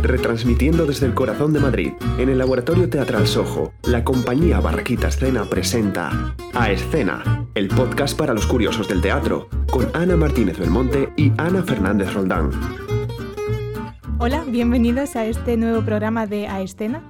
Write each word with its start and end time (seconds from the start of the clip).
retransmitiendo 0.00 0.86
desde 0.86 1.06
el 1.06 1.14
corazón 1.14 1.52
de 1.52 1.60
Madrid, 1.60 1.92
en 2.18 2.28
el 2.28 2.38
Laboratorio 2.38 2.88
Teatral 2.88 3.26
Sojo, 3.26 3.72
la 3.82 4.04
compañía 4.04 4.60
Barraquita 4.60 5.08
Escena 5.08 5.44
presenta 5.44 6.34
A 6.54 6.70
Escena, 6.70 7.46
el 7.54 7.68
podcast 7.68 8.16
para 8.16 8.34
los 8.34 8.46
curiosos 8.46 8.88
del 8.88 9.00
teatro, 9.00 9.48
con 9.70 9.88
Ana 9.94 10.16
Martínez 10.16 10.58
Belmonte 10.58 11.12
y 11.16 11.32
Ana 11.38 11.62
Fernández 11.62 12.12
Roldán. 12.14 12.50
Hola, 14.18 14.44
bienvenidos 14.46 15.16
a 15.16 15.26
este 15.26 15.56
nuevo 15.56 15.84
programa 15.84 16.26
de 16.26 16.46
A 16.46 16.60
Escena. 16.62 17.02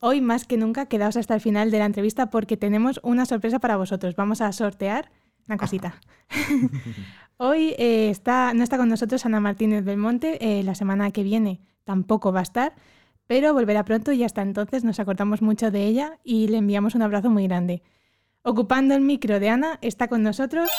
Hoy 0.00 0.20
más 0.20 0.44
que 0.44 0.56
nunca 0.56 0.86
quedaos 0.86 1.16
hasta 1.16 1.34
el 1.34 1.40
final 1.40 1.70
de 1.70 1.78
la 1.78 1.86
entrevista 1.86 2.30
porque 2.30 2.56
tenemos 2.56 3.00
una 3.02 3.26
sorpresa 3.26 3.58
para 3.58 3.76
vosotros. 3.76 4.16
Vamos 4.16 4.40
a 4.40 4.52
sortear 4.52 5.10
una 5.48 5.56
cosita. 5.56 5.94
Hoy 7.36 7.74
eh, 7.78 8.08
está, 8.10 8.54
no 8.54 8.62
está 8.62 8.78
con 8.78 8.88
nosotros 8.88 9.26
Ana 9.26 9.40
Martínez 9.40 9.84
Belmonte, 9.84 10.38
eh, 10.40 10.62
la 10.62 10.74
semana 10.74 11.10
que 11.10 11.22
viene 11.22 11.60
tampoco 11.84 12.32
va 12.32 12.40
a 12.40 12.44
estar, 12.44 12.74
pero 13.26 13.54
volverá 13.54 13.84
pronto 13.84 14.12
y 14.12 14.24
hasta 14.24 14.42
entonces 14.42 14.84
nos 14.84 15.00
acordamos 15.00 15.42
mucho 15.42 15.70
de 15.70 15.84
ella 15.84 16.18
y 16.24 16.48
le 16.48 16.58
enviamos 16.58 16.94
un 16.94 17.02
abrazo 17.02 17.30
muy 17.30 17.46
grande. 17.46 17.82
Ocupando 18.42 18.94
el 18.94 19.00
micro 19.00 19.38
de 19.40 19.50
Ana 19.50 19.78
está 19.82 20.08
con 20.08 20.22
nosotros 20.22 20.70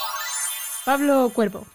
Pablo 0.85 1.31
Cuervo. 1.34 1.66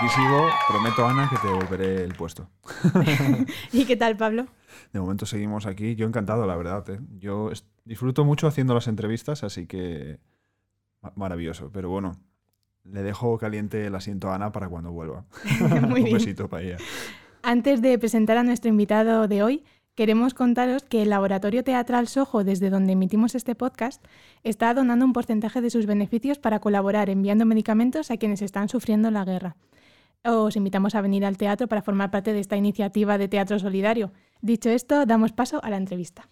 Aquí 0.00 0.08
sigo, 0.08 0.48
prometo 0.68 1.06
Ana 1.06 1.28
que 1.28 1.36
te 1.36 1.46
devolveré 1.46 2.04
el 2.04 2.14
puesto. 2.14 2.48
¿Y 3.72 3.84
qué 3.84 3.96
tal, 3.96 4.16
Pablo? 4.16 4.46
De 4.92 5.00
momento 5.00 5.26
seguimos 5.26 5.66
aquí. 5.66 5.94
Yo 5.94 6.06
encantado, 6.06 6.46
la 6.46 6.56
verdad. 6.56 6.88
¿eh? 6.88 7.00
Yo 7.18 7.50
disfruto 7.84 8.24
mucho 8.24 8.46
haciendo 8.46 8.72
las 8.72 8.88
entrevistas, 8.88 9.44
así 9.44 9.66
que 9.66 10.18
maravilloso. 11.16 11.70
Pero 11.72 11.90
bueno, 11.90 12.16
le 12.84 13.02
dejo 13.02 13.36
caliente 13.38 13.86
el 13.86 13.94
asiento 13.94 14.30
a 14.30 14.36
Ana 14.36 14.52
para 14.52 14.68
cuando 14.68 14.90
vuelva. 14.92 15.24
Un 15.60 16.04
besito 16.04 16.48
para 16.48 16.62
ella. 16.62 16.76
Antes 17.42 17.80
de 17.80 17.98
presentar 17.98 18.36
a 18.36 18.42
nuestro 18.42 18.68
invitado 18.68 19.26
de 19.26 19.42
hoy, 19.42 19.64
queremos 19.94 20.34
contaros 20.34 20.82
que 20.82 21.02
el 21.02 21.08
Laboratorio 21.08 21.64
Teatral 21.64 22.06
Sojo, 22.06 22.44
desde 22.44 22.68
donde 22.68 22.92
emitimos 22.92 23.34
este 23.34 23.54
podcast, 23.54 24.04
está 24.44 24.74
donando 24.74 25.06
un 25.06 25.14
porcentaje 25.14 25.62
de 25.62 25.70
sus 25.70 25.86
beneficios 25.86 26.38
para 26.38 26.60
colaborar 26.60 27.08
enviando 27.08 27.46
medicamentos 27.46 28.10
a 28.10 28.18
quienes 28.18 28.42
están 28.42 28.68
sufriendo 28.68 29.10
la 29.10 29.24
guerra. 29.24 29.56
Os 30.22 30.54
invitamos 30.54 30.94
a 30.94 31.00
venir 31.00 31.24
al 31.24 31.38
teatro 31.38 31.66
para 31.66 31.80
formar 31.80 32.10
parte 32.10 32.34
de 32.34 32.40
esta 32.40 32.58
iniciativa 32.58 33.16
de 33.16 33.28
teatro 33.28 33.58
solidario. 33.58 34.12
Dicho 34.42 34.68
esto, 34.68 35.06
damos 35.06 35.32
paso 35.32 35.64
a 35.64 35.70
la 35.70 35.78
entrevista. 35.78 36.28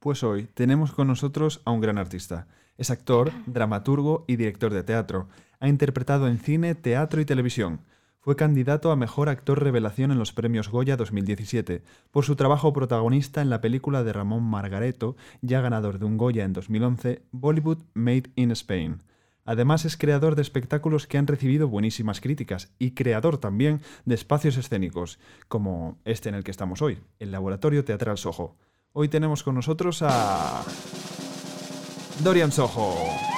Pues 0.00 0.24
hoy 0.24 0.48
tenemos 0.52 0.90
con 0.92 1.06
nosotros 1.06 1.62
a 1.64 1.70
un 1.70 1.80
gran 1.80 1.96
artista. 1.96 2.48
Es 2.76 2.90
actor, 2.90 3.30
dramaturgo 3.46 4.24
y 4.26 4.34
director 4.34 4.74
de 4.74 4.82
teatro. 4.82 5.28
Ha 5.60 5.68
interpretado 5.68 6.26
en 6.26 6.38
cine, 6.38 6.74
teatro 6.74 7.20
y 7.20 7.24
televisión. 7.24 7.80
Fue 8.24 8.36
candidato 8.36 8.90
a 8.90 8.96
Mejor 8.96 9.28
Actor 9.28 9.62
Revelación 9.62 10.10
en 10.10 10.18
los 10.18 10.32
Premios 10.32 10.70
Goya 10.70 10.96
2017 10.96 11.82
por 12.10 12.24
su 12.24 12.36
trabajo 12.36 12.72
protagonista 12.72 13.42
en 13.42 13.50
la 13.50 13.60
película 13.60 14.02
de 14.02 14.14
Ramón 14.14 14.44
Margareto, 14.44 15.14
ya 15.42 15.60
ganador 15.60 15.98
de 15.98 16.06
un 16.06 16.16
Goya 16.16 16.46
en 16.46 16.54
2011, 16.54 17.20
Bollywood 17.32 17.82
Made 17.92 18.30
in 18.34 18.50
Spain. 18.52 19.02
Además 19.44 19.84
es 19.84 19.98
creador 19.98 20.36
de 20.36 20.40
espectáculos 20.40 21.06
que 21.06 21.18
han 21.18 21.26
recibido 21.26 21.68
buenísimas 21.68 22.22
críticas 22.22 22.72
y 22.78 22.92
creador 22.92 23.36
también 23.36 23.82
de 24.06 24.14
espacios 24.14 24.56
escénicos, 24.56 25.18
como 25.46 25.98
este 26.06 26.30
en 26.30 26.34
el 26.34 26.44
que 26.44 26.50
estamos 26.50 26.80
hoy, 26.80 27.00
el 27.18 27.30
Laboratorio 27.30 27.84
Teatral 27.84 28.16
Soho. 28.16 28.56
Hoy 28.94 29.08
tenemos 29.10 29.42
con 29.42 29.54
nosotros 29.54 30.00
a... 30.00 30.64
Dorian 32.22 32.52
Soho. 32.52 33.33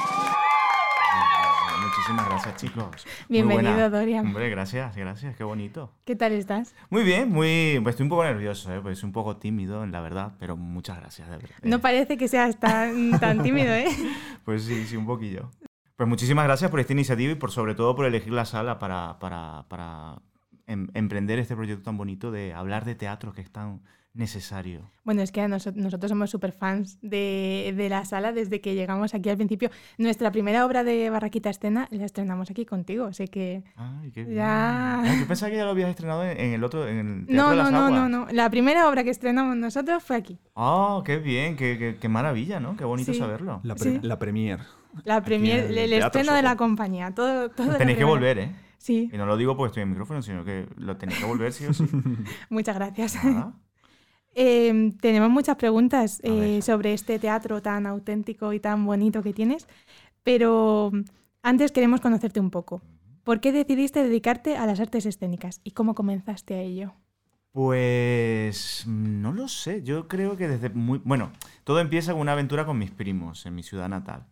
Muchísimas 2.06 2.28
gracias, 2.28 2.56
chicos. 2.56 3.06
Bienvenido, 3.28 3.90
Dorian. 3.90 4.26
Hombre, 4.26 4.48
gracias, 4.48 4.94
gracias, 4.94 5.34
qué 5.34 5.42
bonito. 5.42 5.90
¿Qué 6.04 6.14
tal 6.14 6.30
estás? 6.30 6.72
Muy 6.88 7.02
bien, 7.02 7.28
muy. 7.28 7.80
Pues 7.82 7.94
estoy 7.94 8.04
un 8.04 8.10
poco 8.10 8.22
nervioso, 8.22 8.72
¿eh? 8.72 8.80
pues 8.80 9.02
un 9.02 9.10
poco 9.10 9.38
tímido, 9.38 9.84
la 9.86 10.00
verdad, 10.00 10.34
pero 10.38 10.56
muchas 10.56 10.98
gracias, 11.00 11.28
de 11.28 11.38
verdad. 11.38 11.56
No 11.64 11.80
parece 11.80 12.16
que 12.16 12.28
seas 12.28 12.60
tan, 12.60 13.18
tan 13.18 13.42
tímido, 13.42 13.74
¿eh? 13.74 13.88
pues 14.44 14.62
sí, 14.62 14.86
sí, 14.86 14.96
un 14.96 15.04
poquillo. 15.04 15.50
Pues 15.96 16.08
muchísimas 16.08 16.44
gracias 16.44 16.70
por 16.70 16.78
esta 16.78 16.92
iniciativa 16.92 17.32
y 17.32 17.34
por 17.34 17.50
sobre 17.50 17.74
todo 17.74 17.96
por 17.96 18.06
elegir 18.06 18.32
la 18.32 18.44
sala 18.44 18.78
para, 18.78 19.18
para, 19.18 19.64
para 19.68 20.18
em, 20.66 20.88
emprender 20.94 21.38
este 21.38 21.54
proyecto 21.56 21.82
tan 21.82 21.96
bonito 21.96 22.30
de 22.30 22.52
hablar 22.52 22.84
de 22.84 22.94
teatro 22.94 23.32
que 23.32 23.40
es 23.40 23.50
tan 23.50 23.80
necesario. 24.16 24.90
Bueno, 25.04 25.22
es 25.22 25.30
que 25.30 25.46
nosotros 25.46 26.08
somos 26.08 26.30
súper 26.30 26.52
fans 26.52 26.98
de, 27.02 27.74
de, 27.76 27.88
la 27.88 28.04
sala 28.04 28.32
desde 28.32 28.60
que 28.60 28.74
llegamos 28.74 29.14
aquí 29.14 29.28
al 29.28 29.36
principio. 29.36 29.70
Nuestra 29.98 30.32
primera 30.32 30.64
obra 30.64 30.82
de 30.84 31.10
Barraquita 31.10 31.50
Escena 31.50 31.86
la 31.90 32.04
estrenamos 32.04 32.50
aquí 32.50 32.64
contigo, 32.64 33.06
así 33.06 33.28
que... 33.28 33.62
Ay, 33.76 34.10
qué 34.10 34.24
ya... 34.34 35.00
Bien. 35.02 35.20
yo 35.20 35.26
pensaba 35.28 35.50
que 35.50 35.58
ya 35.58 35.64
lo 35.64 35.70
habías 35.70 35.90
estrenado 35.90 36.24
en, 36.24 36.52
el 36.52 36.64
otro, 36.64 36.88
en 36.88 36.98
el 36.98 37.26
Teatro 37.26 37.44
no, 37.44 37.50
de 37.50 37.56
las 37.56 37.70
no, 37.70 37.78
Aguas. 37.78 37.92
no, 37.92 38.08
no, 38.08 38.26
no. 38.26 38.32
La 38.32 38.50
primera 38.50 38.88
obra 38.88 39.04
que 39.04 39.10
estrenamos 39.10 39.56
nosotros 39.56 40.02
fue 40.02 40.16
aquí. 40.16 40.38
Ah, 40.56 41.02
qué 41.04 41.18
bien, 41.18 41.56
qué, 41.56 41.78
qué, 41.78 41.96
qué, 42.00 42.08
maravilla, 42.08 42.58
¿no? 42.58 42.76
Qué 42.76 42.84
bonito 42.84 43.12
Sí. 43.12 43.18
saberlo. 43.18 43.60
La, 43.62 43.74
pre 43.74 43.92
Sí. 43.92 43.98
la 44.02 44.18
premier. 44.18 44.60
La 45.04 45.22
premier, 45.22 45.70
el, 45.70 45.92
estreno 45.92 46.32
de 46.32 46.42
la 46.42 46.56
compañía. 46.56 47.10
Todo, 47.14 47.50
todo 47.50 47.76
Tenéis 47.76 47.98
que 47.98 48.04
volver, 48.04 48.38
¿eh? 48.38 48.65
Sí, 48.86 49.10
Y 49.12 49.16
no 49.16 49.26
lo 49.26 49.36
digo 49.36 49.56
porque 49.56 49.70
estoy 49.70 49.82
en 49.82 49.90
micrófono, 49.90 50.22
sino 50.22 50.44
que 50.44 50.68
lo 50.76 50.96
tenéis 50.96 51.18
que 51.18 51.24
volver 51.24 51.52
sí 51.52 51.66
o 51.66 51.74
sí. 51.74 51.88
muchas 52.50 52.76
gracias. 52.76 53.18
Eh, 54.32 54.92
tenemos 55.00 55.28
muchas 55.28 55.56
preguntas 55.56 56.20
eh, 56.22 56.62
sobre 56.62 56.92
este 56.92 57.18
teatro 57.18 57.60
tan 57.60 57.84
auténtico 57.88 58.52
y 58.52 58.60
tan 58.60 58.86
bonito 58.86 59.24
que 59.24 59.32
tienes, 59.32 59.66
pero 60.22 60.92
antes 61.42 61.72
queremos 61.72 62.00
conocerte 62.00 62.38
un 62.38 62.52
poco. 62.52 62.80
¿Por 63.24 63.40
qué 63.40 63.50
decidiste 63.50 64.04
dedicarte 64.04 64.56
a 64.56 64.66
las 64.66 64.78
artes 64.78 65.04
escénicas 65.04 65.60
y 65.64 65.72
cómo 65.72 65.96
comenzaste 65.96 66.54
a 66.54 66.60
ello? 66.60 66.94
Pues 67.50 68.84
no 68.86 69.32
lo 69.32 69.48
sé, 69.48 69.82
yo 69.82 70.06
creo 70.06 70.36
que 70.36 70.46
desde 70.46 70.70
muy... 70.70 71.00
Bueno, 71.02 71.32
todo 71.64 71.80
empieza 71.80 72.12
con 72.12 72.20
una 72.20 72.34
aventura 72.34 72.66
con 72.66 72.78
mis 72.78 72.92
primos 72.92 73.46
en 73.46 73.56
mi 73.56 73.64
ciudad 73.64 73.88
natal. 73.88 74.26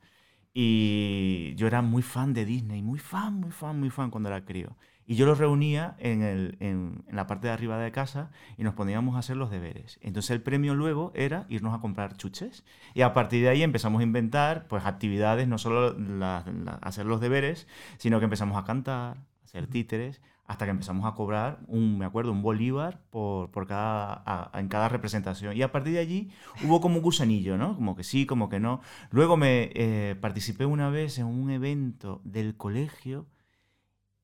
Y 0.55 1.55
yo 1.57 1.67
era 1.67 1.83
muy 1.83 2.03
fan 2.03 2.33
de 2.33 2.45
Disney, 2.45 2.81
muy 2.83 2.99
fan, 3.01 3.35
muy 3.41 3.51
fan, 3.51 3.79
muy 3.81 3.91
fan 3.91 4.11
cuando 4.11 4.29
era 4.29 4.45
crío. 4.45 4.77
Y 5.07 5.17
yo 5.17 5.27
los 5.27 5.39
reunía 5.39 5.97
en, 5.99 6.23
el- 6.23 6.57
en- 6.61 7.05
la 7.11 7.27
parte 7.27 7.49
de 7.49 7.53
arriba 7.53 7.79
de 7.79 7.91
casa 7.93 8.31
y 8.57 8.63
nos 8.63 8.75
poníamos 8.75 9.17
a 9.17 9.19
hacer 9.19 9.37
los 9.37 9.51
deberes. 9.51 9.99
Entonces 10.01 10.31
el 10.31 10.43
premio 10.43 10.75
luego 10.75 11.13
era 11.15 11.45
irnos 11.51 11.75
a 11.75 11.81
comprar 11.81 12.17
chuches. 12.17 12.65
Y 12.95 13.03
a 13.03 13.13
partir 13.13 13.43
de 13.43 13.49
ahí 13.51 13.63
empezamos 13.63 14.01
a 14.01 14.05
inventar 14.05 14.67
pues 14.69 14.85
actividades, 14.87 15.49
no 15.49 15.59
solo 15.59 15.93
la- 15.99 16.39
hacer 16.83 17.05
los 17.07 17.21
deberes, 17.21 17.67
sino 17.99 18.19
que 18.21 18.25
empezamos 18.25 18.57
a 18.57 18.65
cantar, 18.65 19.19
hacer 19.45 19.67
títeres, 19.67 20.21
hasta 20.47 20.67
que 20.67 20.73
empezamos 20.73 21.07
a 21.07 21.15
cobrar, 21.15 21.61
un, 21.69 21.99
me 21.99 22.05
acuerdo, 22.05 22.33
un 22.33 22.43
bolívar 22.43 23.01
por, 23.11 23.51
por 23.51 23.67
cada, 23.67 24.51
en 24.55 24.69
cada 24.69 24.89
representación. 24.89 25.57
Y 25.57 25.63
a 25.63 25.73
partir 25.73 25.95
de 25.95 26.01
allí 26.01 26.31
hubo 26.65 26.81
como 26.81 26.97
un 26.97 27.03
gusanillo, 27.03 27.57
¿no? 27.57 27.75
Como 27.77 27.97
que 27.97 28.05
sí, 28.05 28.27
como 28.27 28.49
que 28.49 28.61
no. 28.61 28.81
Luego 29.11 29.37
me 29.37 29.71
eh, 29.75 30.17
participé 30.21 30.67
una 30.67 30.91
vez 30.91 31.19
en 31.19 31.27
un 31.27 31.51
evento 31.51 32.21
del 32.25 32.57
colegio 32.57 33.27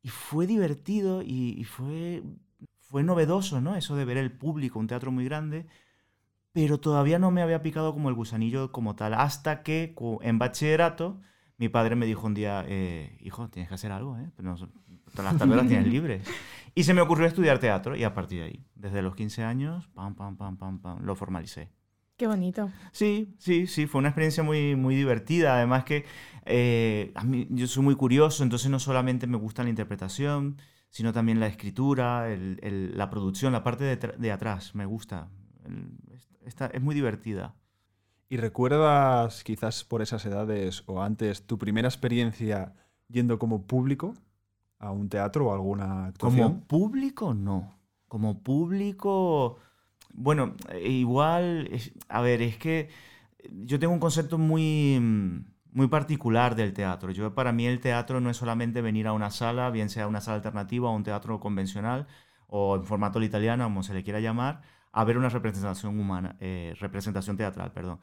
y 0.03 0.08
fue 0.08 0.47
divertido 0.47 1.22
y, 1.22 1.54
y 1.58 1.64
fue, 1.64 2.22
fue 2.81 3.02
novedoso, 3.02 3.60
¿no? 3.60 3.76
Eso 3.76 3.97
de 3.97 4.04
ver 4.04 4.19
el 4.19 4.32
público, 4.32 4.78
un 4.78 4.88
teatro 4.88 5.10
muy 5.10 5.25
grande, 5.25 5.66
pero 6.52 6.81
todavía 6.81 7.19
no 7.19 7.31
me 7.31 7.42
había 7.42 7.62
picado 7.62 7.92
como 7.94 8.08
el 8.08 8.14
gusanillo 8.14 8.72
como 8.72 8.97
tal, 8.97 9.14
hasta 9.14 9.62
que 9.62 9.94
en 10.22 10.38
bachillerato 10.38 11.20
mi 11.60 11.69
padre 11.69 11.94
me 11.94 12.06
dijo 12.06 12.26
un 12.26 12.34
día, 12.34 12.65
eh, 12.66 13.16
hijo, 13.21 13.48
tienes 13.48 13.69
que 13.69 13.75
hacer 13.76 13.93
algo, 13.93 14.16
¿eh? 14.19 14.31
Pero 14.34 14.48
no- 14.50 14.56
todas 14.56 14.72
las 15.25 15.38
tardes 15.38 15.56
las 15.56 15.66
tienes 15.69 15.87
libres. 15.93 16.26
Y 16.75 16.84
se 16.84 16.94
me 16.94 17.00
ocurrió 17.00 17.26
estudiar 17.26 17.59
teatro 17.59 17.97
y 17.97 18.04
a 18.04 18.15
partir 18.15 18.38
de 18.41 18.44
ahí, 18.47 18.65
desde 18.76 19.03
los 19.03 19.16
15 19.16 19.43
años, 19.43 19.88
pam, 19.88 20.15
pam, 20.15 20.37
pam, 20.37 20.56
pam, 20.56 20.78
pam, 20.81 21.03
lo 21.04 21.16
formalicé. 21.16 21.69
Qué 22.16 22.28
bonito. 22.28 22.70
Sí, 22.93 23.34
sí, 23.38 23.66
sí, 23.66 23.87
fue 23.88 23.99
una 23.99 24.09
experiencia 24.10 24.43
muy, 24.44 24.76
muy 24.76 24.94
divertida. 24.94 25.56
Además 25.56 25.82
que 25.84 26.04
eh, 26.47 27.10
a 27.16 27.25
mí, 27.25 27.47
yo 27.50 27.66
soy 27.66 27.82
muy 27.82 27.97
curioso, 27.97 28.44
entonces 28.44 28.70
no 28.70 28.78
solamente 28.78 29.26
me 29.26 29.37
gusta 29.37 29.65
la 29.65 29.70
interpretación, 29.70 30.59
sino 30.91 31.12
también 31.12 31.41
la 31.41 31.49
escritura, 31.49 32.31
el- 32.32 32.60
el- 32.62 32.97
la 32.97 33.10
producción, 33.10 33.53
la 33.53 33.65
parte 33.65 33.97
de 33.97 34.31
atrás, 34.32 34.75
me 34.76 34.87
gusta. 34.87 35.29
El- 35.67 35.90
esta- 36.46 36.67
es 36.69 36.81
muy 36.81 36.94
divertida. 36.94 37.56
¿Y 38.32 38.37
recuerdas 38.37 39.43
quizás 39.43 39.82
por 39.82 40.03
esas 40.03 40.25
edades 40.25 40.85
o 40.87 41.03
antes 41.03 41.47
tu 41.49 41.59
primera 41.59 41.88
experiencia 41.88 42.75
yendo 43.09 43.41
como 43.41 43.67
público 43.67 44.15
a 44.79 44.93
un 44.93 45.09
teatro 45.09 45.49
o 45.49 45.50
a 45.50 45.55
alguna 45.55 46.06
actuación? 46.06 46.61
Como 46.61 46.61
público, 46.69 47.35
no. 47.35 47.75
Como 48.06 48.41
público, 48.43 49.59
bueno, 50.15 50.55
igual, 50.85 51.69
es- 51.73 51.93
a 52.09 52.21
ver, 52.21 52.41
es 52.41 52.56
que 52.56 52.88
yo 53.67 53.81
tengo 53.81 53.93
un 53.93 54.00
concepto 54.00 54.38
muy, 54.38 55.00
muy 55.73 55.88
particular 55.88 56.55
del 56.55 56.73
teatro. 56.73 57.11
Yo, 57.11 57.35
para 57.35 57.53
mí 57.53 57.67
el 57.67 57.81
teatro 57.81 58.21
no 58.21 58.31
es 58.31 58.37
solamente 58.37 58.81
venir 58.81 59.09
a 59.09 59.12
una 59.12 59.31
sala, 59.31 59.71
bien 59.71 59.88
sea 59.91 60.06
una 60.06 60.21
sala 60.21 60.37
alternativa 60.37 60.88
o 60.88 60.94
un 60.94 61.03
teatro 61.05 61.41
convencional 61.41 62.06
o 62.47 62.76
en 62.76 62.85
formato 62.85 63.19
al 63.19 63.25
italiano, 63.25 63.65
como 63.65 63.83
se 63.83 63.94
le 63.94 64.03
quiera 64.05 64.21
llamar, 64.21 64.62
a 64.92 65.04
ver 65.04 65.19
una 65.19 65.28
representación 65.28 65.98
humana, 65.98 66.37
eh, 66.40 66.75
representación 66.81 67.37
teatral, 67.37 67.72
perdón. 67.72 68.00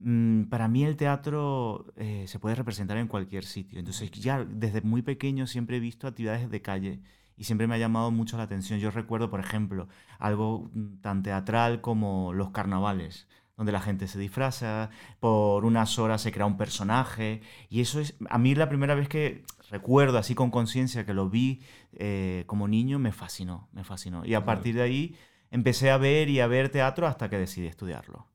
Mm, 0.00 0.44
Para 0.44 0.68
mí 0.68 0.84
el 0.84 0.96
teatro 0.96 1.86
eh, 1.96 2.24
se 2.28 2.38
puede 2.38 2.54
representar 2.54 2.96
en 2.98 3.08
cualquier 3.08 3.44
sitio. 3.44 3.78
Entonces 3.78 4.10
ya 4.12 4.44
desde 4.44 4.80
muy 4.82 5.02
pequeño 5.02 5.46
siempre 5.46 5.76
he 5.78 5.80
visto 5.80 6.06
actividades 6.06 6.50
de 6.50 6.62
calle 6.62 7.00
y 7.36 7.44
siempre 7.44 7.66
me 7.66 7.74
ha 7.74 7.78
llamado 7.78 8.10
mucho 8.10 8.36
la 8.36 8.44
atención. 8.44 8.78
Yo 8.80 8.90
recuerdo, 8.90 9.30
por 9.30 9.40
ejemplo, 9.40 9.88
algo 10.18 10.70
tan 11.02 11.22
teatral 11.22 11.80
como 11.80 12.32
los 12.32 12.50
carnavales 12.50 13.26
donde 13.56 13.72
la 13.72 13.80
gente 13.80 14.06
se 14.06 14.20
disfraza, 14.20 14.88
por 15.18 15.64
unas 15.64 15.98
horas 15.98 16.22
se 16.22 16.30
crea 16.30 16.46
un 16.46 16.56
personaje, 16.56 17.42
y 17.68 17.80
eso 17.80 17.98
es, 18.00 18.14
a 18.30 18.38
mí 18.38 18.54
la 18.54 18.68
primera 18.68 18.94
vez 18.94 19.08
que 19.08 19.42
recuerdo 19.68 20.16
así 20.16 20.36
con 20.36 20.52
conciencia 20.52 21.04
que 21.04 21.12
lo 21.12 21.28
vi 21.28 21.60
eh, 21.92 22.44
como 22.46 22.68
niño, 22.68 23.00
me 23.00 23.10
fascinó, 23.10 23.68
me 23.72 23.82
fascinó. 23.82 24.24
Y 24.24 24.34
a 24.34 24.44
partir 24.44 24.76
de 24.76 24.82
ahí 24.82 25.16
empecé 25.50 25.90
a 25.90 25.98
ver 25.98 26.28
y 26.28 26.40
a 26.40 26.46
ver 26.46 26.70
teatro 26.70 27.06
hasta 27.06 27.28
que 27.28 27.38
decidí 27.38 27.66
estudiarlo. 27.66 28.26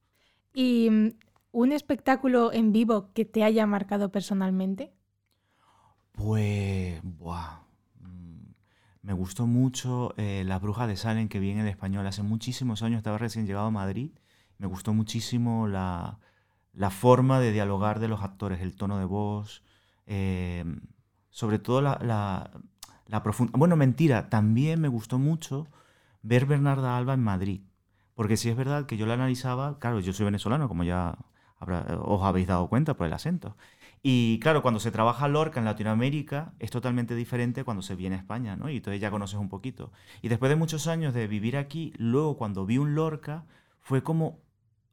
¿Y 0.53 0.89
mm, 0.89 1.09
un 1.51 1.71
espectáculo 1.71 2.51
en 2.53 2.71
vivo 2.71 3.11
que 3.13 3.25
te 3.25 3.43
haya 3.43 3.65
marcado 3.65 4.11
personalmente? 4.11 4.93
Pues, 6.11 7.01
buah, 7.03 7.63
mm, 7.99 8.53
me 9.01 9.13
gustó 9.13 9.47
mucho 9.47 10.13
eh, 10.17 10.43
La 10.45 10.59
Bruja 10.59 10.87
de 10.87 10.95
Salem 10.95 11.27
que 11.27 11.39
vi 11.39 11.51
en 11.51 11.59
el 11.59 11.67
español 11.67 12.05
hace 12.05 12.23
muchísimos 12.23 12.83
años, 12.83 12.97
estaba 12.97 13.17
recién 13.17 13.47
llegado 13.47 13.67
a 13.67 13.71
Madrid 13.71 14.11
me 14.63 14.67
gustó 14.67 14.93
muchísimo 14.93 15.67
la, 15.67 16.19
forma 16.89 17.41
de 17.41 17.51
dialogar 17.51 17.99
de 17.99 18.07
los 18.07 18.21
actores, 18.21 18.61
el 18.61 18.77
tono 18.77 18.97
de 18.97 19.03
voz, 19.03 19.61
eh, 20.07 20.63
sobre 21.29 21.59
todo 21.59 21.81
la, 21.81 21.99
la, 23.07 23.23
profunda... 23.23 23.51
Bueno, 23.57 23.75
mentira, 23.75 24.29
también 24.29 24.79
me 24.79 24.87
gustó 24.87 25.19
mucho 25.19 25.67
ver 26.23 26.45
Bernarda 26.45 26.97
Alba 26.97 27.13
en 27.13 27.23
Madrid, 27.23 27.61
porque 28.15 28.37
si 28.37 28.49
es 28.49 28.55
verdad 28.55 28.85
que 28.85 28.97
yo 28.97 29.05
la 29.05 29.13
analizaba, 29.13 29.79
claro, 29.79 29.99
yo 29.99 30.13
soy 30.13 30.25
venezolano, 30.25 30.67
como 30.67 30.83
ya 30.83 31.17
os 31.59 32.23
habéis 32.23 32.47
dado 32.47 32.67
cuenta 32.67 32.95
por 32.95 33.07
el 33.07 33.13
acento. 33.13 33.55
Y 34.05 34.39
claro, 34.39 34.61
cuando 34.61 34.81
se 34.81 34.91
trabaja 34.91 35.29
Lorca 35.29 35.59
en 35.61 35.65
Latinoamérica 35.65 36.53
es 36.59 36.71
totalmente 36.71 37.15
diferente 37.15 37.63
cuando 37.63 37.81
se 37.81 37.95
viene 37.95 38.17
a 38.17 38.19
España, 38.19 38.57
¿no? 38.57 38.69
Y 38.69 38.77
entonces 38.77 38.99
ya 38.99 39.09
conoces 39.09 39.39
un 39.39 39.47
poquito. 39.47 39.93
Y 40.21 40.27
después 40.27 40.49
de 40.49 40.57
muchos 40.57 40.87
años 40.87 41.13
de 41.13 41.27
vivir 41.27 41.55
aquí, 41.55 41.93
luego 41.97 42.37
cuando 42.37 42.65
vi 42.65 42.77
un 42.77 42.95
Lorca, 42.95 43.45
fue 43.79 44.03
como 44.03 44.41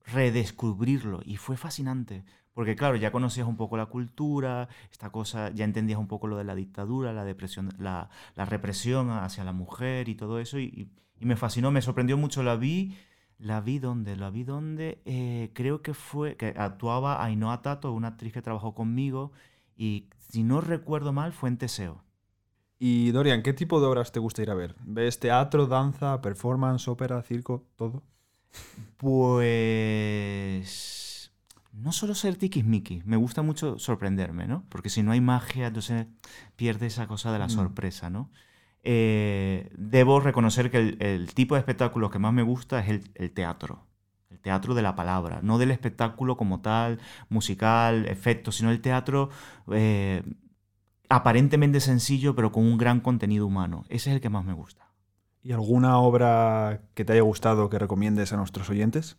redescubrirlo 0.06 1.20
y 1.24 1.36
fue 1.36 1.56
fascinante. 1.56 2.24
Porque 2.54 2.76
claro, 2.76 2.96
ya 2.96 3.12
conocías 3.12 3.46
un 3.48 3.56
poco 3.56 3.76
la 3.76 3.86
cultura, 3.86 4.68
esta 4.92 5.10
cosa, 5.10 5.50
ya 5.50 5.64
entendías 5.64 5.98
un 5.98 6.08
poco 6.08 6.26
lo 6.26 6.36
de 6.36 6.44
la 6.44 6.54
dictadura, 6.54 7.12
la, 7.12 7.24
depresión, 7.24 7.70
la, 7.78 8.10
represión 8.36 9.10
hacia 9.10 9.44
la 9.44 9.52
mujer 9.52 10.08
y 10.08 10.14
todo 10.14 10.40
eso, 10.40 10.58
y, 10.58 10.88
me 11.26 11.36
fascinó, 11.36 11.70
me 11.70 11.82
sorprendió 11.82 12.16
mucho. 12.16 12.42
La 12.42 12.56
vi, 12.56 12.96
la 13.38 13.60
vi 13.60 13.78
donde, 13.78 14.16
la 14.16 14.30
vi 14.30 14.44
donde, 14.44 15.00
eh, 15.04 15.50
creo 15.54 15.82
que 15.82 15.94
fue, 15.94 16.36
que 16.36 16.54
actuaba 16.56 17.24
Ainhoa 17.24 17.62
Tato, 17.62 17.92
una 17.92 18.08
actriz 18.08 18.32
que 18.32 18.42
trabajó 18.42 18.74
conmigo, 18.74 19.32
y 19.76 20.08
si 20.28 20.42
no 20.42 20.60
recuerdo 20.60 21.12
mal, 21.12 21.32
fue 21.32 21.48
en 21.48 21.58
Teseo. 21.58 22.02
Y 22.78 23.10
Dorian, 23.10 23.42
¿qué 23.42 23.52
tipo 23.52 23.80
de 23.80 23.86
obras 23.86 24.12
te 24.12 24.20
gusta 24.20 24.42
ir 24.42 24.50
a 24.50 24.54
ver? 24.54 24.74
¿Ves 24.84 25.20
teatro, 25.20 25.66
danza, 25.66 26.20
performance, 26.22 26.88
ópera, 26.88 27.22
circo, 27.22 27.66
todo? 27.76 28.02
Pues 28.96 30.90
no 31.72 31.92
solo 31.92 32.14
ser 32.14 32.36
tiquismiquis, 32.36 33.04
me 33.06 33.16
gusta 33.16 33.42
mucho 33.42 33.78
sorprenderme, 33.78 34.46
¿no? 34.46 34.64
Porque 34.68 34.90
si 34.90 35.02
no 35.02 35.12
hay 35.12 35.20
magia, 35.20 35.68
entonces 35.68 36.06
pierde 36.56 36.86
esa 36.86 37.06
cosa 37.06 37.32
de 37.32 37.38
la 37.38 37.46
mm. 37.46 37.50
sorpresa, 37.50 38.10
¿no? 38.10 38.30
Eh, 38.82 39.70
debo 39.76 40.20
reconocer 40.20 40.70
que 40.70 40.96
el, 40.98 41.34
tipo 41.34 41.54
de 41.54 41.60
espectáculo 41.60 42.10
que 42.10 42.18
más 42.18 42.32
me 42.32 42.42
gusta 42.42 42.80
es 42.80 43.02
el, 43.14 43.30
teatro. 43.32 43.86
El 44.30 44.40
teatro 44.40 44.74
de 44.74 44.82
la 44.82 44.94
palabra, 44.94 45.40
no 45.42 45.58
del 45.58 45.70
espectáculo 45.70 46.36
como 46.36 46.60
tal, 46.60 47.00
musical, 47.28 48.06
efectos, 48.06 48.56
sino 48.56 48.70
el 48.70 48.80
teatro 48.80 49.30
eh, 49.72 50.22
aparentemente 51.08 51.80
sencillo, 51.80 52.34
pero 52.34 52.52
con 52.52 52.64
un 52.64 52.78
gran 52.78 53.00
contenido 53.00 53.46
humano. 53.46 53.84
Ese 53.88 54.10
es 54.10 54.16
el 54.16 54.20
que 54.20 54.30
más 54.30 54.44
me 54.44 54.54
gusta. 54.54 54.90
¿Y 55.42 55.52
alguna 55.52 55.98
obra 55.98 56.82
que 56.94 57.04
te 57.04 57.14
haya 57.14 57.22
gustado 57.22 57.70
que 57.70 57.78
recomiendes 57.78 58.32
a 58.32 58.36
nuestros 58.36 58.70
oyentes? 58.70 59.18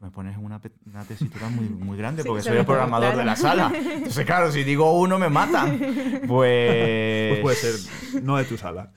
Me 0.00 0.10
pones 0.10 0.36
una, 0.36 0.60
una 0.86 1.04
tesitura 1.04 1.48
muy, 1.48 1.68
muy 1.68 1.96
grande 1.96 2.24
porque 2.26 2.42
soy 2.42 2.58
el 2.58 2.66
programador 2.66 3.16
de 3.16 3.24
la 3.24 3.36
sala. 3.36 3.72
Entonces, 3.74 4.24
claro, 4.26 4.52
si 4.52 4.64
digo 4.64 4.98
uno 4.98 5.18
me 5.18 5.28
matan. 5.28 5.78
Pues... 6.26 7.38
pues 7.38 7.40
puede 7.40 7.56
ser 7.56 8.22
no 8.22 8.36
de 8.36 8.44
tu 8.44 8.56
sala. 8.56 8.92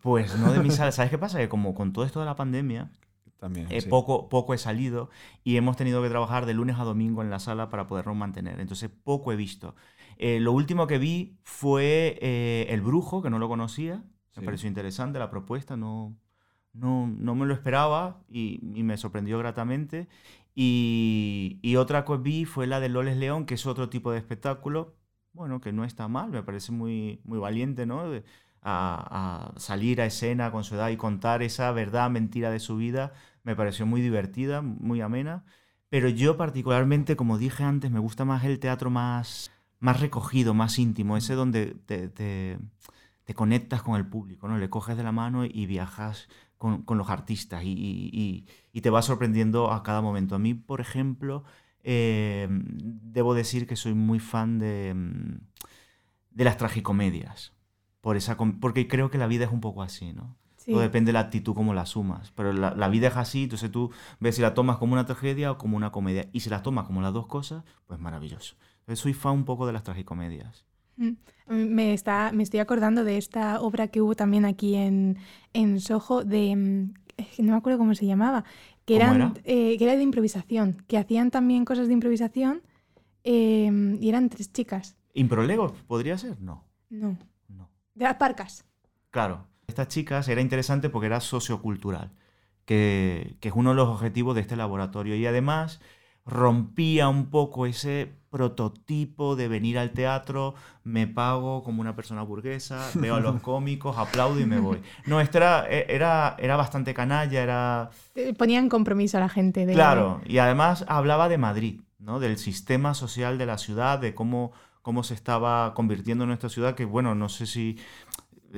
Pues 0.00 0.36
no 0.36 0.52
de 0.52 0.60
mi 0.60 0.70
sala. 0.70 0.92
¿Sabes 0.92 1.10
qué 1.10 1.18
pasa? 1.18 1.38
Que 1.38 1.48
como 1.48 1.74
con 1.74 1.92
todo 1.92 2.04
esto 2.04 2.20
de 2.20 2.26
la 2.26 2.36
pandemia, 2.36 2.90
También, 3.38 3.66
eh, 3.70 3.82
poco, 3.82 4.28
poco 4.28 4.54
he 4.54 4.58
salido 4.58 5.10
y 5.42 5.56
hemos 5.56 5.76
tenido 5.76 6.02
que 6.02 6.08
trabajar 6.08 6.46
de 6.46 6.54
lunes 6.54 6.78
a 6.78 6.84
domingo 6.84 7.22
en 7.22 7.30
la 7.30 7.38
sala 7.38 7.70
para 7.70 7.86
podernos 7.86 8.16
mantener. 8.16 8.60
Entonces 8.60 8.90
poco 8.90 9.32
he 9.32 9.36
visto. 9.36 9.74
Eh, 10.16 10.40
lo 10.40 10.52
último 10.52 10.86
que 10.86 10.98
vi 10.98 11.38
fue 11.42 12.18
eh, 12.20 12.66
El 12.70 12.80
Brujo, 12.80 13.22
que 13.22 13.30
no 13.30 13.38
lo 13.38 13.48
conocía. 13.48 14.02
Me 14.36 14.42
pareció 14.42 14.68
interesante 14.68 15.18
la 15.18 15.30
propuesta, 15.30 15.76
no, 15.76 16.16
no, 16.74 17.06
no 17.06 17.34
me 17.34 17.46
lo 17.46 17.54
esperaba 17.54 18.20
y, 18.28 18.60
me 18.62 18.96
sorprendió 18.96 19.38
gratamente. 19.38 20.08
Y, 20.54 21.58
y, 21.62 21.76
otra 21.76 22.04
que 22.04 22.16
vi 22.18 22.44
fue 22.44 22.66
la 22.66 22.80
de 22.80 22.88
Loles 22.88 23.16
León, 23.16 23.46
que 23.46 23.54
es 23.54 23.66
otro 23.66 23.88
tipo 23.88 24.12
de 24.12 24.18
espectáculo, 24.18 24.96
bueno, 25.32 25.60
que 25.60 25.72
no 25.72 25.84
está 25.84 26.08
mal, 26.08 26.30
me 26.30 26.42
parece 26.42 26.72
muy, 26.72 27.20
muy 27.24 27.38
valiente, 27.38 27.86
¿no? 27.86 28.04
a, 28.64 29.52
salir 29.56 30.00
a 30.00 30.06
escena 30.06 30.50
con 30.50 30.64
su 30.64 30.74
edad 30.74 30.88
y 30.88 30.96
contar 30.96 31.42
esa 31.42 31.70
verdad, 31.72 32.10
mentira 32.10 32.50
de 32.50 32.60
su 32.60 32.76
vida, 32.76 33.12
me 33.42 33.56
pareció 33.56 33.86
muy 33.86 34.00
divertida, 34.00 34.62
muy 34.62 35.00
amena. 35.00 35.44
Pero 35.90 36.08
yo 36.08 36.36
particularmente, 36.36 37.16
como 37.16 37.38
dije 37.38 37.62
antes, 37.62 37.90
me 37.90 38.00
gusta 38.00 38.24
más 38.24 38.44
el 38.44 38.58
teatro 38.58 38.90
más, 38.90 39.52
más 39.80 40.00
recogido, 40.00 40.54
más 40.54 40.78
íntimo, 40.78 41.16
ese 41.16 41.34
donde 41.34 41.76
te, 41.86 42.08
te 42.08 42.58
te 43.24 43.34
conectas 43.34 43.82
con 43.82 43.96
el 43.96 44.06
público, 44.06 44.48
¿no? 44.48 44.58
Le 44.58 44.70
coges 44.70 44.96
de 44.96 45.02
la 45.02 45.12
mano 45.12 45.44
y 45.44 45.66
viajas 45.66 46.28
con, 46.58 46.84
los 46.96 47.10
artistas 47.10 47.62
y, 47.64 48.46
te 48.82 48.90
vas 48.90 49.04
sorprendiendo 49.04 49.70
a 49.72 49.82
cada 49.82 50.00
momento. 50.00 50.34
A 50.34 50.38
mí, 50.38 50.54
por 50.54 50.80
ejemplo, 50.80 51.44
eh, 51.82 52.48
debo 52.50 53.34
decir 53.34 53.66
que 53.66 53.76
soy 53.76 53.94
muy 53.94 54.18
fan 54.18 54.58
de, 54.58 54.94
mm, 54.94 55.40
de 56.30 56.44
las 56.44 56.56
tragicomedias, 56.56 57.52
por 58.00 58.16
esa, 58.16 58.36
porque 58.36 58.88
creo 58.88 59.10
que 59.10 59.18
la 59.18 59.26
vida 59.26 59.44
es 59.44 59.52
un 59.52 59.60
poco 59.60 59.82
así, 59.82 60.12
¿no? 60.12 60.36
Todo 60.66 60.80
depende 60.80 61.10
de 61.10 61.12
la 61.14 61.20
actitud 61.20 61.54
como 61.54 61.74
la 61.74 61.84
sumas. 61.84 62.30
Pero 62.30 62.54
la, 62.54 62.74
la, 62.74 62.88
vida 62.88 63.08
es 63.08 63.16
así, 63.18 63.44
entonces 63.44 63.70
tú 63.70 63.90
ves 64.18 64.36
si 64.36 64.40
la 64.40 64.54
tomas 64.54 64.78
como 64.78 64.94
una 64.94 65.04
tragedia 65.04 65.52
o 65.52 65.58
como 65.58 65.76
una 65.76 65.92
comedia. 65.92 66.30
Y 66.32 66.40
si 66.40 66.48
la 66.48 66.62
tomas 66.62 66.86
como 66.86 67.02
las 67.02 67.12
dos 67.12 67.26
cosas, 67.26 67.64
pues 67.86 68.00
maravilloso. 68.00 68.56
Entonces 68.80 69.00
soy 69.00 69.12
fan 69.12 69.34
un 69.34 69.44
poco 69.44 69.66
de 69.66 69.74
las 69.74 69.82
tragicomedias. 69.82 70.64
Mm. 70.96 71.12
Me, 71.46 71.92
está, 71.92 72.32
me 72.32 72.42
estoy 72.42 72.60
acordando 72.60 73.04
de 73.04 73.18
esta 73.18 73.60
obra 73.60 73.88
que 73.88 74.00
hubo 74.00 74.14
también 74.14 74.44
aquí 74.44 74.76
en, 74.76 75.18
en 75.52 75.80
Soho, 75.80 76.24
de, 76.24 76.56
mm, 76.56 76.94
no 77.44 77.52
me 77.52 77.58
acuerdo 77.58 77.78
cómo 77.78 77.94
se 77.94 78.06
llamaba, 78.06 78.44
que, 78.84 78.96
eran, 78.96 79.34
eh, 79.44 79.76
que 79.78 79.84
era 79.84 79.96
de 79.96 80.02
improvisación, 80.02 80.84
que 80.88 80.98
hacían 80.98 81.30
también 81.30 81.64
cosas 81.64 81.86
de 81.88 81.94
improvisación 81.94 82.62
em, 83.24 84.02
y 84.02 84.08
eran 84.08 84.28
tres 84.28 84.52
chicas. 84.52 84.96
¿Improlegos 85.12 85.72
podría 85.86 86.18
ser? 86.18 86.40
No. 86.40 86.64
No. 86.90 87.16
no. 87.48 87.70
De 87.94 88.04
las 88.04 88.16
parcas. 88.16 88.64
Claro. 89.10 89.46
Estas 89.66 89.88
chicas 89.88 90.28
era 90.28 90.40
interesante 90.42 90.90
porque 90.90 91.06
era 91.06 91.20
sociocultural, 91.20 92.12
que, 92.66 93.36
que 93.40 93.48
es 93.48 93.54
uno 93.54 93.70
de 93.70 93.76
los 93.76 93.88
objetivos 93.88 94.34
de 94.34 94.42
este 94.42 94.56
laboratorio. 94.56 95.16
Y 95.16 95.24
además 95.24 95.80
rompía 96.26 97.08
un 97.08 97.30
poco 97.30 97.66
ese 97.66 98.12
prototipo 98.34 99.36
de 99.36 99.46
venir 99.46 99.78
al 99.78 99.92
teatro, 99.92 100.56
me 100.82 101.06
pago 101.06 101.62
como 101.62 101.80
una 101.80 101.94
persona 101.94 102.24
burguesa, 102.24 102.90
veo 102.94 103.14
a 103.14 103.20
los 103.20 103.40
cómicos, 103.42 103.96
aplaudo 103.96 104.40
y 104.40 104.44
me 104.44 104.58
voy. 104.58 104.82
No, 105.06 105.20
esto 105.20 105.38
era, 105.38 105.70
e, 105.70 105.86
era, 105.88 106.34
era 106.40 106.56
bastante 106.56 106.94
canalla, 106.94 107.40
era... 107.40 107.90
Ponían 108.36 108.68
compromiso 108.68 109.18
a 109.18 109.20
la 109.20 109.28
gente. 109.28 109.66
De... 109.66 109.74
Claro, 109.74 110.20
y 110.26 110.38
además 110.38 110.84
hablaba 110.88 111.28
de 111.28 111.38
Madrid, 111.38 111.80
¿no? 112.00 112.18
del 112.18 112.36
sistema 112.36 112.94
social 112.94 113.38
de 113.38 113.46
la 113.46 113.56
ciudad, 113.56 114.00
de 114.00 114.16
cómo, 114.16 114.50
cómo 114.82 115.04
se 115.04 115.14
estaba 115.14 115.72
convirtiendo 115.74 116.26
nuestra 116.26 116.48
ciudad, 116.48 116.74
que 116.74 116.86
bueno, 116.86 117.14
no 117.14 117.28
sé 117.28 117.46
si 117.46 117.78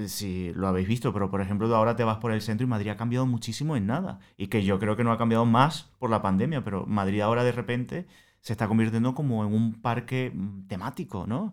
si 0.07 0.53
lo 0.55 0.69
habéis 0.69 0.89
visto, 0.89 1.13
pero 1.13 1.31
por 1.31 1.41
ejemplo 1.41 1.75
ahora 1.75 1.97
te 1.97 2.05
vas 2.05 2.19
por 2.19 2.33
el 2.33 2.43
centro 2.43 2.67
y 2.67 2.69
Madrid 2.69 2.91
ha 2.91 2.97
cambiado 2.97 3.27
muchísimo 3.27 3.77
en 3.77 3.87
nada. 3.87 4.21
Y 4.37 4.49
que 4.49 4.63
yo 4.63 4.79
creo 4.79 4.97
que 4.97 5.05
no 5.05 5.13
ha 5.13 5.19
cambiado 5.19 5.47
más 5.47 5.91
por 5.99 6.11
la 6.11 6.23
pandemia, 6.23 6.65
pero 6.65 6.87
Madrid 6.87 7.21
ahora 7.21 7.45
de 7.45 7.53
repente 7.53 8.07
se 8.47 8.53
está 8.53 8.69
convirtiendo 8.69 9.13
como 9.13 9.45
en 9.45 9.53
un 9.53 9.75
parque 9.75 10.31
mm, 10.33 10.69
temático, 10.69 11.27
¿no? 11.27 11.53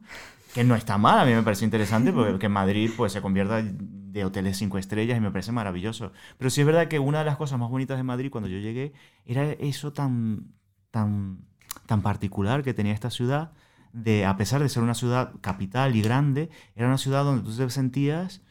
Que 0.54 0.64
no 0.64 0.76
está 0.76 1.00
mal, 1.00 1.18
a 1.18 1.26
mí 1.26 1.34
me 1.34 1.42
parece 1.42 1.66
interesante 1.66 2.14
porque 2.14 2.38
que 2.38 2.50
Madrid 2.50 2.92
pues, 2.96 3.12
se 3.14 3.20
convierta 3.20 3.64
de 3.64 4.24
hoteles 4.24 4.58
cinco 4.58 4.78
estrellas 4.78 5.18
y 5.18 5.20
me 5.20 5.32
parece 5.32 5.52
maravilloso. 5.52 6.12
Pero 6.38 6.52
sí 6.52 6.62
es 6.62 6.68
verdad 6.68 6.88
que 6.90 7.00
una 7.00 7.18
de 7.18 7.26
las 7.26 7.38
cosas 7.38 7.58
más 7.58 7.72
bonitas 7.72 7.98
de 7.98 8.04
Madrid 8.04 8.30
cuando 8.30 8.48
yo 8.48 8.60
llegué 8.60 8.94
era 9.26 9.44
eso 9.54 9.92
tan, 9.92 10.54
tan, 10.92 11.40
tan 11.88 12.04
particular 12.04 12.62
que 12.62 12.76
tenía 12.76 12.94
esta 12.94 13.10
ciudad 13.10 13.54
de, 13.92 14.28
a 14.28 14.38
pesar 14.38 14.62
de 14.62 14.70
ser 14.70 14.84
una 14.84 14.94
ciudad 14.94 15.34
capital 15.42 15.96
y 15.96 16.04
grande, 16.04 16.52
era 16.76 16.86
una 16.86 17.00
ciudad 17.00 17.24
donde 17.24 17.42
tú 17.42 17.58
te 17.58 17.68
sentías 17.72 18.44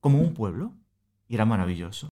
como 0.00 0.20
un 0.20 0.32
pueblo 0.32 0.72
y 1.28 1.34
era 1.34 1.44
maravilloso. 1.44 2.08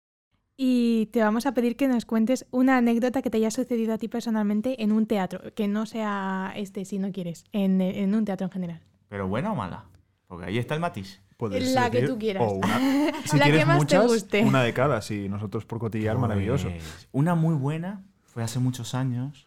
Y 0.63 1.07
te 1.07 1.23
vamos 1.23 1.47
a 1.47 1.55
pedir 1.55 1.75
que 1.75 1.89
nos 1.89 2.05
cuentes 2.05 2.45
una 2.51 2.77
anécdota 2.77 3.23
que 3.23 3.31
te 3.31 3.39
haya 3.39 3.51
sucedido 3.51 3.95
a 3.95 3.97
ti 3.97 4.09
personalmente 4.09 4.83
en 4.83 4.93
un 4.93 5.07
teatro, 5.07 5.55
que 5.55 5.69
no 5.69 5.87
sea 5.87 6.53
este 6.55 6.85
si 6.85 6.99
no 6.99 7.13
quieres, 7.13 7.47
en, 7.53 8.15
un 8.15 8.27
teatro 8.27 8.45
en 8.49 8.51
general. 8.51 8.81
Pero 9.09 9.27
buena 9.27 9.53
o 9.53 9.55
mala, 9.55 9.87
porque 10.27 10.45
ahí 10.45 10.59
está 10.59 10.75
el 10.75 10.81
matiz. 10.81 11.23
Puedes 11.39 11.73
La 11.73 11.91
que 11.91 12.03
tú 12.03 12.19
quieras. 12.19 12.43
o 12.47 12.57
una- 12.57 12.79
si 13.25 13.39
La 13.39 13.47
que 13.47 13.65
más 13.65 13.87
te 13.87 13.99
guste. 14.01 14.45
una 14.45 14.63
de 14.63 14.75
cada. 14.75 15.01
Sí, 15.01 15.31
nosotros 15.31 15.65
por 15.65 15.79
cotillar, 15.79 16.19
maravilloso. 16.19 16.69
Pues, 16.69 17.09
Una 17.11 17.35
muy 17.35 17.55
buena, 17.55 18.05
fue 18.25 18.43
hace 18.43 18.59
muchos 18.59 18.95
años. 18.95 19.47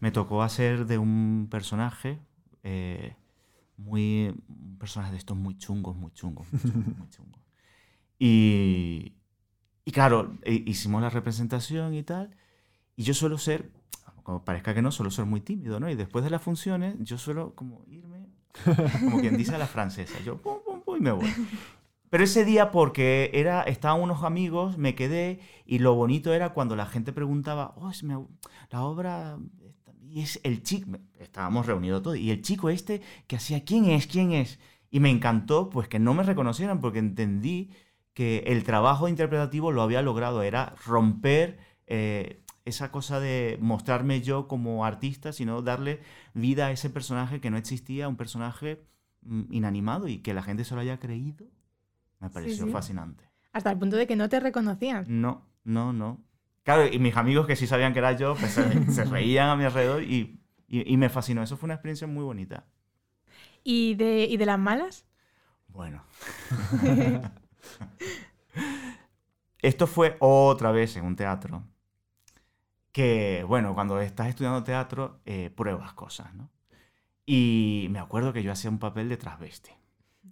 Me 0.00 0.10
tocó 0.10 0.42
hacer 0.42 0.86
de 0.86 0.96
un 0.96 1.48
personaje, 1.50 2.18
eh, 2.62 3.14
muy, 3.76 4.34
un 4.48 4.78
personaje 4.78 5.12
de 5.12 5.18
estos 5.18 5.36
muy 5.36 5.58
chungos, 5.58 5.94
muy 5.98 6.12
chungos, 6.12 6.50
muy 6.50 6.62
chungos, 6.62 6.96
muy 6.96 7.08
chungos. 7.10 7.40
Y, 8.18 9.12
y 9.86 9.92
claro, 9.92 10.34
hi- 10.44 10.64
hicimos 10.66 11.00
la 11.00 11.08
representación 11.10 11.94
y 11.94 12.02
tal. 12.02 12.36
Y 12.96 13.04
yo 13.04 13.14
suelo 13.14 13.38
ser, 13.38 13.70
como 14.22 14.44
parezca 14.44 14.74
que 14.74 14.82
no, 14.82 14.90
suelo 14.92 15.10
ser 15.10 15.24
muy 15.26 15.40
tímido, 15.40 15.80
¿no? 15.80 15.88
Y 15.90 15.94
después 15.94 16.24
de 16.24 16.30
las 16.30 16.42
funciones, 16.42 16.96
yo 17.00 17.16
suelo 17.18 17.54
como 17.54 17.84
irme, 17.88 18.26
como 19.00 19.20
quien 19.20 19.36
dice 19.38 19.54
a 19.54 19.58
la 19.58 19.66
francesa. 19.66 20.18
Yo, 20.24 20.36
pum, 20.42 20.58
pum, 20.64 20.82
pum, 20.82 20.96
y 20.98 21.00
me 21.00 21.12
voy. 21.12 21.32
Pero 22.10 22.24
ese 22.24 22.44
día, 22.44 22.70
porque 22.70 23.30
era, 23.34 23.62
estaban 23.62 24.00
unos 24.00 24.22
amigos, 24.24 24.78
me 24.78 24.94
quedé 24.94 25.40
y 25.66 25.78
lo 25.80 25.94
bonito 25.94 26.32
era 26.34 26.52
cuando 26.54 26.76
la 26.76 26.86
gente 26.86 27.12
preguntaba, 27.12 27.74
oh, 27.76 27.90
es 27.90 28.02
la 28.02 28.82
obra... 28.82 29.38
Y 30.08 30.22
es 30.22 30.40
el 30.44 30.62
chico, 30.62 30.92
estábamos 31.18 31.66
reunidos 31.66 32.02
todos, 32.02 32.16
y 32.16 32.30
el 32.30 32.40
chico 32.40 32.70
este 32.70 33.02
que 33.26 33.36
hacía, 33.36 33.64
¿quién 33.64 33.86
es? 33.86 34.06
¿Quién 34.06 34.32
es? 34.32 34.58
Y 34.90 35.00
me 35.00 35.10
encantó 35.10 35.68
pues 35.68 35.88
que 35.88 35.98
no 35.98 36.14
me 36.14 36.22
reconocieran 36.22 36.80
porque 36.80 37.00
entendí 37.00 37.70
que 38.16 38.38
el 38.46 38.64
trabajo 38.64 39.08
interpretativo 39.08 39.72
lo 39.72 39.82
había 39.82 40.00
logrado, 40.00 40.42
era 40.42 40.74
romper 40.86 41.58
eh, 41.86 42.40
esa 42.64 42.90
cosa 42.90 43.20
de 43.20 43.58
mostrarme 43.60 44.22
yo 44.22 44.48
como 44.48 44.86
artista, 44.86 45.34
sino 45.34 45.60
darle 45.60 46.00
vida 46.32 46.68
a 46.68 46.70
ese 46.70 46.88
personaje 46.88 47.42
que 47.42 47.50
no 47.50 47.58
existía, 47.58 48.08
un 48.08 48.16
personaje 48.16 48.80
mm, 49.20 49.52
inanimado 49.52 50.08
y 50.08 50.20
que 50.20 50.32
la 50.32 50.42
gente 50.42 50.64
se 50.64 50.74
lo 50.74 50.80
haya 50.80 50.98
creído. 50.98 51.44
Me 52.18 52.30
pareció 52.30 52.64
sí. 52.64 52.72
fascinante. 52.72 53.22
Hasta 53.52 53.70
el 53.70 53.78
punto 53.78 53.96
de 53.96 54.06
que 54.06 54.16
no 54.16 54.30
te 54.30 54.40
reconocían. 54.40 55.04
No, 55.08 55.46
no, 55.64 55.92
no. 55.92 56.24
Claro, 56.62 56.86
y 56.90 56.98
mis 56.98 57.14
amigos 57.18 57.46
que 57.46 57.54
sí 57.54 57.66
sabían 57.66 57.92
que 57.92 57.98
era 57.98 58.12
yo, 58.12 58.34
pues, 58.34 58.52
se, 58.52 58.90
se 58.92 59.04
reían 59.04 59.50
a 59.50 59.56
mi 59.56 59.64
alrededor 59.64 60.02
y, 60.02 60.40
y- 60.68 60.90
y 60.90 60.96
me 60.96 61.10
fascinó. 61.10 61.42
Eso 61.42 61.58
fue 61.58 61.66
una 61.66 61.74
experiencia 61.74 62.06
muy 62.06 62.24
bonita. 62.24 62.64
¿Y 63.62 63.94
de, 63.96 64.24
¿Y 64.24 64.38
de 64.38 64.46
las 64.46 64.58
malas? 64.58 65.04
Bueno. 65.68 66.02
Esto 69.60 69.86
fue 69.86 70.16
otra 70.20 70.70
vez 70.72 70.96
en 70.96 71.04
un 71.04 71.14
teatro. 71.14 71.62
Que, 72.92 73.44
bueno, 73.46 73.74
cuando 73.74 74.00
estás 74.00 74.28
estudiando 74.28 74.64
teatro, 74.64 75.20
eh, 75.26 75.50
pruebas 75.50 75.92
cosas, 75.92 76.34
¿no? 76.34 76.50
Y 77.26 77.88
me 77.90 78.00
acuerdo 78.00 78.32
que 78.32 78.42
yo 78.44 78.52
hacía 78.52 78.70
un 78.70 78.80
papel 78.80 79.08
de 79.10 79.18
transvesti. 79.18 79.72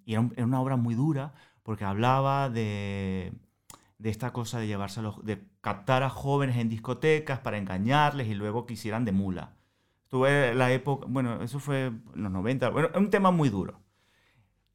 Y 0.07 0.13
era, 0.15 0.23
un- 0.23 0.35
era 0.37 0.47
una 0.47 0.61
obra 0.63 0.77
muy 0.77 0.95
dura 0.97 1.35
porque 1.65 1.85
hablaba 1.85 2.51
de, 2.51 3.33
de 3.99 4.11
esta 4.11 4.33
cosa 4.33 4.61
de 4.61 4.69
llevarse 4.69 5.01
a 5.01 5.05
los, 5.05 5.25
de 5.27 5.45
captar 5.63 6.03
a 6.05 6.11
jóvenes 6.11 6.59
en 6.59 6.71
discotecas 6.71 7.41
para 7.41 7.59
engañarles 7.59 8.29
y 8.29 8.35
luego 8.35 8.67
que 8.67 8.75
hicieran 8.75 9.05
de 9.07 9.13
mula. 9.13 9.57
Tuve 10.09 10.55
la 10.57 10.73
época, 10.73 11.07
bueno, 11.11 11.43
eso 11.43 11.61
fue 11.61 11.87
en 11.89 12.05
los 12.17 12.33
90, 12.33 12.71
bueno, 12.71 12.91
es 12.95 12.97
un 12.99 13.11
tema 13.11 13.33
muy 13.33 13.51
duro. 13.51 13.81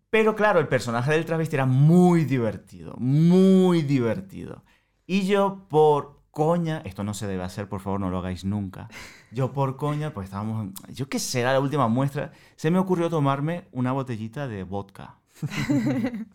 Pero 0.10 0.36
claro, 0.36 0.60
el 0.60 0.68
personaje 0.68 1.12
del 1.12 1.26
travesti 1.26 1.56
era 1.56 1.66
muy 1.66 2.26
divertido, 2.26 2.96
muy 2.98 3.84
divertido. 3.84 4.64
Y 5.06 5.28
yo 5.28 5.66
por 5.70 6.20
coña, 6.32 6.82
esto 6.86 7.04
no 7.04 7.14
se 7.14 7.28
debe 7.28 7.44
hacer, 7.44 7.68
por 7.68 7.82
favor, 7.82 8.00
no 8.00 8.10
lo 8.10 8.18
hagáis 8.18 8.44
nunca. 8.44 8.90
Yo 9.32 9.52
por 9.54 9.78
coña, 9.78 10.14
pues 10.14 10.26
estábamos, 10.26 10.70
yo 10.90 11.10
qué 11.10 11.20
sé, 11.20 11.42
era 11.42 11.54
la 11.54 11.60
última 11.60 11.88
muestra, 11.88 12.32
se 12.56 12.72
me 12.72 12.80
ocurrió 12.80 13.10
tomarme 13.10 13.68
una 13.72 13.92
botellita 13.92 14.48
de 14.48 14.64
vodka. 14.64 15.16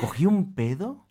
Cogí 0.00 0.26
un 0.26 0.54
pedo, 0.54 1.06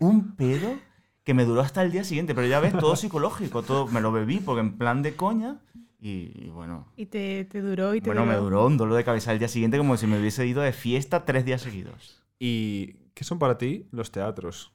un 0.00 0.34
pedo 0.36 0.78
que 1.24 1.34
me 1.34 1.44
duró 1.44 1.60
hasta 1.60 1.82
el 1.82 1.90
día 1.90 2.04
siguiente, 2.04 2.34
pero 2.34 2.46
ya 2.46 2.60
ves, 2.60 2.72
todo 2.72 2.94
psicológico, 2.94 3.62
todo 3.62 3.88
me 3.88 4.00
lo 4.00 4.12
bebí 4.12 4.38
porque 4.38 4.60
en 4.60 4.78
plan 4.78 5.02
de 5.02 5.16
coña 5.16 5.58
y, 5.98 6.46
y 6.46 6.50
bueno, 6.50 6.86
Y 6.96 7.06
te, 7.06 7.44
te 7.46 7.60
duró 7.62 7.94
y 7.94 8.00
te 8.00 8.10
bueno, 8.10 8.26
me 8.26 8.34
duró. 8.34 8.44
duró 8.44 8.66
un 8.66 8.76
dolor 8.76 8.96
de 8.96 9.04
cabeza 9.04 9.32
el 9.32 9.38
día 9.38 9.48
siguiente 9.48 9.78
como 9.78 9.96
si 9.96 10.06
me 10.06 10.18
hubiese 10.18 10.46
ido 10.46 10.62
de 10.62 10.72
fiesta 10.72 11.24
tres 11.24 11.44
días 11.44 11.62
seguidos. 11.62 12.22
¿Y 12.38 12.94
qué 13.14 13.24
son 13.24 13.38
para 13.38 13.58
ti 13.58 13.86
los 13.92 14.10
teatros? 14.12 14.72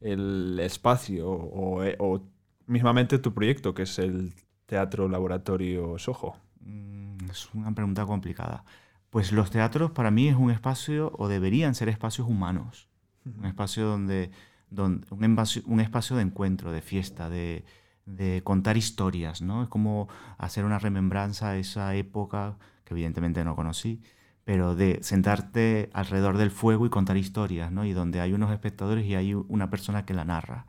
El 0.00 0.58
espacio 0.60 1.28
o, 1.30 1.82
o 1.98 2.22
mismamente 2.66 3.18
tu 3.18 3.32
proyecto, 3.32 3.74
que 3.74 3.82
es 3.82 3.98
el 3.98 4.34
Teatro 4.66 5.08
Laboratorio 5.08 5.98
Soho. 5.98 6.36
Mm, 6.60 7.30
Es 7.30 7.48
una 7.54 7.72
pregunta 7.74 8.04
complicada. 8.04 8.64
Pues 9.10 9.32
los 9.32 9.50
teatros 9.50 9.92
para 9.92 10.10
mí 10.10 10.28
es 10.28 10.36
un 10.36 10.50
espacio, 10.50 11.12
o 11.16 11.28
deberían 11.28 11.74
ser 11.74 11.88
espacios 11.88 12.28
humanos. 12.28 12.88
Un 13.24 13.46
espacio 13.46 13.86
donde, 13.86 14.30
donde 14.70 15.06
un, 15.10 15.24
espacio, 15.24 15.62
un 15.66 15.80
espacio 15.80 16.16
de 16.16 16.22
encuentro, 16.22 16.72
de 16.72 16.82
fiesta, 16.82 17.30
de, 17.30 17.64
de 18.06 18.42
contar 18.44 18.76
historias, 18.76 19.42
¿no? 19.42 19.62
Es 19.62 19.68
como 19.68 20.08
hacer 20.38 20.64
una 20.64 20.78
remembranza 20.78 21.50
a 21.50 21.56
esa 21.58 21.94
época 21.94 22.58
que 22.84 22.94
evidentemente 22.94 23.44
no 23.44 23.56
conocí, 23.56 24.02
pero 24.44 24.76
de 24.76 25.00
sentarte 25.02 25.90
alrededor 25.92 26.38
del 26.38 26.50
fuego 26.52 26.86
y 26.86 26.90
contar 26.90 27.16
historias, 27.16 27.72
¿no? 27.72 27.84
Y 27.84 27.92
donde 27.92 28.20
hay 28.20 28.32
unos 28.32 28.52
espectadores 28.52 29.04
y 29.06 29.16
hay 29.16 29.34
una 29.34 29.70
persona 29.70 30.06
que 30.06 30.14
la 30.14 30.24
narra. 30.24 30.66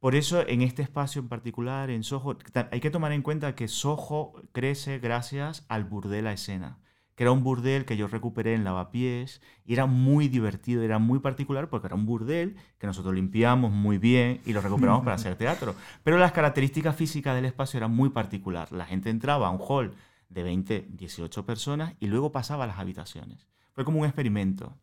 Por 0.00 0.14
eso, 0.14 0.46
en 0.46 0.62
este 0.62 0.82
espacio 0.82 1.20
en 1.20 1.28
particular, 1.28 1.90
en 1.90 2.02
Soho, 2.02 2.36
hay 2.70 2.80
que 2.80 2.90
tomar 2.90 3.12
en 3.12 3.22
cuenta 3.22 3.54
que 3.54 3.68
Soho 3.68 4.34
crece 4.52 4.98
gracias 4.98 5.64
al 5.68 5.84
burdel 5.84 6.26
a 6.26 6.32
escena, 6.32 6.78
que 7.14 7.22
era 7.22 7.32
un 7.32 7.44
burdel 7.44 7.84
que 7.84 7.96
yo 7.96 8.08
recuperé 8.08 8.54
en 8.54 8.64
Lavapiés 8.64 9.40
y 9.64 9.72
era 9.72 9.86
muy 9.86 10.28
divertido, 10.28 10.82
era 10.82 10.98
muy 10.98 11.20
particular 11.20 11.68
porque 11.68 11.86
era 11.86 11.94
un 11.94 12.06
burdel 12.06 12.56
que 12.78 12.86
nosotros 12.86 13.14
limpiamos 13.14 13.70
muy 13.70 13.98
bien 13.98 14.40
y 14.44 14.52
lo 14.52 14.60
recuperamos 14.60 15.04
para 15.04 15.16
hacer 15.16 15.36
teatro. 15.36 15.74
Pero 16.02 16.18
las 16.18 16.32
características 16.32 16.96
físicas 16.96 17.34
del 17.34 17.44
espacio 17.44 17.78
eran 17.78 17.92
muy 17.92 18.10
particular. 18.10 18.72
La 18.72 18.84
gente 18.84 19.10
entraba 19.10 19.46
a 19.46 19.50
un 19.50 19.60
hall 19.60 19.94
de 20.28 20.42
20, 20.42 20.88
18 20.90 21.46
personas 21.46 21.94
y 22.00 22.08
luego 22.08 22.32
pasaba 22.32 22.64
a 22.64 22.66
las 22.66 22.78
habitaciones. 22.78 23.46
Fue 23.72 23.84
como 23.84 24.00
un 24.00 24.06
experimento 24.06 24.76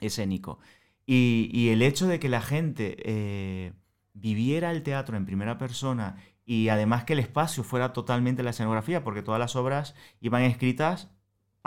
escénico. 0.00 0.58
Y, 1.04 1.70
el 1.70 1.80
hecho 1.80 2.06
de 2.06 2.20
que 2.20 2.28
la 2.28 2.42
gente 2.42 2.96
eh, 2.98 3.72
viviera 4.12 4.70
el 4.70 4.82
teatro 4.82 5.16
en 5.16 5.24
primera 5.24 5.56
persona 5.56 6.16
y 6.44 6.68
además 6.68 7.04
que 7.04 7.14
el 7.14 7.18
espacio 7.18 7.64
fuera 7.64 7.94
totalmente 7.94 8.42
la 8.42 8.50
escenografía, 8.50 9.04
porque 9.04 9.22
todas 9.22 9.40
las 9.40 9.56
obras 9.56 9.94
iban 10.20 10.42
escritas 10.42 11.08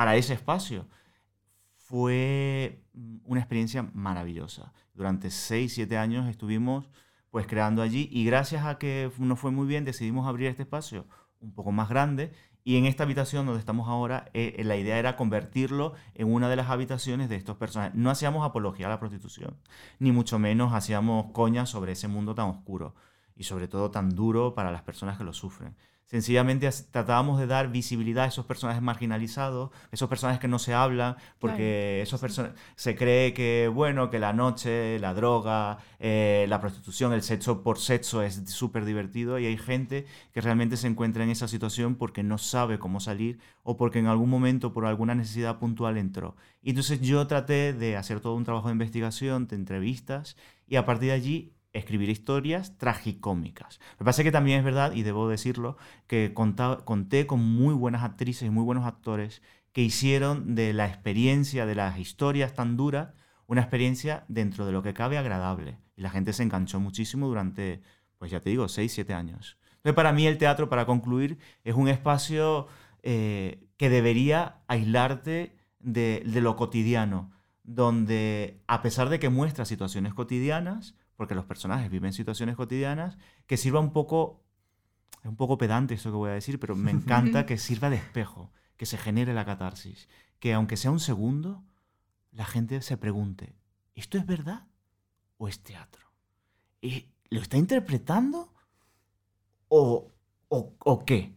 para 0.01 0.15
ese 0.15 0.33
espacio, 0.33 0.87
fue 1.75 2.83
mm, 2.93 3.17
una 3.25 3.39
experiencia 3.39 3.83
maravillosa. 3.93 4.73
Durante 4.95 5.29
6, 5.29 5.71
7 5.71 5.95
años 5.95 6.27
estuvimos 6.27 6.89
pues 7.29 7.45
creando 7.45 7.83
allí 7.83 8.09
y 8.11 8.25
gracias 8.25 8.65
a 8.65 8.79
que 8.79 9.11
nos 9.19 9.39
fue 9.39 9.51
muy 9.51 9.67
bien 9.67 9.85
decidimos 9.85 10.27
abrir 10.27 10.47
este 10.47 10.63
espacio 10.63 11.05
un 11.39 11.53
poco 11.53 11.71
más 11.71 11.87
grande 11.87 12.31
y 12.63 12.77
en 12.77 12.85
esta 12.85 13.03
habitación 13.03 13.45
donde 13.45 13.59
estamos 13.59 13.87
ahora, 13.89 14.25
eh, 14.33 14.55
eh, 14.57 14.63
la 14.63 14.75
idea 14.75 14.97
era 14.97 15.15
convertirlo 15.15 15.93
en 16.15 16.33
una 16.33 16.49
de 16.49 16.55
las 16.55 16.71
habitaciones 16.71 17.29
de 17.29 17.35
estos 17.35 17.57
personajes. 17.57 17.93
No 17.93 18.09
hacíamos 18.09 18.43
apología 18.43 18.87
a 18.87 18.89
la 18.89 18.99
prostitución, 18.99 19.59
ni 19.99 20.11
mucho 20.11 20.39
menos 20.39 20.73
hacíamos 20.73 21.31
coña 21.31 21.67
sobre 21.67 21.91
ese 21.91 22.07
mundo 22.07 22.33
tan 22.33 22.47
oscuro 22.49 22.95
y 23.35 23.43
sobre 23.43 23.67
todo 23.67 23.91
tan 23.91 24.09
duro 24.15 24.55
para 24.55 24.71
las 24.71 24.81
personas 24.81 25.19
que 25.19 25.25
lo 25.25 25.33
sufren. 25.33 25.75
Sencillamente 26.11 26.69
tratábamos 26.91 27.39
de 27.39 27.47
dar 27.47 27.71
visibilidad 27.71 28.25
a 28.25 28.27
esos 28.27 28.45
personajes 28.45 28.81
marginalizados, 28.81 29.69
esos 29.93 30.09
personajes 30.09 30.41
que 30.41 30.49
no 30.49 30.59
se 30.59 30.73
hablan, 30.73 31.15
porque 31.39 32.01
esos 32.01 32.19
personas 32.19 32.51
se 32.75 32.97
cree 32.97 33.33
que, 33.33 33.71
bueno, 33.73 34.09
que 34.09 34.19
la 34.19 34.33
noche, 34.33 34.99
la 34.99 35.13
droga, 35.13 35.77
eh, 35.99 36.45
la 36.49 36.59
prostitución, 36.59 37.13
el 37.13 37.21
sexo 37.21 37.63
por 37.63 37.79
sexo 37.79 38.21
es 38.23 38.43
súper 38.47 38.83
divertido 38.83 39.39
y 39.39 39.45
hay 39.45 39.57
gente 39.57 40.05
que 40.33 40.41
realmente 40.41 40.75
se 40.75 40.87
encuentra 40.87 41.23
en 41.23 41.29
esa 41.29 41.47
situación 41.47 41.95
porque 41.95 42.23
no 42.23 42.37
sabe 42.37 42.77
cómo 42.77 42.99
salir 42.99 43.39
o 43.63 43.77
porque 43.77 43.99
en 43.99 44.07
algún 44.07 44.29
momento 44.29 44.73
por 44.73 44.85
alguna 44.85 45.15
necesidad 45.15 45.59
puntual 45.59 45.97
entró. 45.97 46.35
Y 46.61 46.71
entonces 46.71 46.99
yo 46.99 47.25
traté 47.27 47.71
de 47.71 47.95
hacer 47.95 48.19
todo 48.19 48.35
un 48.35 48.43
trabajo 48.43 48.67
de 48.67 48.73
investigación, 48.73 49.47
de 49.47 49.55
entrevistas 49.55 50.35
y 50.67 50.75
a 50.75 50.85
partir 50.85 51.07
de 51.07 51.15
allí 51.15 51.53
escribir 51.73 52.09
historias 52.09 52.77
tragicómicas. 52.77 53.79
Lo 53.93 53.97
que 53.99 54.05
pasa 54.05 54.21
es 54.21 54.25
que 54.25 54.31
también 54.31 54.59
es 54.59 54.65
verdad, 54.65 54.93
y 54.93 55.03
debo 55.03 55.29
decirlo, 55.29 55.77
que 56.07 56.33
conté 56.33 57.27
con 57.27 57.39
muy 57.39 57.73
buenas 57.73 58.03
actrices 58.03 58.47
y 58.47 58.49
muy 58.49 58.63
buenos 58.63 58.85
actores 58.85 59.41
que 59.71 59.81
hicieron 59.81 60.55
de 60.55 60.73
la 60.73 60.87
experiencia 60.87 61.65
de 61.65 61.75
las 61.75 61.97
historias 61.97 62.53
tan 62.53 62.75
duras 62.75 63.13
una 63.47 63.61
experiencia 63.61 64.23
dentro 64.29 64.65
de 64.65 64.71
lo 64.71 64.81
que 64.81 64.93
cabe 64.93 65.17
agradable. 65.17 65.77
Y 65.97 66.01
la 66.01 66.09
gente 66.09 66.31
se 66.31 66.43
enganchó 66.43 66.79
muchísimo 66.79 67.27
durante, 67.27 67.81
pues 68.17 68.31
ya 68.31 68.39
te 68.39 68.49
digo, 68.49 68.69
6, 68.69 68.91
7 68.91 69.13
años. 69.13 69.57
Entonces 69.71 69.93
para 69.93 70.13
mí 70.13 70.25
el 70.25 70.37
teatro, 70.37 70.69
para 70.69 70.85
concluir, 70.85 71.37
es 71.63 71.75
un 71.75 71.89
espacio 71.89 72.67
eh, 73.03 73.67
que 73.75 73.89
debería 73.89 74.61
aislarte 74.67 75.57
de, 75.79 76.23
de 76.25 76.41
lo 76.41 76.55
cotidiano, 76.55 77.31
donde 77.63 78.61
a 78.67 78.81
pesar 78.81 79.09
de 79.09 79.19
que 79.19 79.27
muestra 79.29 79.65
situaciones 79.65 80.13
cotidianas, 80.13 80.95
porque 81.15 81.35
los 81.35 81.45
personajes 81.45 81.89
viven 81.89 82.13
situaciones 82.13 82.55
cotidianas, 82.55 83.17
que 83.47 83.57
sirva 83.57 83.79
un 83.79 83.93
poco, 83.93 84.43
es 85.21 85.29
un 85.29 85.35
poco 85.35 85.57
pedante 85.57 85.93
esto 85.93 86.11
que 86.11 86.17
voy 86.17 86.29
a 86.31 86.33
decir, 86.33 86.59
pero 86.59 86.75
me 86.75 86.91
encanta 86.91 87.45
que 87.45 87.57
sirva 87.57 87.89
de 87.89 87.97
espejo, 87.97 88.51
que 88.77 88.85
se 88.85 88.97
genere 88.97 89.33
la 89.33 89.45
catarsis, 89.45 90.09
que 90.39 90.53
aunque 90.53 90.77
sea 90.77 90.91
un 90.91 90.99
segundo, 90.99 91.63
la 92.31 92.45
gente 92.45 92.81
se 92.81 92.97
pregunte, 92.97 93.55
¿esto 93.95 94.17
es 94.17 94.25
verdad 94.25 94.67
o 95.37 95.47
es 95.47 95.61
teatro? 95.61 96.11
¿Y 96.81 97.07
¿Lo 97.29 97.39
está 97.41 97.57
interpretando 97.57 98.53
o, 99.69 100.11
o, 100.49 100.73
o 100.79 101.05
qué? 101.05 101.33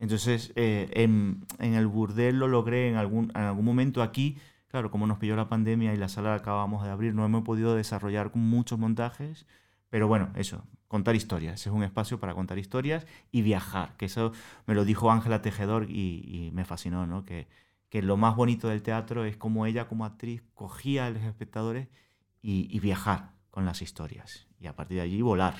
Entonces, 0.00 0.52
eh, 0.56 0.88
en, 0.94 1.44
en, 1.58 1.74
el 1.74 1.86
burdel 1.86 2.38
lo 2.38 2.48
logré 2.48 2.88
en 2.88 2.96
algún, 2.96 3.30
en 3.34 3.42
algún 3.42 3.64
momento 3.64 4.02
aquí. 4.02 4.36
Claro, 4.68 4.90
como 4.90 5.06
nos 5.06 5.18
pilló 5.18 5.34
la 5.34 5.48
pandemia 5.48 5.94
y 5.94 5.96
la 5.96 6.08
sala 6.08 6.30
la 6.30 6.36
acabamos 6.36 6.84
de 6.84 6.90
abrir, 6.90 7.14
no 7.14 7.24
hemos 7.24 7.42
podido 7.42 7.74
desarrollar 7.74 8.30
muchos 8.34 8.78
montajes. 8.78 9.46
Pero 9.88 10.08
bueno, 10.08 10.30
eso, 10.34 10.64
contar 10.88 11.16
historias. 11.16 11.66
Es 11.66 11.72
un 11.72 11.82
espacio 11.82 12.20
para 12.20 12.34
contar 12.34 12.58
historias 12.58 13.06
y 13.30 13.40
viajar. 13.42 13.96
Que 13.96 14.06
eso 14.06 14.32
me 14.66 14.74
lo 14.74 14.84
dijo 14.84 15.10
Ángela 15.10 15.40
Tejedor 15.40 15.90
y, 15.90 16.22
y, 16.26 16.50
me 16.52 16.66
fascinó, 16.66 17.06
¿no? 17.06 17.24
Que, 17.24 17.48
que 17.88 18.02
lo 18.02 18.18
más 18.18 18.36
bonito 18.36 18.68
del 18.68 18.82
teatro 18.82 19.24
es 19.24 19.38
como 19.38 19.64
ella 19.64 19.88
como 19.88 20.04
actriz 20.04 20.42
cogía 20.54 21.06
a 21.06 21.10
los 21.10 21.22
espectadores 21.22 21.88
y, 22.42 22.68
y 22.70 22.80
viajar 22.80 23.32
con 23.50 23.64
las 23.64 23.80
historias. 23.80 24.46
Y 24.60 24.66
a 24.66 24.76
partir 24.76 24.98
de 24.98 25.04
allí 25.04 25.22
volar. 25.22 25.54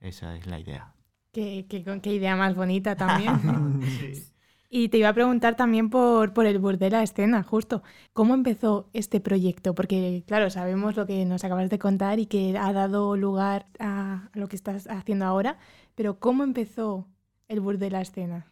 Esa 0.00 0.34
es 0.36 0.46
la 0.46 0.58
idea. 0.58 0.94
Qué, 1.32 1.66
qué, 1.68 1.84
qué 2.02 2.14
idea 2.14 2.34
más 2.34 2.56
bonita 2.56 2.96
también. 2.96 3.80
sí. 4.00 4.24
Y 4.72 4.88
te 4.88 4.98
iba 4.98 5.08
a 5.08 5.12
preguntar 5.12 5.56
también 5.56 5.90
por, 5.90 6.32
por 6.32 6.46
el 6.46 6.60
burdel 6.60 6.94
a 6.94 7.02
escena, 7.02 7.42
justo. 7.42 7.82
¿Cómo 8.12 8.34
empezó 8.34 8.88
este 8.92 9.20
proyecto? 9.20 9.74
Porque, 9.74 10.22
claro, 10.28 10.48
sabemos 10.48 10.94
lo 10.94 11.06
que 11.06 11.24
nos 11.24 11.42
acabas 11.42 11.68
de 11.70 11.80
contar 11.80 12.20
y 12.20 12.26
que 12.26 12.56
ha 12.56 12.72
dado 12.72 13.16
lugar 13.16 13.66
a, 13.80 14.30
lo 14.32 14.46
que 14.46 14.54
estás 14.54 14.86
haciendo 14.86 15.24
ahora, 15.24 15.58
pero 15.96 16.20
¿cómo 16.20 16.44
empezó 16.44 17.08
el 17.48 17.58
burdel 17.58 17.96
a 17.96 18.00
escena? 18.00 18.46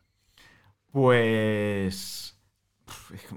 Pues... 0.90 2.36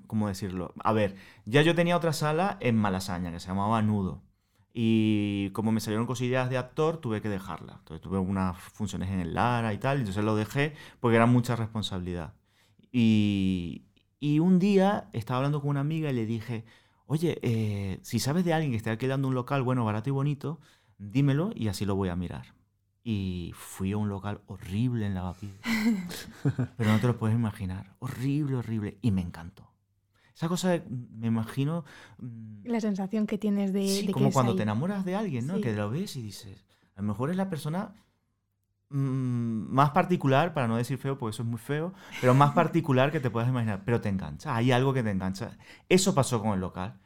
¿Cómo 0.08 0.28
decirlo? 0.28 0.74
A 0.84 0.92
ver, 0.92 1.16
ya 1.46 1.62
yo 1.62 1.76
tenía 1.76 1.96
otra 1.96 2.14
sala 2.14 2.58
en 2.62 2.78
Malasaña 2.78 3.32
que 3.32 3.40
se 3.40 3.50
llamaba 3.50 3.84
Nudo. 3.84 4.24
Y 4.74 5.52
como 5.52 5.72
me 5.72 5.82
salieron 5.82 6.08
cosillas 6.08 6.50
de 6.50 6.58
actor, 6.58 6.98
tuve 6.98 7.22
que 7.22 7.30
dejarla. 7.30 7.74
Entonces 7.80 8.02
tuve 8.02 8.18
unas 8.18 8.58
funciones 8.58 9.12
en 9.12 9.20
el 9.20 9.36
Lara 9.36 9.72
y 9.72 9.78
tal, 9.78 10.00
entonces 10.00 10.24
lo 10.24 10.36
dejé 10.36 10.74
porque 11.00 11.18
era 11.18 11.28
mucha 11.28 11.56
responsabilidad. 11.56 12.34
Y, 12.92 13.86
y 14.20 14.40
un 14.40 14.60
día 14.60 15.10
estaba 15.14 15.38
hablando 15.38 15.62
con 15.62 15.72
una 15.72 15.80
amiga 15.80 16.10
y 16.10 16.14
le 16.14 16.26
dije, 16.26 16.66
oye, 17.08 17.40
eh, 17.42 18.00
si 18.04 18.20
sabes 18.20 18.46
de 18.46 18.54
alguien 18.54 18.72
que 18.72 18.78
esté 18.78 18.90
alquilando 18.90 19.28
un 19.28 19.34
local 19.34 19.64
bueno, 19.64 19.84
barato 19.84 20.10
y 20.10 20.14
bonito, 20.14 20.60
dímelo 20.98 21.52
y 21.56 21.68
así 21.68 21.86
lo 21.86 21.96
voy 21.96 22.10
a 22.10 22.16
mirar. 22.16 22.54
Y 23.04 23.52
fui 23.56 23.92
a 23.94 23.98
un 23.98 24.10
local 24.10 24.42
horrible 24.46 25.08
en 25.08 25.16
Lavapiés. 25.16 25.54
Pero 26.78 26.92
no 26.92 27.00
te 27.00 27.08
lo 27.08 27.18
puedes 27.18 27.36
imaginar. 27.36 27.96
Horrible, 28.00 28.58
horrible. 28.58 28.98
Y 29.02 29.12
me 29.12 29.22
encantó. 29.22 29.72
Esa 30.36 30.48
cosa, 30.48 30.70
de, 30.70 30.84
me 30.90 31.28
imagino... 31.28 31.84
La 32.64 32.80
sensación 32.80 33.28
que 33.28 33.38
tienes 33.38 33.74
de... 33.74 33.88
Sí, 33.88 34.08
de 34.08 34.14
como 34.14 34.28
que 34.28 34.34
cuando 34.34 34.52
ahí. 34.52 34.58
te 34.58 34.64
enamoras 34.64 35.04
de 35.04 35.16
alguien, 35.16 35.48
¿no? 35.48 35.56
Sí. 35.56 35.62
Que 35.62 35.74
lo 35.74 35.90
ves 35.90 36.16
y 36.16 36.22
dices, 36.22 36.64
a 36.96 37.02
lo 37.02 37.08
mejor 37.08 37.32
es 37.32 37.38
la 37.38 37.50
persona 37.50 37.94
mmm, 38.92 39.74
más 39.74 39.92
particular, 39.92 40.54
para 40.54 40.68
no 40.68 40.78
decir 40.78 40.98
feo, 40.98 41.18
porque 41.18 41.34
eso 41.34 41.44
es 41.44 41.50
muy 41.50 41.60
feo, 41.60 41.94
pero 42.20 42.34
más 42.34 42.52
particular 42.54 43.12
que 43.12 43.20
te 43.20 43.30
puedas 43.30 43.50
imaginar, 43.50 43.84
pero 43.86 44.02
te 44.02 44.10
engancha, 44.10 44.56
hay 44.56 44.72
algo 44.72 44.94
que 44.94 45.04
te 45.04 45.12
engancha. 45.12 45.58
Eso 45.90 46.14
pasó 46.14 46.42
con 46.42 46.54
el 46.54 46.60
local. 46.60 47.00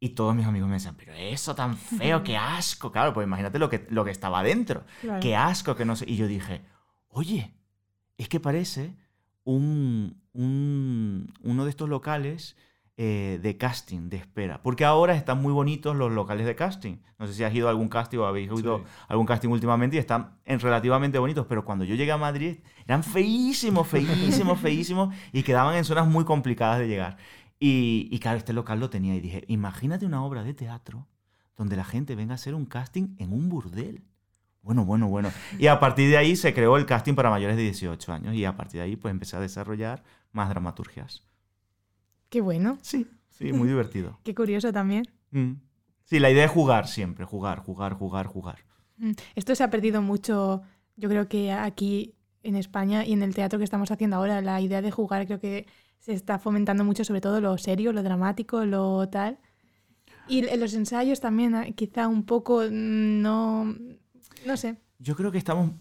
Y 0.00 0.10
todos 0.10 0.32
mis 0.34 0.46
amigos 0.46 0.68
me 0.68 0.76
decían, 0.76 0.94
pero 0.96 1.12
eso 1.12 1.56
tan 1.56 1.76
feo, 1.76 2.22
qué 2.22 2.36
asco. 2.36 2.92
Claro, 2.92 3.12
pues 3.12 3.26
imagínate 3.26 3.58
lo 3.58 3.68
que, 3.68 3.84
lo 3.90 4.04
que 4.04 4.12
estaba 4.12 4.44
dentro. 4.44 4.84
Claro. 5.00 5.20
Qué 5.20 5.34
asco, 5.34 5.74
que 5.74 5.84
no 5.84 5.96
sé. 5.96 6.04
Y 6.08 6.16
yo 6.16 6.28
dije, 6.28 6.62
oye, 7.08 7.56
es 8.16 8.28
que 8.28 8.38
parece 8.38 8.96
un, 9.42 10.22
un, 10.32 11.34
uno 11.42 11.64
de 11.64 11.70
estos 11.70 11.88
locales 11.88 12.56
eh, 13.00 13.38
de 13.40 13.56
casting, 13.56 14.08
de 14.10 14.16
espera. 14.16 14.60
Porque 14.60 14.84
ahora 14.84 15.14
están 15.14 15.40
muy 15.40 15.52
bonitos 15.52 15.94
los 15.94 16.10
locales 16.12 16.44
de 16.46 16.56
casting. 16.56 16.96
No 17.16 17.28
sé 17.28 17.34
si 17.34 17.44
has 17.44 17.54
ido 17.54 17.68
a 17.68 17.70
algún 17.70 17.88
casting 17.88 18.18
o 18.18 18.26
habéis 18.26 18.50
ido 18.50 18.78
Sí. 18.78 18.84
a 19.08 19.12
algún 19.12 19.24
casting 19.24 19.48
últimamente 19.50 19.94
y 19.96 20.00
están 20.00 20.36
en 20.44 20.58
relativamente 20.58 21.18
bonitos. 21.20 21.46
Pero 21.48 21.64
cuando 21.64 21.84
yo 21.84 21.94
llegué 21.94 22.10
a 22.10 22.16
Madrid 22.18 22.56
eran 22.86 23.04
feísimos, 23.04 23.86
feísimos, 23.86 24.58
feísimos 24.60 25.14
y 25.32 25.44
quedaban 25.44 25.76
en 25.76 25.84
zonas 25.84 26.08
muy 26.08 26.24
complicadas 26.24 26.80
de 26.80 26.88
llegar. 26.88 27.16
Y, 27.60 28.08
y 28.10 28.18
claro, 28.18 28.36
este 28.38 28.52
local 28.52 28.80
lo 28.80 28.90
tenía 28.90 29.14
y 29.14 29.20
dije, 29.20 29.44
imagínate 29.46 30.04
una 30.04 30.24
obra 30.24 30.42
de 30.42 30.54
teatro 30.54 31.06
donde 31.56 31.76
la 31.76 31.84
gente 31.84 32.16
venga 32.16 32.32
a 32.32 32.34
hacer 32.34 32.54
un 32.54 32.66
casting 32.66 33.14
en 33.18 33.32
un 33.32 33.48
burdel. 33.48 34.02
Bueno, 34.62 34.84
bueno, 34.84 35.06
bueno. 35.06 35.30
Y 35.58 35.68
a 35.68 35.78
partir 35.78 36.10
de 36.10 36.16
ahí 36.16 36.34
se 36.34 36.52
creó 36.52 36.76
el 36.76 36.84
casting 36.84 37.14
para 37.14 37.30
mayores 37.30 37.56
de 37.56 37.62
18 37.62 38.12
años 38.12 38.34
y 38.34 38.44
a 38.44 38.56
partir 38.56 38.80
de 38.80 38.86
ahí 38.86 38.96
pues 38.96 39.12
empecé 39.12 39.36
a 39.36 39.40
desarrollar 39.40 40.02
más 40.32 40.48
dramaturgias. 40.48 41.22
Qué 42.28 42.40
bueno, 42.40 42.78
Sí, 42.82 43.06
sí, 43.28 43.52
muy 43.52 43.68
divertido. 43.68 44.18
qué 44.24 44.34
curioso 44.34 44.72
también. 44.72 45.04
Mm. 45.30 45.52
Sí, 46.04 46.18
la 46.18 46.30
idea 46.30 46.44
es 46.44 46.50
jugar 46.50 46.88
siempre, 46.88 47.24
jugar, 47.24 47.58
jugar, 47.60 47.94
jugar, 47.94 48.26
jugar. 48.26 48.58
Mm. 48.96 49.12
Esto 49.34 49.54
se 49.54 49.62
ha 49.64 49.70
perdido 49.70 50.00
mucho, 50.02 50.62
yo 50.96 51.08
creo 51.08 51.28
que 51.28 51.52
aquí 51.52 52.14
en 52.42 52.56
España 52.56 53.04
y 53.04 53.12
en 53.12 53.22
el 53.22 53.34
teatro 53.34 53.58
que 53.58 53.64
estamos 53.64 53.90
haciendo 53.90 54.16
ahora, 54.16 54.40
la 54.40 54.60
idea 54.60 54.80
de 54.80 54.90
jugar 54.90 55.26
creo 55.26 55.40
que 55.40 55.66
se 55.98 56.12
está 56.12 56.38
fomentando 56.38 56.84
mucho, 56.84 57.04
sobre 57.04 57.20
todo 57.20 57.40
lo 57.40 57.58
serio, 57.58 57.92
lo 57.92 58.02
dramático, 58.02 58.64
lo 58.64 59.08
tal. 59.08 59.38
Y 60.28 60.46
en 60.46 60.60
los 60.60 60.74
ensayos 60.74 61.20
también, 61.20 61.54
ah, 61.54 61.66
quizá 61.74 62.06
un 62.08 62.24
poco, 62.24 62.60
mm, 62.62 63.20
no, 63.22 63.74
no 64.46 64.56
sé. 64.56 64.76
Yo 64.98 65.16
creo 65.16 65.30
que 65.32 65.38
estamos... 65.38 65.72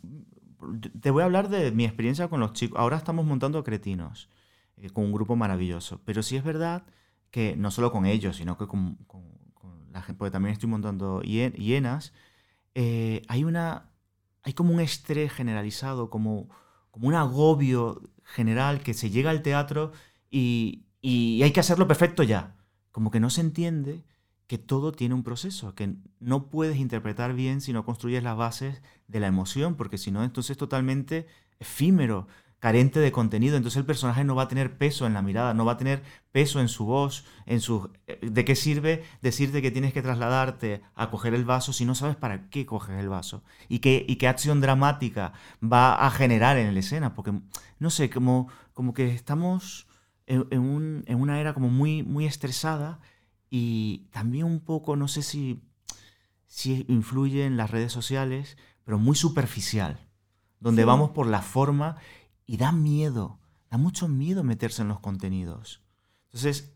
Te 1.02 1.12
voy 1.12 1.22
a 1.22 1.26
hablar 1.26 1.50
de 1.50 1.72
mi 1.72 1.86
experiencia 1.86 2.28
con 2.30 2.40
los 2.40 2.54
chicos. 2.54 2.80
Ahora 2.80 2.98
estamos 2.98 3.26
montando 3.26 3.64
Cretinos, 3.64 4.30
eh, 4.78 4.90
con 4.90 5.06
un 5.06 5.12
grupo 5.12 5.36
maravilloso. 5.36 6.02
Pero 6.06 6.24
sí 6.24 6.36
es 6.36 6.44
verdad 6.44 6.84
que 7.32 7.56
no 7.56 7.72
solo 7.72 7.92
con 7.92 8.06
ellos, 8.06 8.38
sino 8.38 8.58
que 8.58 8.68
con, 8.68 8.96
con, 9.08 9.24
la 9.92 10.02
gente, 10.02 10.20
porque 10.20 10.32
también 10.32 10.54
estoy 10.54 10.70
montando 10.70 11.22
hie- 11.24 11.54
hienas, 11.54 12.14
eh, 12.76 13.22
hay 13.28 13.44
una... 13.44 13.90
Hay 14.44 14.54
como 14.54 14.74
un 14.74 14.80
estrés 14.80 15.34
generalizado, 15.34 16.10
como, 16.10 16.48
como 16.92 17.10
un 17.10 17.16
agobio 17.16 18.02
general 18.24 18.82
que 18.82 18.94
se 18.94 19.10
llega 19.10 19.30
al 19.30 19.42
teatro 19.42 19.92
y, 20.32 20.86
y 21.02 21.44
hay 21.44 21.52
que 21.52 21.60
hacerlo 21.60 21.86
perfecto 21.88 22.24
ya. 22.24 22.56
Como 22.92 23.12
que 23.12 23.20
no 23.20 23.30
se 23.30 23.42
entiende 23.42 24.06
que 24.48 24.58
todo 24.58 24.94
tiene 24.94 25.14
un 25.14 25.24
proceso, 25.24 25.76
que 25.76 25.96
no 26.20 26.50
puedes 26.50 26.78
interpretar 26.78 27.34
bien 27.34 27.60
si 27.62 27.74
no 27.74 27.84
construyes 27.84 28.24
las 28.24 28.38
bases 28.38 28.82
de 29.08 29.20
la 29.20 29.28
emoción, 29.28 29.76
porque 29.76 29.98
si 29.98 30.10
no, 30.12 30.24
entonces 30.24 30.52
es 30.52 30.58
totalmente 30.58 31.28
efímero, 31.60 32.28
carente 32.60 33.00
de 33.00 33.12
contenido, 33.12 33.56
entonces 33.56 33.78
el 33.78 33.86
personaje 33.86 34.24
no 34.24 34.34
va 34.36 34.44
a 34.44 34.48
tener 34.48 34.78
peso 34.80 35.06
en 35.06 35.14
la 35.14 35.22
mirada, 35.22 35.54
no 35.54 35.64
va 35.64 35.74
a 35.74 35.78
tener 35.78 36.02
peso 36.32 36.60
en 36.60 36.68
su 36.70 36.86
voz, 36.86 37.24
en 37.46 37.62
su... 37.62 37.92
eh, 38.08 38.20
¿De 38.22 38.46
qué 38.46 38.56
sirve 38.56 39.04
decirte 39.22 39.62
que 39.62 39.70
tienes 39.70 39.94
que 39.94 40.02
trasladarte 40.02 40.82
a 40.96 41.12
coger 41.12 41.36
el 41.36 41.46
vaso 41.46 41.72
si 41.72 41.86
no 41.86 41.94
sabes 41.94 42.16
para 42.16 42.50
qué 42.50 42.66
coges 42.66 42.98
el 43.00 43.10
vaso? 43.10 43.44
¿Y 43.70 43.80
qué, 43.80 44.04
y 44.08 44.16
qué 44.16 44.28
acción 44.28 44.60
dramática 44.60 45.34
va 45.62 45.94
a 46.06 46.10
generar 46.10 46.58
en 46.58 46.74
la 46.74 46.80
escena? 46.80 47.14
Porque, 47.14 47.32
no 47.80 47.90
sé, 47.92 48.10
como, 48.10 48.48
como 48.74 48.94
que 48.96 49.12
estamos 49.14 49.88
en, 50.26 50.48
en 50.50 50.60
un- 50.62 51.04
en 51.08 51.22
una 51.22 51.40
era 51.40 51.54
como 51.54 51.70
muy, 51.70 52.02
muy 52.02 52.26
estresada 52.26 53.00
y 53.52 54.08
también 54.12 54.46
un 54.46 54.60
poco, 54.62 54.96
no 54.96 55.08
sé 55.08 55.22
si, 55.22 55.62
si 56.48 56.86
influye 56.88 57.46
en 57.46 57.58
las 57.58 57.72
redes 57.72 57.92
sociales, 57.92 58.58
pero 58.84 58.98
muy 58.98 59.16
superficial, 59.16 60.00
donde 60.60 60.82
Sí. 60.84 60.86
vamos 60.88 61.12
por 61.12 61.28
la 61.28 61.42
forma 61.42 61.98
y 62.48 62.58
da 62.58 62.72
miedo, 62.72 63.40
da 63.70 63.78
mucho 63.78 64.08
miedo 64.08 64.44
meterse 64.44 64.82
en 64.82 64.88
los 64.88 65.02
contenidos. 65.02 65.84
Entonces, 66.28 66.74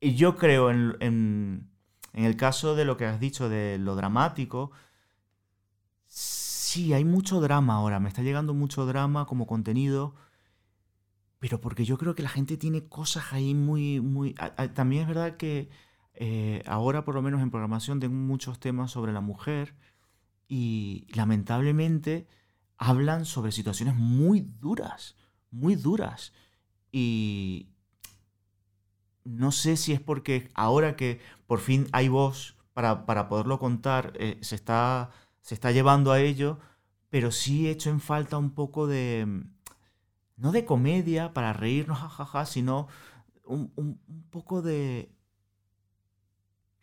yo 0.00 0.36
creo 0.36 0.70
en, 0.70 0.96
en, 1.00 1.70
el 2.12 2.36
caso 2.36 2.74
de 2.74 2.84
lo 2.84 2.96
que 2.96 3.06
has 3.06 3.20
dicho 3.20 3.48
de 3.48 3.78
lo 3.78 3.94
dramático, 3.94 4.72
sí, 6.06 6.92
hay 6.92 7.04
mucho 7.04 7.40
drama 7.40 7.76
ahora, 7.76 8.00
me 8.00 8.08
está 8.08 8.22
llegando 8.22 8.52
mucho 8.52 8.84
drama 8.84 9.24
como 9.26 9.46
contenido, 9.46 10.14
pero 11.38 11.60
porque 11.60 11.84
yo 11.84 11.96
creo 11.96 12.14
que 12.14 12.22
la 12.22 12.28
gente 12.28 12.56
tiene 12.56 12.88
cosas 12.88 13.32
ahí 13.32 13.54
muy, 13.54 14.00
muy... 14.00 14.34
También 14.74 15.02
es 15.02 15.08
verdad 15.08 15.36
que 15.36 15.70
eh, 16.14 16.62
ahora, 16.66 17.04
por 17.04 17.14
lo 17.14 17.22
menos 17.22 17.40
en 17.40 17.50
programación, 17.50 18.00
tengo 18.00 18.14
muchos 18.14 18.58
temas 18.58 18.90
sobre 18.90 19.12
la 19.12 19.20
mujer 19.20 19.76
y 20.48 21.06
lamentablemente 21.14 22.26
hablan 22.78 23.24
sobre 23.24 23.52
situaciones 23.52 23.94
muy 23.96 24.40
duras, 24.60 25.16
muy 25.50 25.74
duras. 25.76 26.32
Y 26.92 27.70
no 29.24 29.52
sé 29.52 29.76
si 29.76 29.92
es 29.92 30.00
porque 30.00 30.50
ahora 30.54 30.96
que 30.96 31.20
por 31.46 31.60
fin 31.60 31.88
hay 31.92 32.08
voz 32.08 32.56
para, 32.74 33.06
para 33.06 33.28
poderlo 33.28 33.58
contar, 33.58 34.12
eh, 34.16 34.38
se, 34.42 34.54
está, 34.54 35.10
se 35.40 35.54
está 35.54 35.70
llevando 35.72 36.12
a 36.12 36.20
ello, 36.20 36.58
pero 37.10 37.30
sí 37.30 37.66
he 37.66 37.70
hecho 37.70 37.90
en 37.90 38.00
falta 38.00 38.36
un 38.38 38.50
poco 38.50 38.86
de, 38.86 39.44
no 40.36 40.52
de 40.52 40.64
comedia 40.64 41.32
para 41.34 41.52
reírnos, 41.52 41.98
jajaja, 42.00 42.46
sino 42.46 42.88
un, 43.44 43.72
un- 43.76 44.00
un 44.08 44.24
poco 44.30 44.62
de 44.62 45.12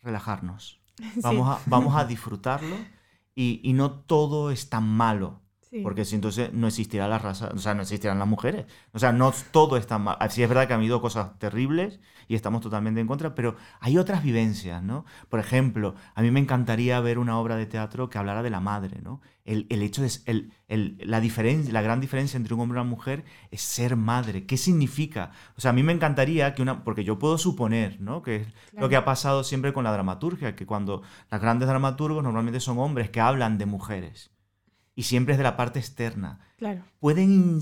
relajarnos. 0.01 0.79
Sí, 1.13 1.21
Vamos, 1.23 1.47
a, 1.49 1.63
vamos 1.65 1.95
a 1.95 2.05
disfrutarlo 2.05 2.87
y, 3.35 3.59
y 3.63 3.73
no 3.73 3.91
todo 3.91 4.51
es 4.51 4.69
tan 4.69 4.87
malo. 4.87 5.40
Sí. 5.71 5.79
Porque 5.83 6.03
si 6.03 6.15
entonces 6.15 6.51
no 6.51 6.67
existirá 6.67 7.07
la 7.07 7.17
raza, 7.17 7.49
o 7.53 7.57
sea, 7.57 7.73
no 7.73 7.83
existirán 7.83 8.19
las 8.19 8.27
mujeres. 8.27 8.65
O 8.91 8.99
sea, 8.99 9.13
no 9.13 9.33
todo 9.51 9.77
está 9.77 9.97
mal. 9.97 10.17
Sí 10.29 10.43
es 10.43 10.49
verdad 10.49 10.67
que 10.67 10.73
ha 10.73 10.75
habido 10.75 10.99
cosas 11.01 11.39
terribles 11.39 12.01
y 12.27 12.35
estamos 12.35 12.59
totalmente 12.61 12.99
en 12.99 13.07
contra, 13.07 13.35
pero 13.35 13.55
hay 13.79 13.97
otras 13.97 14.21
vivencias, 14.21 14.83
¿no? 14.83 15.05
Por 15.29 15.39
ejemplo, 15.39 15.95
a 16.13 16.21
mí 16.21 16.29
me 16.29 16.41
encantaría 16.41 16.99
ver 16.99 17.19
una 17.19 17.39
obra 17.39 17.55
de 17.55 17.67
teatro 17.67 18.09
que 18.09 18.17
hablara 18.17 18.43
de 18.43 18.49
la 18.49 18.59
madre, 18.59 19.01
¿no? 19.01 19.21
El, 19.45 19.65
el 19.69 19.81
hecho 19.81 20.01
de... 20.01 20.11
El, 20.25 20.51
el, 20.67 20.97
la, 21.05 21.21
diferencia, 21.21 21.71
la 21.71 21.81
gran 21.81 22.01
diferencia 22.01 22.35
entre 22.35 22.53
un 22.53 22.59
hombre 22.59 22.77
y 22.77 22.81
una 22.81 22.89
mujer 22.89 23.23
es 23.49 23.61
ser 23.61 23.95
madre. 23.95 24.45
¿Qué 24.45 24.57
significa? 24.57 25.31
O 25.55 25.61
sea, 25.61 25.71
a 25.71 25.73
mí 25.73 25.83
me 25.83 25.93
encantaría 25.93 26.53
que 26.53 26.61
una... 26.61 26.83
Porque 26.83 27.05
yo 27.05 27.17
puedo 27.17 27.37
suponer, 27.37 28.01
¿no? 28.01 28.21
Que 28.21 28.35
es 28.37 28.47
lo 28.73 28.89
que 28.89 28.97
ha 28.97 29.05
pasado 29.05 29.45
siempre 29.45 29.71
con 29.71 29.85
la 29.85 29.93
dramaturgia, 29.93 30.53
que 30.53 30.65
cuando 30.65 31.01
los 31.29 31.41
grandes 31.41 31.69
dramaturgos 31.69 32.23
normalmente 32.23 32.59
son 32.59 32.77
hombres 32.79 33.09
que 33.09 33.21
hablan 33.21 33.57
de 33.57 33.65
mujeres 33.65 34.31
y 34.95 35.03
siempre 35.03 35.33
es 35.33 35.37
de 35.37 35.43
la 35.43 35.57
parte 35.57 35.79
externa. 35.79 36.39
Claro. 36.57 36.83
Pueden 36.99 37.61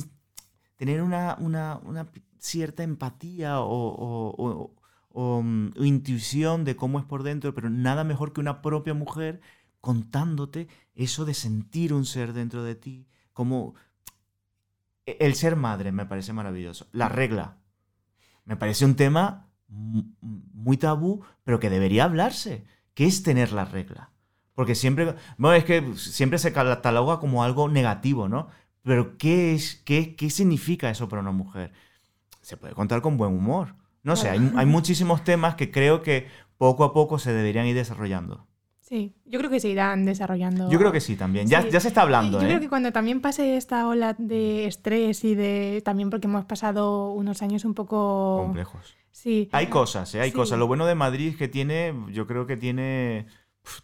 tener 0.75 1.01
una, 1.01 1.35
una, 1.39 1.79
una 1.83 2.07
cierta 2.39 2.83
empatía 2.83 3.59
o, 3.59 3.69
o, 3.69 4.35
o, 4.37 4.75
o, 5.09 5.41
mm, 5.41 5.71
intuición 5.83 6.63
de 6.63 6.75
cómo 6.75 6.99
es 6.99 7.05
por 7.05 7.23
dentro, 7.23 7.53
pero 7.53 7.69
nada 7.69 8.03
mejor 8.03 8.33
que 8.33 8.41
una 8.41 8.61
propia 8.61 8.93
mujer 8.93 9.41
contándote 9.81 10.67
eso 10.95 11.25
de 11.25 11.33
sentir 11.33 11.93
un 11.93 12.05
ser 12.05 12.33
dentro 12.33 12.63
de 12.63 12.75
ti, 12.75 13.07
como 13.33 13.75
e, 15.05 15.17
el 15.19 15.35
ser 15.35 15.55
madre 15.55 15.91
me 15.91 16.05
parece 16.05 16.33
maravilloso. 16.33 16.87
La 16.91 17.09
regla 17.09 17.57
me 18.45 18.55
parece 18.55 18.85
un 18.85 18.95
tema 18.95 19.49
muy 19.67 20.77
tabú, 20.77 21.23
pero 21.43 21.59
que 21.59 21.69
debería 21.69 22.05
hablarse. 22.05 22.65
¿Qué 22.93 23.05
es 23.05 23.21
tener 23.21 23.51
la 23.51 23.65
regla? 23.65 24.11
Porque 24.59 24.75
siempre, 24.75 25.15
bueno, 25.37 25.55
es 25.55 25.63
que 25.63 25.95
siempre 25.95 26.37
se 26.37 26.51
cataloga 26.51 27.21
como 27.21 27.45
algo 27.45 27.69
negativo, 27.69 28.27
¿no? 28.27 28.49
Pero 28.83 29.17
¿qué, 29.17 29.53
es, 29.53 29.81
qué, 29.85 30.17
qué 30.17 30.29
significa 30.29 30.89
eso 30.89 31.07
para 31.07 31.21
una 31.21 31.31
mujer? 31.31 31.71
Se 32.41 32.57
puede 32.57 32.73
contar 32.73 33.01
con 33.01 33.15
buen 33.15 33.31
humor. 33.33 33.75
No 34.03 34.17
sé, 34.17 34.27
hay, 34.27 34.51
hay, 34.57 34.65
muchísimos 34.65 35.23
temas 35.23 35.55
que 35.55 35.71
creo 35.71 36.01
que 36.01 36.27
poco 36.57 36.83
a 36.83 36.91
poco 36.91 37.19
se 37.19 37.31
deberían 37.31 37.67
ir 37.67 37.75
desarrollando. 37.75 38.47
Sí, 38.81 39.15
yo 39.23 39.39
creo 39.39 39.49
que 39.49 39.61
se 39.61 39.69
irán 39.69 40.03
desarrollando. 40.03 40.69
Yo 40.69 40.77
creo 40.77 40.91
que 40.91 40.99
sí 40.99 41.15
también. 41.15 41.47
Ya, 41.47 41.61
Sí. 41.61 41.69
ya 41.71 41.79
se 41.79 41.87
está 41.87 42.01
hablando, 42.01 42.39
Yo 42.41 42.43
¿eh? 42.45 42.49
creo 42.49 42.59
que 42.59 42.67
cuando 42.67 42.91
también 42.91 43.21
pase 43.21 43.55
esta 43.55 43.87
ola 43.87 44.13
de 44.17 44.65
estrés 44.65 45.23
y 45.23 45.35
de. 45.35 45.81
También 45.85 46.09
porque 46.09 46.27
hemos 46.27 46.43
pasado 46.43 47.11
unos 47.11 47.41
años 47.41 47.63
un 47.63 47.75
poco. 47.75 48.39
Complejos. 48.43 48.93
Sí. 49.11 49.47
Hay 49.53 49.67
cosas, 49.67 50.13
¿eh? 50.15 50.19
hay 50.19 50.31
Sí. 50.31 50.35
cosas. 50.35 50.59
Lo 50.59 50.67
bueno 50.67 50.85
de 50.85 50.95
Madrid 50.95 51.29
es 51.29 51.37
que 51.37 51.47
tiene, 51.47 51.93
yo 52.11 52.27
creo 52.27 52.45
que 52.45 52.57
tiene 52.57 53.25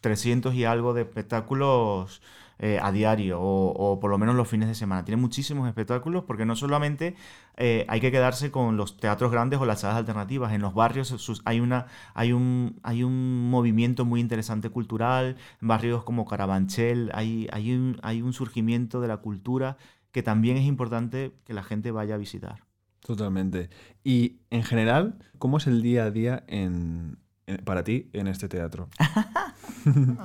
300 0.01 0.53
y 0.55 0.65
algo 0.65 0.93
de 0.93 1.01
espectáculos 1.03 2.21
eh, 2.57 2.79
a 2.81 2.91
diario, 2.93 3.39
o, 3.41 3.71
o 3.71 3.99
por 3.99 4.09
lo 4.09 4.17
menos 4.17 4.35
los 4.35 4.47
fines 4.47 4.69
de 4.69 4.75
semana. 4.75 5.03
Tiene 5.03 5.21
muchísimos 5.21 5.67
espectáculos 5.67 6.23
porque 6.25 6.45
no 6.45 6.55
solamente 6.55 7.15
eh, 7.57 7.85
hay 7.89 7.99
que 7.99 8.11
quedarse 8.11 8.49
con 8.51 8.77
los 8.77 8.95
teatros 8.97 9.31
grandes 9.31 9.59
o 9.59 9.65
las 9.65 9.81
salas 9.81 9.97
alternativas. 9.97 10.53
En 10.53 10.61
los 10.61 10.73
barrios 10.73 11.09
sus- 11.09 11.41
hay, 11.45 11.59
una, 11.59 11.87
hay, 12.13 12.31
un, 12.31 12.79
hay 12.83 13.03
un 13.03 13.49
movimiento 13.49 14.05
muy 14.05 14.21
interesante 14.21 14.69
cultural. 14.69 15.35
En 15.61 15.67
barrios 15.67 16.03
como 16.03 16.25
Carabanchel 16.25 17.11
hay, 17.13 17.47
hay, 17.51 17.73
un, 17.73 17.99
hay 18.03 18.21
un 18.21 18.31
surgimiento 18.31 19.01
de 19.01 19.09
la 19.09 19.17
cultura 19.17 19.77
que 20.13 20.23
también 20.23 20.55
es 20.55 20.63
importante 20.63 21.33
que 21.43 21.53
la 21.53 21.61
gente 21.63 21.91
vaya 21.91 22.15
a 22.15 22.17
visitar. 22.17 22.63
Totalmente. 23.01 23.69
Y 24.03 24.37
en 24.49 24.63
general, 24.63 25.19
¿cómo 25.39 25.57
es 25.57 25.67
el 25.67 25.81
día 25.81 26.05
a 26.05 26.11
día 26.11 26.43
en, 26.47 27.17
en- 27.47 27.57
para 27.65 27.83
ti 27.83 28.09
en 28.13 28.27
este 28.27 28.47
teatro? 28.47 28.87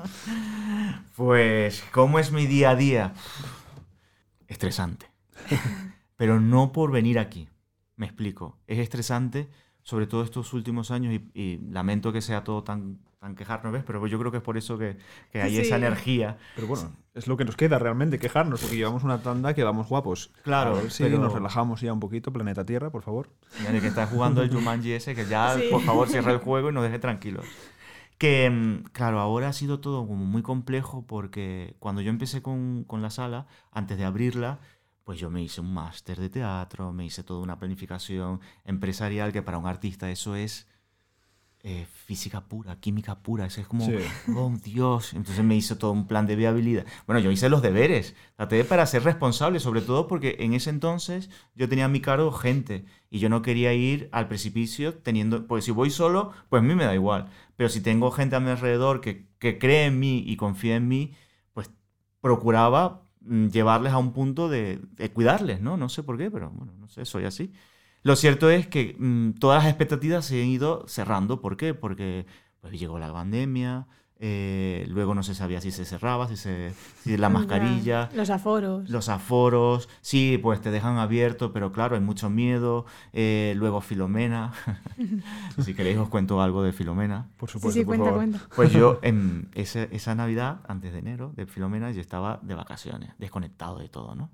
Pues, 1.17 1.85
¿cómo 1.93 2.19
es 2.19 2.33
mi 2.33 2.47
día 2.47 2.71
a 2.71 2.77
día? 2.77 3.13
Estresante. 4.49 5.07
Pero 6.17 6.41
no 6.41 6.73
por 6.73 6.91
venir 6.91 7.19
aquí. 7.19 7.49
Me 7.97 8.07
explico. 8.07 8.59
Es 8.67 8.79
estresante, 8.79 9.49
sobre 9.83 10.07
todo 10.07 10.23
estos 10.23 10.53
últimos 10.55 10.91
años, 10.91 11.13
y, 11.15 11.31
y 11.41 11.59
lamento 11.71 12.13
que 12.13 12.23
sea 12.23 12.43
todo 12.45 12.63
tan, 12.65 12.99
tan 13.19 13.35
quejarnos, 13.35 13.73
¿ves? 13.73 13.85
Pero 13.87 14.07
yo 14.07 14.19
creo 14.19 14.31
que 14.31 14.39
es 14.39 14.43
por 14.43 14.57
eso 14.57 14.79
que, 14.79 14.97
que 15.33 15.43
hay 15.43 15.55
Sí. 15.57 15.61
esa 15.61 15.77
energía. 15.77 16.39
Pero 16.55 16.67
bueno, 16.67 16.93
es 17.15 17.27
lo 17.27 17.37
que 17.37 17.45
nos 17.45 17.57
queda 17.57 17.79
realmente, 17.79 18.19
quejarnos, 18.19 18.61
porque 18.61 18.77
llevamos 18.77 19.05
una 19.05 19.23
tanda 19.23 19.53
que 19.55 19.63
vamos 19.65 19.89
guapos. 19.89 20.31
Claro, 20.43 20.77
A 20.77 20.83
ver 20.83 20.91
si 20.91 21.03
pero- 21.03 21.19
nos 21.19 21.33
relajamos 21.35 21.83
ya 21.83 21.93
un 21.93 22.01
poquito, 22.01 22.33
planeta 22.33 22.65
Tierra, 22.65 22.89
por 22.91 23.03
favor. 23.03 23.29
Mira, 23.59 23.73
el 23.75 23.81
que 23.83 23.89
está 23.89 24.07
jugando 24.07 24.43
el 24.43 24.51
Jumanji 24.55 24.93
ese, 24.93 25.15
que 25.15 25.27
ya, 25.27 25.57
Sí. 25.59 25.69
por 25.71 25.83
favor, 25.83 26.09
cierre 26.09 26.33
el 26.33 26.39
juego 26.39 26.71
y 26.71 26.73
nos 26.73 26.83
deje 26.85 26.99
tranquilos. 26.99 27.45
Que, 28.21 28.51
mm, 28.51 28.91
claro, 28.93 29.19
ahora 29.19 29.49
ha 29.49 29.53
sido 29.55 29.81
todo 29.81 30.07
como 30.07 30.27
muy 30.27 30.43
complejo 30.43 31.07
porque 31.07 31.75
cuando 31.79 32.03
yo 32.03 32.11
empecé 32.11 32.43
con, 32.43 32.85
con 32.85 33.01
la 33.01 33.09
sala, 33.09 33.47
antes 33.73 33.97
de 33.97 34.05
abrirla, 34.05 34.59
pues 35.05 35.19
yo 35.19 35.31
me 35.31 35.43
hice 35.43 35.63
un 35.63 35.73
máster 35.73 36.21
de 36.21 36.29
teatro, 36.29 36.93
me 36.93 37.07
hice 37.07 37.23
toda 37.25 37.41
una 37.41 37.59
planificación 37.59 38.41
empresarial 38.67 39.33
que 39.33 39.41
para 39.41 39.57
un 39.57 39.67
artista 39.67 40.11
eso 40.11 40.37
es 40.37 40.69
eh, 41.63 41.87
física 42.07 42.43
pura, 42.47 42.77
química 42.81 43.19
pura, 43.23 43.45
eso 43.47 43.61
es 43.61 43.67
como, 43.67 43.85
Sí. 43.85 43.95
oh 44.35 44.51
Dios, 44.65 45.13
entonces 45.15 45.45
me 45.45 45.57
hice 45.57 45.77
todo 45.77 45.93
un 45.93 46.07
plan 46.07 46.27
de 46.27 46.37
viabilidad. 46.37 46.87
Bueno, 47.07 47.21
yo 47.21 47.31
hice 47.31 47.49
los 47.51 47.61
deberes, 47.61 48.15
traté 48.37 48.65
para 48.65 48.87
ser 48.87 49.03
responsable, 49.05 49.61
sobre 49.61 49.81
todo 49.83 50.07
porque 50.09 50.37
en 50.41 50.55
ese 50.55 50.71
entonces 50.71 51.29
yo 51.55 51.69
tenía 51.69 51.87
a 51.87 51.89
mi 51.89 52.01
cargo 52.01 52.33
gente 52.33 52.85
y 53.11 53.19
yo 53.19 53.29
no 53.29 53.43
quería 53.43 53.75
ir 53.75 54.09
al 54.13 54.27
precipicio 54.29 54.95
teniendo, 54.95 55.47
porque 55.47 55.63
si 55.63 55.71
voy 55.71 55.91
solo, 55.91 56.33
pues 56.49 56.63
a 56.63 56.65
mí 56.65 56.75
me 56.75 56.85
da 56.85 56.95
igual, 56.95 57.29
pero 57.61 57.69
si 57.69 57.83
tengo 57.83 58.11
gente 58.11 58.37
a 58.37 58.41
mi 58.41 58.49
alrededor 58.49 59.03
que, 59.03 59.29
que 59.39 59.59
cree 59.59 59.85
en 59.85 59.99
mí 60.01 60.25
y 60.27 60.37
confía 60.37 60.77
en 60.77 60.89
mí, 60.89 61.13
pues 61.53 61.71
procuraba 62.23 63.03
mm, 63.21 63.49
llevarles 63.49 63.93
a 63.93 63.99
un 63.99 64.15
punto 64.15 64.49
de, 64.49 64.81
cuidarles, 65.13 65.61
¿no? 65.61 65.77
No 65.77 65.91
sé 65.91 66.03
por 66.03 66.17
qué, 66.17 66.31
pero 66.31 66.49
bueno, 66.53 66.73
no 66.79 66.89
sé, 66.89 67.05
soy 67.05 67.27
así. 67.27 67.53
Lo 68.03 68.17
cierto 68.17 68.49
es 68.49 68.67
que 68.67 68.97
mm, 68.99 69.33
todas 69.33 69.63
las 69.63 69.71
expectativas 69.71 70.25
se 70.25 70.43
han 70.43 70.49
ido 70.49 70.89
cerrando. 70.89 71.43
¿Por 71.43 71.59
qué? 71.59 71.75
Porque 71.75 72.25
pues, 72.63 72.81
llegó 72.81 72.99
la 72.99 73.13
pandemia, 73.13 73.89
eh, 74.23 74.85
luego 74.89 75.15
no 75.15 75.23
se 75.23 75.35
sabía 75.35 75.61
si 75.61 75.71
se 75.71 75.85
cerraba, 75.85 76.29
si, 76.29 76.37
se, 76.37 76.73
si 77.03 77.17
la 77.17 77.29
mascarilla, 77.31 78.11
Los 78.15 78.29
aforos. 78.31 78.89
los 78.91 79.09
aforos, 79.09 79.89
sí, 80.03 80.39
pues 80.43 80.61
te 80.61 80.71
dejan 80.71 80.99
abierto, 80.99 81.53
pero 81.53 81.73
claro, 81.73 81.95
hay 81.97 82.03
mucho 82.03 82.29
miedo. 82.31 82.85
eh, 83.13 83.55
luego 83.57 83.81
Filomena. 83.81 84.53
si 85.65 85.75
queréis 85.75 85.99
os 85.99 86.09
cuento 86.09 86.41
algo 86.43 86.63
de 86.63 86.73
Filomena. 86.73 87.29
Por 87.39 87.49
Sí, 87.49 87.55
supuesto, 87.55 87.81
sí, 87.81 87.85
por 87.85 87.97
cuenta, 87.97 88.05
favor. 88.05 88.19
cuenta. 88.19 88.41
Pues 88.55 88.73
yo, 88.73 88.99
en 89.03 89.49
ese- 89.55 89.89
esa 89.93 90.15
Navidad, 90.15 90.61
antes 90.69 90.93
de 90.93 90.99
enero, 90.99 91.33
de 91.35 91.47
Filomena, 91.47 91.91
yo 91.91 92.01
estaba 92.01 92.39
de 92.43 92.55
vacaciones, 92.55 93.13
desconectado 93.19 93.79
de 93.79 93.89
todo, 93.89 94.15
¿no? 94.15 94.31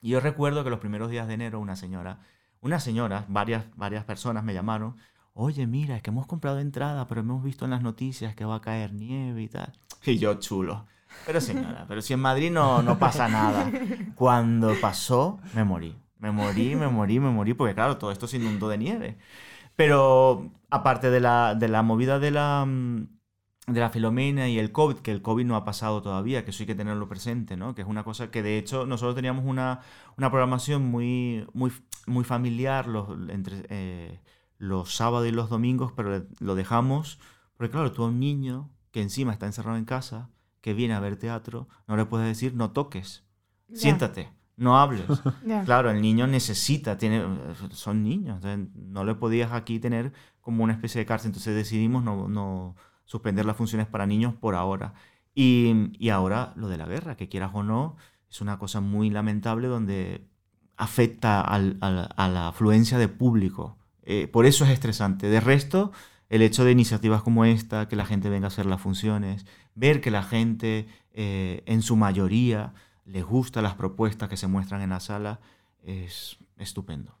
Y 0.00 0.10
yo 0.10 0.20
recuerdo 0.20 0.64
que 0.64 0.70
los 0.70 0.80
primeros 0.80 1.10
días 1.10 1.28
de 1.28 1.34
enero 1.34 1.60
una 1.60 1.76
señora, 1.76 2.20
una 2.60 2.80
señora, 2.80 3.24
varias, 3.28 3.64
varias 3.76 4.04
personas 4.04 4.44
me 4.44 4.54
llamaron, 4.54 4.96
oye, 5.34 5.66
mira, 5.66 5.96
es 5.96 6.02
que 6.02 6.10
hemos 6.10 6.26
comprado 6.26 6.60
entrada, 6.60 7.06
pero 7.06 7.20
hemos 7.20 7.42
visto 7.42 7.64
en 7.64 7.72
las 7.72 7.82
noticias 7.82 8.34
que 8.34 8.44
va 8.44 8.56
a 8.56 8.60
caer 8.60 8.92
nieve 8.92 9.42
y 9.42 9.48
tal. 9.48 9.72
Y 10.06 10.18
yo, 10.18 10.34
chulo. 10.34 10.86
Pero 11.26 11.40
señora, 11.40 11.86
pero 11.88 12.02
si 12.02 12.12
en 12.12 12.20
Madrid 12.20 12.50
no, 12.50 12.82
no 12.82 12.98
pasa 12.98 13.28
nada. 13.28 13.70
Cuando 14.14 14.74
pasó, 14.80 15.38
me 15.54 15.64
morí. 15.64 15.96
Me 16.18 16.30
morí, 16.30 16.74
me 16.76 16.88
morí, 16.88 17.20
me 17.20 17.30
morí, 17.30 17.54
porque 17.54 17.74
claro, 17.74 17.96
todo 17.98 18.10
esto 18.10 18.26
se 18.26 18.36
inundó 18.36 18.68
de 18.68 18.78
nieve. 18.78 19.18
Pero 19.76 20.50
aparte 20.70 21.10
de 21.10 21.20
la, 21.20 21.54
de 21.54 21.68
la 21.68 21.82
movida 21.82 22.18
de 22.18 22.30
la, 22.30 22.64
mm, 22.66 23.08
de 23.66 23.80
la 23.80 23.90
Filomena 23.90 24.48
y 24.48 24.58
el 24.58 24.72
COVID, 24.72 24.96
que 24.96 25.12
el 25.12 25.22
COVID 25.22 25.44
no 25.44 25.56
ha 25.56 25.64
pasado 25.64 26.02
todavía, 26.02 26.44
que 26.44 26.50
eso 26.50 26.62
hay 26.62 26.66
que 26.66 26.74
tenerlo 26.74 27.08
presente, 27.08 27.56
¿no? 27.56 27.74
Que 27.74 27.82
es 27.82 27.88
una 27.88 28.04
cosa 28.04 28.30
que 28.30 28.42
de 28.42 28.58
hecho 28.58 28.86
nosotros 28.86 29.14
teníamos 29.14 29.44
una, 29.46 29.80
una 30.16 30.30
programación 30.30 30.82
muy, 30.84 31.46
muy, 31.54 31.72
muy 32.06 32.24
familiar 32.24 32.86
los, 32.86 33.08
entre 33.30 33.64
eh, 33.68 34.20
los 34.64 34.94
sábados 34.94 35.28
y 35.28 35.32
los 35.32 35.50
domingos, 35.50 35.92
pero 35.96 36.24
lo 36.40 36.54
dejamos, 36.54 37.18
porque 37.56 37.70
claro, 37.72 37.92
tú 37.92 38.04
a 38.04 38.08
un 38.08 38.18
niño 38.20 38.70
que 38.90 39.02
encima 39.02 39.32
está 39.32 39.46
encerrado 39.46 39.76
en 39.76 39.84
casa, 39.84 40.30
que 40.60 40.74
viene 40.74 40.94
a 40.94 41.00
ver 41.00 41.16
teatro, 41.16 41.68
no 41.86 41.96
le 41.96 42.06
puedes 42.06 42.26
decir 42.26 42.54
no 42.54 42.70
toques, 42.70 43.24
siéntate, 43.72 44.30
no 44.56 44.78
hables. 44.78 45.06
Claro, 45.64 45.90
el 45.90 46.00
niño 46.00 46.26
necesita, 46.26 46.96
tiene, 46.98 47.22
son 47.70 48.02
niños, 48.02 48.40
no 48.74 49.04
le 49.04 49.14
podías 49.14 49.52
aquí 49.52 49.78
tener 49.80 50.12
como 50.40 50.64
una 50.64 50.72
especie 50.74 51.00
de 51.00 51.06
cárcel, 51.06 51.28
entonces 51.30 51.54
decidimos 51.54 52.02
no, 52.04 52.28
no 52.28 52.76
suspender 53.04 53.44
las 53.46 53.56
funciones 53.56 53.86
para 53.86 54.06
niños 54.06 54.34
por 54.34 54.54
ahora. 54.54 54.94
Y, 55.34 55.90
y 55.98 56.10
ahora 56.10 56.52
lo 56.56 56.68
de 56.68 56.78
la 56.78 56.86
guerra, 56.86 57.16
que 57.16 57.28
quieras 57.28 57.50
o 57.54 57.62
no, 57.62 57.96
es 58.30 58.40
una 58.40 58.58
cosa 58.58 58.80
muy 58.80 59.10
lamentable 59.10 59.68
donde 59.68 60.26
afecta 60.76 61.40
al- 61.40 61.76
al- 61.80 62.08
a 62.16 62.28
la 62.28 62.48
afluencia 62.48 62.98
de 62.98 63.08
público. 63.08 63.76
Eh, 64.04 64.28
por 64.28 64.46
eso 64.46 64.64
es 64.64 64.70
estresante. 64.70 65.28
De 65.28 65.40
resto, 65.40 65.92
el 66.28 66.42
hecho 66.42 66.64
de 66.64 66.72
iniciativas 66.72 67.22
como 67.22 67.44
esta, 67.44 67.88
que 67.88 67.96
la 67.96 68.06
gente 68.06 68.28
venga 68.28 68.46
a 68.46 68.48
hacer 68.48 68.66
las 68.66 68.80
funciones, 68.80 69.46
ver 69.74 70.00
que 70.00 70.10
la 70.10 70.22
gente 70.22 70.86
eh, 71.12 71.62
en 71.66 71.82
su 71.82 71.96
mayoría 71.96 72.74
les 73.04 73.24
gustan 73.24 73.64
las 73.64 73.74
propuestas 73.74 74.28
que 74.28 74.36
se 74.36 74.46
muestran 74.46 74.80
en 74.82 74.90
la 74.90 75.00
sala, 75.00 75.40
es 75.82 76.38
estupendo. 76.56 77.18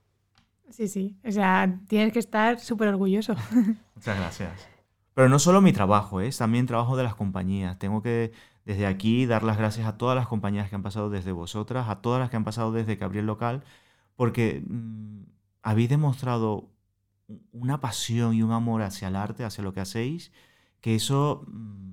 Sí, 0.70 0.88
sí. 0.88 1.16
O 1.24 1.30
sea, 1.30 1.78
tienes 1.88 2.12
que 2.12 2.18
estar 2.18 2.58
súper 2.58 2.88
orgulloso. 2.88 3.34
Muchas 3.94 4.18
gracias. 4.18 4.68
Pero 5.14 5.28
no 5.28 5.38
solo 5.38 5.60
mi 5.60 5.72
trabajo, 5.72 6.20
¿eh? 6.20 6.26
es 6.26 6.38
también 6.38 6.66
trabajo 6.66 6.96
de 6.96 7.04
las 7.04 7.14
compañías. 7.14 7.78
Tengo 7.78 8.02
que 8.02 8.32
desde 8.64 8.86
aquí 8.86 9.26
dar 9.26 9.42
las 9.42 9.58
gracias 9.58 9.86
a 9.86 9.96
todas 9.96 10.16
las 10.16 10.26
compañías 10.26 10.68
que 10.68 10.74
han 10.74 10.82
pasado 10.82 11.10
desde 11.10 11.32
vosotras, 11.32 11.88
a 11.88 12.00
todas 12.00 12.18
las 12.18 12.30
que 12.30 12.36
han 12.36 12.44
pasado 12.44 12.72
desde 12.72 12.98
que 12.98 13.04
abrí 13.04 13.18
el 13.18 13.26
local, 13.26 13.62
porque 14.16 14.62
mm, 14.66 15.22
habéis 15.62 15.88
demostrado 15.90 16.73
una 17.52 17.80
pasión 17.80 18.34
y 18.34 18.42
un 18.42 18.52
amor 18.52 18.82
hacia 18.82 19.08
el 19.08 19.16
arte, 19.16 19.44
hacia 19.44 19.64
lo 19.64 19.72
que 19.72 19.80
hacéis, 19.80 20.32
que 20.80 20.94
eso 20.94 21.44
mm, 21.48 21.92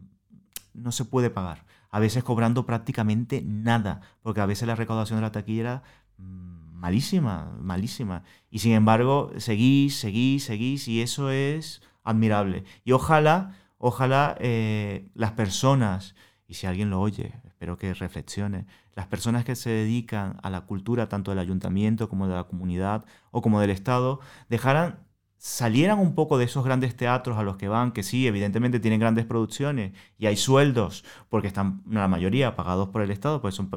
no 0.74 0.92
se 0.92 1.06
puede 1.06 1.30
pagar. 1.30 1.66
A 1.90 2.00
veces 2.00 2.24
cobrando 2.24 2.66
prácticamente 2.66 3.42
nada, 3.42 4.02
porque 4.22 4.42
a 4.42 4.46
veces 4.46 4.68
la 4.68 4.76
recaudación 4.76 5.18
de 5.18 5.24
la 5.24 5.32
taquilla 5.32 5.62
era 5.62 5.84
mm, 6.18 6.74
malísima, 6.74 7.56
malísima. 7.60 8.24
Y 8.50 8.60
sin 8.60 8.74
embargo, 8.74 9.32
seguís, 9.38 9.98
seguís, 9.98 10.46
seguís, 10.46 10.88
y 10.88 11.02
eso 11.02 11.32
es 11.32 11.82
admirable. 12.04 12.64
Y 12.84 12.92
ojalá, 12.92 13.56
ojalá 13.78 14.36
eh, 14.40 15.10
las 15.14 15.32
personas, 15.34 16.16
y 16.48 16.56
si 16.56 16.68
alguien 16.68 16.90
lo 16.90 17.00
oye, 17.00 17.34
espero 17.48 17.78
que 17.78 17.94
reflexione, 17.94 18.66
las 18.94 19.08
personas 19.08 19.46
que 19.46 19.56
se 19.56 19.70
dedican 19.70 20.38
a 20.44 20.50
la 20.50 20.62
cultura, 20.62 21.08
tanto 21.08 21.32
del 21.32 21.40
ayuntamiento 21.40 22.10
como 22.10 22.28
de 22.28 22.36
la 22.36 22.44
comunidad 22.44 23.06
o 23.32 23.42
como 23.42 23.62
del 23.62 23.70
Estado, 23.70 24.20
dejaran 24.50 25.00
salieran 25.44 25.98
un 25.98 26.14
poco 26.14 26.38
de 26.38 26.46
esos 26.46 26.64
grandes 26.64 26.96
teatros 26.96 27.36
a 27.36 27.42
los 27.42 27.58
que 27.58 27.68
van, 27.68 27.94
que 27.94 28.04
sí, 28.04 28.28
evidentemente 28.28 28.80
tienen 28.80 29.00
grandes 29.00 29.26
producciones 29.26 29.92
y 30.20 30.28
hay 30.28 30.38
sueldos, 30.38 31.04
porque 31.30 31.48
están 31.48 31.82
la 31.90 32.08
mayoría 32.08 32.56
pagados 32.56 32.90
por 32.90 33.02
el 33.02 33.10
Estado, 33.10 33.42
pues 33.42 33.56
son 33.56 33.72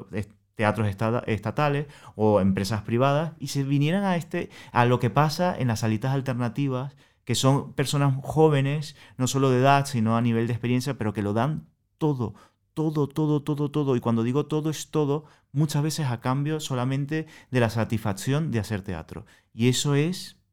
teatros 0.56 0.94
estatales 1.26 1.86
o 2.16 2.42
empresas 2.42 2.82
privadas, 2.82 3.32
y 3.38 3.46
se 3.46 3.64
vinieran 3.64 4.04
a, 4.04 4.16
este, 4.16 4.50
a 4.72 4.84
lo 4.84 4.98
que 4.98 5.08
pasa 5.08 5.56
en 5.58 5.68
las 5.68 5.80
salitas 5.80 6.12
alternativas, 6.12 6.96
que 7.24 7.34
son 7.34 7.72
personas 7.72 8.14
jóvenes, 8.22 8.94
no 9.16 9.26
solo 9.26 9.48
de 9.48 9.60
edad, 9.60 9.86
sino 9.86 10.18
a 10.18 10.20
nivel 10.20 10.46
de 10.46 10.52
experiencia, 10.52 10.98
pero 10.98 11.14
que 11.14 11.22
lo 11.22 11.32
dan 11.32 11.66
todo, 11.96 12.34
todo, 12.74 13.08
todo, 13.08 13.42
todo, 13.42 13.70
todo. 13.70 13.96
Y 13.96 14.00
cuando 14.00 14.22
digo 14.22 14.44
todo 14.44 14.68
es 14.68 14.90
todo, 14.90 15.24
muchas 15.50 15.82
veces 15.82 16.08
a 16.08 16.20
cambio 16.20 16.60
solamente 16.60 17.26
de 17.50 17.60
la 17.60 17.70
satisfacción 17.70 18.50
de 18.50 18.58
hacer 18.58 18.82
teatro. 18.82 19.24
Y 19.54 19.68
eso 19.68 19.94
es 19.94 20.43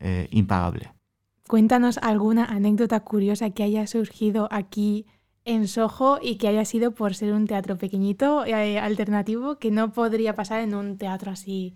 eh, 0.00 0.28
impagable. 0.30 0.92
Cuéntanos 1.48 1.98
alguna 1.98 2.44
anécdota 2.44 3.00
curiosa 3.00 3.50
que 3.50 3.62
haya 3.62 3.86
surgido 3.86 4.48
aquí 4.50 5.06
en 5.44 5.66
Soho 5.66 6.18
y 6.20 6.36
que 6.36 6.46
haya 6.46 6.64
sido 6.66 6.94
por 6.94 7.14
ser 7.14 7.32
un 7.32 7.46
teatro 7.46 7.78
pequeñito, 7.78 8.44
eh, 8.44 8.78
alternativo, 8.78 9.58
que 9.58 9.70
no 9.70 9.92
podría 9.92 10.34
pasar 10.34 10.60
en 10.60 10.74
un 10.74 10.98
teatro 10.98 11.30
así 11.32 11.74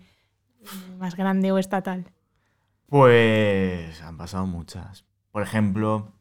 mm, 0.61 0.99
más 0.99 1.15
grande 1.15 1.51
o 1.51 1.57
estatal. 1.57 2.05
Pues 2.85 3.99
han 4.03 4.15
pasado 4.15 4.45
muchas. 4.45 5.05
Por 5.31 5.41
ejemplo, 5.41 6.13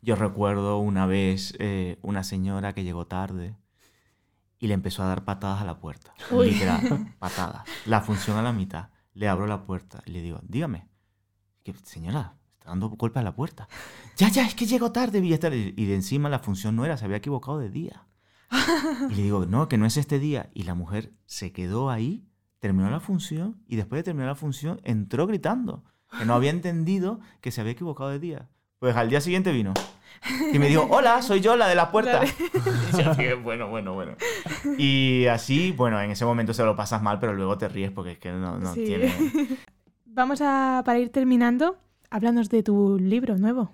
yo 0.00 0.16
recuerdo 0.16 0.78
una 0.78 1.04
vez 1.04 1.54
eh, 1.58 1.98
una 2.00 2.24
señora 2.24 2.72
que 2.72 2.82
llegó 2.82 3.06
tarde 3.06 3.54
y 4.58 4.68
le 4.68 4.74
empezó 4.74 5.02
a 5.02 5.08
dar 5.08 5.24
patadas 5.24 5.60
a 5.60 5.66
la 5.66 5.78
puerta. 5.78 6.14
Literal, 6.32 7.14
patadas. 7.18 7.68
La 7.84 8.00
función 8.00 8.38
a 8.38 8.42
la 8.42 8.52
mitad 8.52 8.88
le 9.16 9.28
abro 9.28 9.46
la 9.46 9.64
puerta 9.64 10.02
y 10.04 10.10
le 10.10 10.20
digo, 10.20 10.40
dígame, 10.42 10.88
que, 11.64 11.74
señora, 11.84 12.36
está 12.52 12.68
dando 12.68 12.90
golpes 12.90 13.20
a 13.20 13.24
la 13.24 13.34
puerta. 13.34 13.68
Ya, 14.16 14.30
ya, 14.30 14.46
es 14.46 14.54
que 14.54 14.64
llego 14.64 14.92
tarde, 14.92 15.18
Y 15.18 15.84
de 15.84 15.94
encima 15.94 16.30
la 16.30 16.38
función 16.38 16.74
no 16.74 16.86
era, 16.86 16.96
se 16.96 17.04
había 17.04 17.18
equivocado 17.18 17.58
de 17.58 17.70
día. 17.70 18.06
Y 19.10 19.14
le 19.14 19.22
digo, 19.22 19.44
no, 19.44 19.68
que 19.68 19.76
no 19.76 19.84
es 19.84 19.96
este 19.96 20.18
día. 20.18 20.50
Y 20.54 20.62
la 20.62 20.74
mujer 20.74 21.12
se 21.26 21.52
quedó 21.52 21.90
ahí, 21.90 22.26
terminó 22.60 22.88
la 22.88 23.00
función 23.00 23.62
y 23.66 23.76
después 23.76 23.98
de 23.98 24.04
terminar 24.04 24.28
la 24.28 24.34
función 24.34 24.80
entró 24.84 25.26
gritando, 25.26 25.84
que 26.18 26.24
no 26.24 26.34
había 26.34 26.50
entendido 26.50 27.20
que 27.40 27.50
se 27.50 27.60
había 27.60 27.74
equivocado 27.74 28.08
de 28.10 28.18
día. 28.18 28.48
Pues 28.78 28.96
al 28.96 29.10
día 29.10 29.20
siguiente 29.20 29.52
vino. 29.52 29.74
Y 30.52 30.58
me 30.58 30.68
dijo, 30.68 30.86
hola, 30.90 31.22
soy 31.22 31.40
yo 31.40 31.56
la 31.56 31.68
de 31.68 31.74
la 31.74 31.90
puerta. 31.90 32.22
Y 33.18 33.32
bueno, 33.42 33.68
bueno, 33.68 33.94
bueno. 33.94 34.16
Y 34.78 35.26
así, 35.26 35.72
bueno, 35.72 36.00
en 36.00 36.10
ese 36.10 36.24
momento 36.24 36.54
se 36.54 36.64
lo 36.64 36.74
pasas 36.76 37.02
mal, 37.02 37.18
pero 37.18 37.34
luego 37.34 37.58
te 37.58 37.68
ríes 37.68 37.90
porque 37.90 38.12
es 38.12 38.18
que 38.18 38.32
no, 38.32 38.58
tiene... 38.72 39.12
Vamos 40.06 40.40
a, 40.40 40.82
para 40.86 40.98
ir 40.98 41.10
terminando, 41.10 41.78
háblanos 42.08 42.48
de 42.48 42.62
tu 42.62 42.98
libro 42.98 43.36
nuevo. 43.36 43.72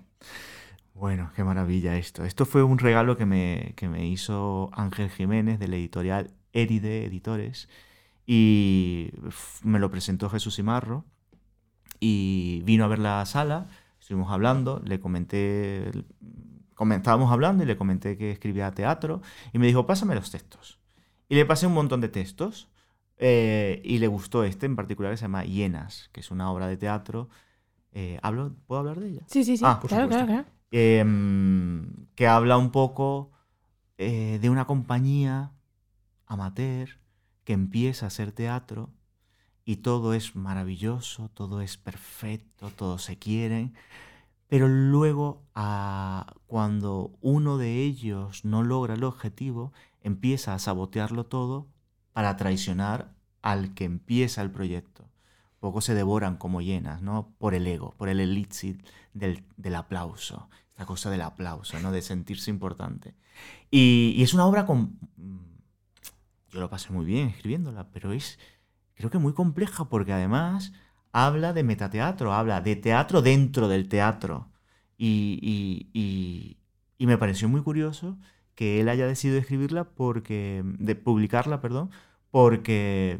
Bueno, 0.93 1.31
qué 1.35 1.43
maravilla 1.43 1.95
esto. 1.95 2.25
Esto 2.25 2.45
fue 2.45 2.63
un 2.63 2.79
regalo 2.79 3.15
que 3.15 3.25
me, 3.25 3.73
que 3.77 3.87
me 3.87 4.05
hizo 4.05 4.69
Ángel 4.73 5.09
Jiménez 5.09 5.57
de 5.57 5.69
la 5.69 5.77
editorial 5.77 6.31
Eride 6.51 7.05
Editores 7.05 7.69
y 8.25 9.11
me 9.63 9.79
lo 9.79 9.89
presentó 9.89 10.29
Jesús 10.29 10.59
Imarro 10.59 11.05
y 11.99 12.61
vino 12.65 12.83
a 12.83 12.87
ver 12.87 12.99
la 12.99 13.25
sala 13.25 13.67
Estuvimos 14.03 14.33
hablando, 14.33 14.81
le 14.83 14.99
comenté, 14.99 15.89
comentábamos 16.73 17.31
hablando 17.31 17.63
y 17.63 17.65
le 17.65 17.77
comenté 17.77 18.17
que 18.17 18.31
escribía 18.31 18.69
teatro 18.71 19.21
y 19.53 19.59
me 19.59 19.67
dijo, 19.67 19.85
pásame 19.85 20.13
los 20.13 20.29
textos. 20.29 20.77
Y 21.29 21.35
le 21.35 21.45
pasé 21.45 21.67
un 21.67 21.73
montón 21.73 22.01
de 22.01 22.09
textos 22.09 22.67
eh, 23.15 23.81
y 23.85 23.99
le 23.99 24.07
gustó 24.07 24.43
este 24.43 24.65
en 24.65 24.75
particular 24.75 25.13
que 25.13 25.15
se 25.15 25.21
llama 25.21 25.45
Hienas, 25.45 26.09
que 26.11 26.19
es 26.19 26.31
una 26.31 26.51
obra 26.51 26.67
de 26.67 26.75
teatro. 26.75 27.29
Eh, 27.93 28.19
¿hablo, 28.21 28.53
¿Puedo 28.67 28.81
hablar 28.81 28.99
de 28.99 29.07
ella? 29.07 29.21
Sí, 29.27 29.45
sí, 29.45 29.55
sí. 29.55 29.63
Ah, 29.65 29.79
claro, 29.87 30.09
claro, 30.09 30.25
claro. 30.25 30.45
Em, 30.71 32.07
que 32.15 32.27
habla 32.27 32.57
un 32.57 32.71
poco 32.71 33.31
eh, 33.97 34.37
de 34.41 34.49
una 34.49 34.67
compañía 34.67 35.53
amateur 36.25 36.89
que 37.45 37.53
empieza 37.53 38.05
a 38.05 38.07
hacer 38.07 38.33
teatro 38.33 38.89
y 39.65 39.77
todo 39.77 40.13
es 40.13 40.35
maravilloso, 40.35 41.29
todo 41.33 41.61
es 41.61 41.77
perfecto, 41.77 42.69
todos 42.69 43.03
se 43.03 43.17
quieren, 43.17 43.73
pero 44.47 44.67
luego 44.67 45.43
ah, 45.55 46.33
cuando 46.47 47.17
uno 47.21 47.57
de 47.57 47.83
ellos 47.83 48.45
no 48.45 48.63
logra 48.63 48.95
el 48.95 49.03
objetivo, 49.03 49.73
empieza 50.01 50.53
a 50.53 50.59
sabotearlo 50.59 51.25
todo 51.25 51.67
para 52.11 52.35
traicionar 52.37 53.15
al 53.41 53.73
que 53.73 53.85
empieza 53.85 54.41
el 54.41 54.51
proyecto. 54.51 55.09
Poco 55.59 55.81
se 55.81 55.93
devoran 55.93 56.37
como 56.37 56.61
llenas, 56.61 57.01
¿no? 57.01 57.33
Por 57.37 57.55
el 57.55 57.65
ego, 57.65 57.93
por 57.97 58.09
el 58.09 58.19
elixir 58.19 58.83
del, 59.13 59.45
del 59.55 59.75
aplauso, 59.75 60.49
la 60.77 60.85
cosa 60.85 61.09
del 61.09 61.21
aplauso, 61.21 61.79
¿no? 61.79 61.91
De 61.91 62.01
sentirse 62.01 62.51
importante. 62.51 63.15
Y, 63.71 64.13
y 64.17 64.23
es 64.23 64.33
una 64.33 64.45
obra 64.45 64.65
con... 64.65 64.99
Mm, 65.15 65.39
yo 66.51 66.59
lo 66.59 66.69
pasé 66.69 66.91
muy 66.91 67.05
bien 67.05 67.29
escribiéndola, 67.29 67.89
pero 67.91 68.11
es 68.11 68.37
creo 68.95 69.09
que 69.09 69.19
muy 69.19 69.33
compleja 69.33 69.89
porque 69.89 70.13
además 70.13 70.73
habla 71.11 71.53
de 71.53 71.63
metateatro, 71.63 72.33
habla 72.33 72.61
de 72.61 72.75
teatro 72.75 73.21
dentro 73.21 73.67
del 73.67 73.87
teatro. 73.89 74.49
Y, 74.97 75.39
y, 75.93 76.57
y, 76.97 77.07
me 77.07 77.17
pareció 77.17 77.49
muy 77.49 77.61
curioso 77.61 78.17
que 78.55 78.79
él 78.79 78.89
haya 78.89 79.07
decidido 79.07 79.39
escribirla 79.39 79.85
porque, 79.85 80.63
de 80.79 80.95
publicarla, 80.95 81.61
perdón, 81.61 81.91
porque 82.31 83.19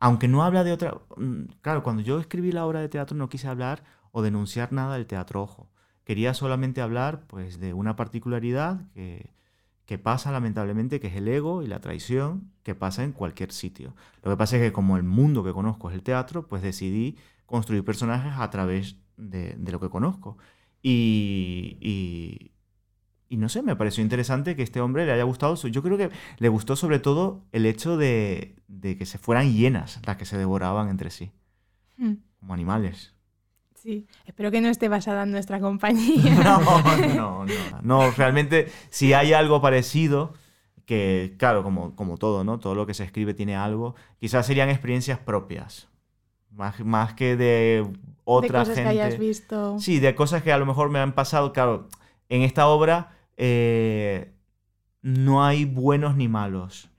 aunque 0.00 0.28
no 0.28 0.42
habla 0.44 0.64
de 0.64 0.72
otra, 0.72 1.00
mm, 1.16 1.44
claro, 1.62 1.82
cuando 1.82 2.02
yo 2.02 2.18
escribí 2.20 2.52
la 2.52 2.66
obra 2.66 2.80
de 2.80 2.88
teatro 2.88 3.16
no 3.16 3.28
quise 3.28 3.48
hablar 3.48 3.84
o 4.12 4.22
denunciar 4.22 4.72
nada 4.72 4.94
del 4.94 5.06
teatro 5.06 5.42
ojo. 5.42 5.70
Quería 6.04 6.34
solamente 6.34 6.80
hablar 6.80 7.26
pues 7.26 7.60
de 7.60 7.74
una 7.74 7.96
particularidad 7.96 8.82
que, 8.94 9.30
que 9.90 9.98
pasa 9.98 10.30
lamentablemente, 10.30 11.00
que 11.00 11.08
es 11.08 11.16
el 11.16 11.26
ego 11.26 11.64
y 11.64 11.66
la 11.66 11.80
traición 11.80 12.52
que 12.62 12.76
pasa 12.76 13.02
en 13.02 13.10
cualquier 13.10 13.50
sitio. 13.50 13.96
Lo 14.22 14.30
que 14.30 14.36
pasa 14.36 14.54
es 14.54 14.62
que 14.62 14.72
como 14.72 14.96
el 14.96 15.02
mundo 15.02 15.42
que 15.42 15.52
conozco 15.52 15.90
es 15.90 15.96
el 15.96 16.04
teatro, 16.04 16.46
pues 16.46 16.62
decidí 16.62 17.16
construir 17.44 17.84
personajes 17.84 18.34
a 18.36 18.48
través 18.50 18.98
de, 19.16 19.56
lo 19.68 19.80
que 19.80 19.88
conozco. 19.88 20.38
Y, 20.80 22.52
y, 23.28 23.36
no 23.36 23.48
sé, 23.48 23.62
me 23.62 23.74
pareció 23.74 24.04
interesante 24.04 24.54
que 24.54 24.62
este 24.62 24.80
hombre 24.80 25.06
le 25.06 25.10
haya 25.10 25.24
gustado. 25.24 25.56
Yo 25.56 25.82
creo 25.82 25.98
que 25.98 26.10
le 26.38 26.48
gustó 26.48 26.76
sobre 26.76 27.00
todo 27.00 27.42
el 27.50 27.66
hecho 27.66 27.96
de, 27.96 28.54
de 28.68 28.96
que 28.96 29.06
se 29.06 29.18
fueran 29.18 29.52
llenas 29.52 30.00
las 30.06 30.18
que 30.18 30.24
se 30.24 30.38
devoraban 30.38 30.88
entre 30.88 31.10
sí, 31.10 31.32
hmm. 31.96 32.12
como 32.38 32.54
animales. 32.54 33.16
Sí, 33.82 34.06
espero 34.26 34.50
que 34.50 34.60
no 34.60 34.68
esté 34.68 34.88
basada 34.88 35.22
en 35.22 35.30
nuestra 35.30 35.58
compañía. 35.58 36.34
No, 36.44 36.82
no, 37.06 37.46
no. 37.46 37.80
No, 37.82 38.10
realmente, 38.10 38.70
si 38.90 39.14
hay 39.14 39.32
algo 39.32 39.62
parecido, 39.62 40.34
que 40.84 41.34
claro, 41.38 41.62
como, 41.62 41.96
como 41.96 42.18
todo, 42.18 42.44
¿no? 42.44 42.58
Todo 42.58 42.74
lo 42.74 42.86
que 42.86 42.92
se 42.92 43.04
escribe 43.04 43.32
tiene 43.32 43.56
algo, 43.56 43.94
quizás 44.18 44.46
serían 44.46 44.68
experiencias 44.68 45.18
propias. 45.18 45.88
Más, 46.50 46.80
más 46.80 47.14
que 47.14 47.36
de 47.36 47.86
otra 48.24 48.60
de 48.60 48.64
cosas 48.66 48.80
que 48.80 48.88
hayas 48.88 49.18
visto. 49.18 49.78
Sí, 49.78 49.98
de 49.98 50.14
cosas 50.14 50.42
que 50.42 50.52
a 50.52 50.58
lo 50.58 50.66
mejor 50.66 50.90
me 50.90 50.98
han 50.98 51.14
pasado. 51.14 51.52
Claro, 51.52 51.88
en 52.28 52.42
esta 52.42 52.66
obra 52.66 53.16
eh, 53.36 54.34
no 55.00 55.44
hay 55.44 55.64
buenos 55.64 56.16
ni 56.16 56.28
malos. 56.28 56.90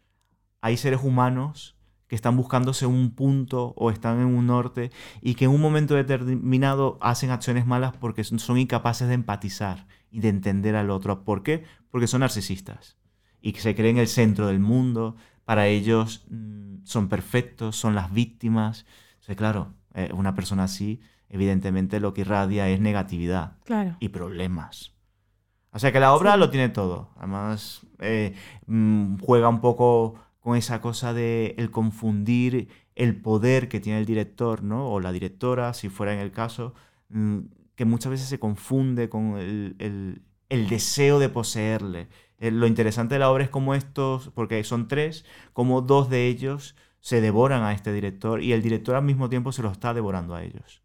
Hay 0.62 0.78
seres 0.78 1.02
humanos 1.04 1.76
que 2.12 2.15
están 2.15 2.36
buscándose 2.36 2.86
un 2.86 3.12
punto 3.12 3.74
o 3.78 3.89
están 3.89 4.19
en 4.19 4.26
un 4.26 4.45
norte 4.47 4.91
y 5.21 5.36
que 5.36 5.45
en 5.45 5.52
un 5.52 5.62
momento 5.62 5.95
determinado 5.95 6.97
hacen 7.00 7.30
acciones 7.30 7.65
malas 7.65 7.95
porque 7.95 8.26
son 8.26 8.58
incapaces 8.58 9.08
de 9.08 9.13
empatizar 9.13 9.88
y 10.12 10.19
de 10.19 10.28
entender 10.28 10.76
al 10.76 10.89
otro. 10.89 11.24
¿Por 11.24 11.41
qué? 11.41 11.63
Porque 11.89 12.08
son 12.08 12.19
narcisistas 12.19 12.97
y 13.41 13.54
que 13.54 13.62
se 13.62 13.76
creen 13.76 13.97
el 13.97 14.10
centro 14.10 14.47
del 14.47 14.60
mundo. 14.60 15.15
Para 15.45 15.67
ellos 15.67 16.26
mm, 16.30 16.80
son 16.84 17.08
perfectos, 17.08 17.78
son 17.78 17.95
las 17.95 18.12
víctimas. 18.12 18.86
O 19.30 19.34
claro, 19.38 19.74
eh, 19.93 20.10
una 20.13 20.36
persona 20.36 20.65
así 20.65 21.00
evidentemente 21.30 22.02
lo 22.02 22.13
que 22.13 22.21
irradia 22.21 22.67
es 22.67 22.82
negatividad 22.82 23.54
Claro. 23.63 23.95
y 24.02 24.10
problemas. 24.10 24.91
O 25.71 25.80
sea 25.80 25.93
que 25.93 26.02
la 26.02 26.13
obra 26.13 26.36
lo 26.36 26.50
tiene 26.50 26.67
todo. 26.67 27.12
Además, 27.15 27.88
eh, 28.00 28.36
mm, 28.67 29.19
juega 29.19 29.47
un 29.47 29.62
poco 29.62 30.15
con 30.41 30.58
esa 30.58 30.82
cosa 30.82 31.13
de 31.13 31.56
el 31.58 31.71
confundir 31.71 32.67
el 32.95 33.15
poder 33.21 33.69
que 33.69 33.80
tiene 33.80 33.99
el 33.99 34.06
director, 34.06 34.63
¿no? 34.63 34.89
O 34.91 34.99
la 34.99 35.12
directora, 35.13 35.73
si 35.73 35.89
fuera 35.89 36.13
en 36.13 36.19
el 36.19 36.32
caso, 36.32 36.73
mm, 37.10 37.39
que 37.75 37.86
muchas 37.86 38.12
veces 38.12 38.27
se 38.30 38.39
confunde 38.39 39.10
con 39.10 39.38
el, 39.38 39.75
el- 39.80 40.21
el 40.49 40.67
deseo 40.69 41.19
de 41.19 41.30
poseerle. 41.30 42.10
Eh, 42.39 42.51
lo 42.51 42.67
interesante 42.67 43.15
de 43.15 43.19
la 43.19 43.32
obra 43.32 43.43
es 43.45 43.49
cómo 43.49 43.73
estos, 43.75 44.30
porque 44.36 44.63
son 44.65 44.88
tres, 44.89 45.25
como 45.54 45.82
dos 45.82 46.10
de 46.10 46.27
ellos 46.27 46.75
se 46.99 47.21
devoran 47.21 47.63
a 47.63 47.73
este 47.73 47.93
director 47.93 48.43
y 48.43 48.51
el 48.54 48.62
director 48.62 48.95
al 48.95 49.04
mismo 49.06 49.30
tiempo 49.30 49.51
se 49.54 49.62
lo 49.63 49.71
está 49.71 49.93
devorando 49.93 50.36
a 50.36 50.43
ellos. 50.43 50.81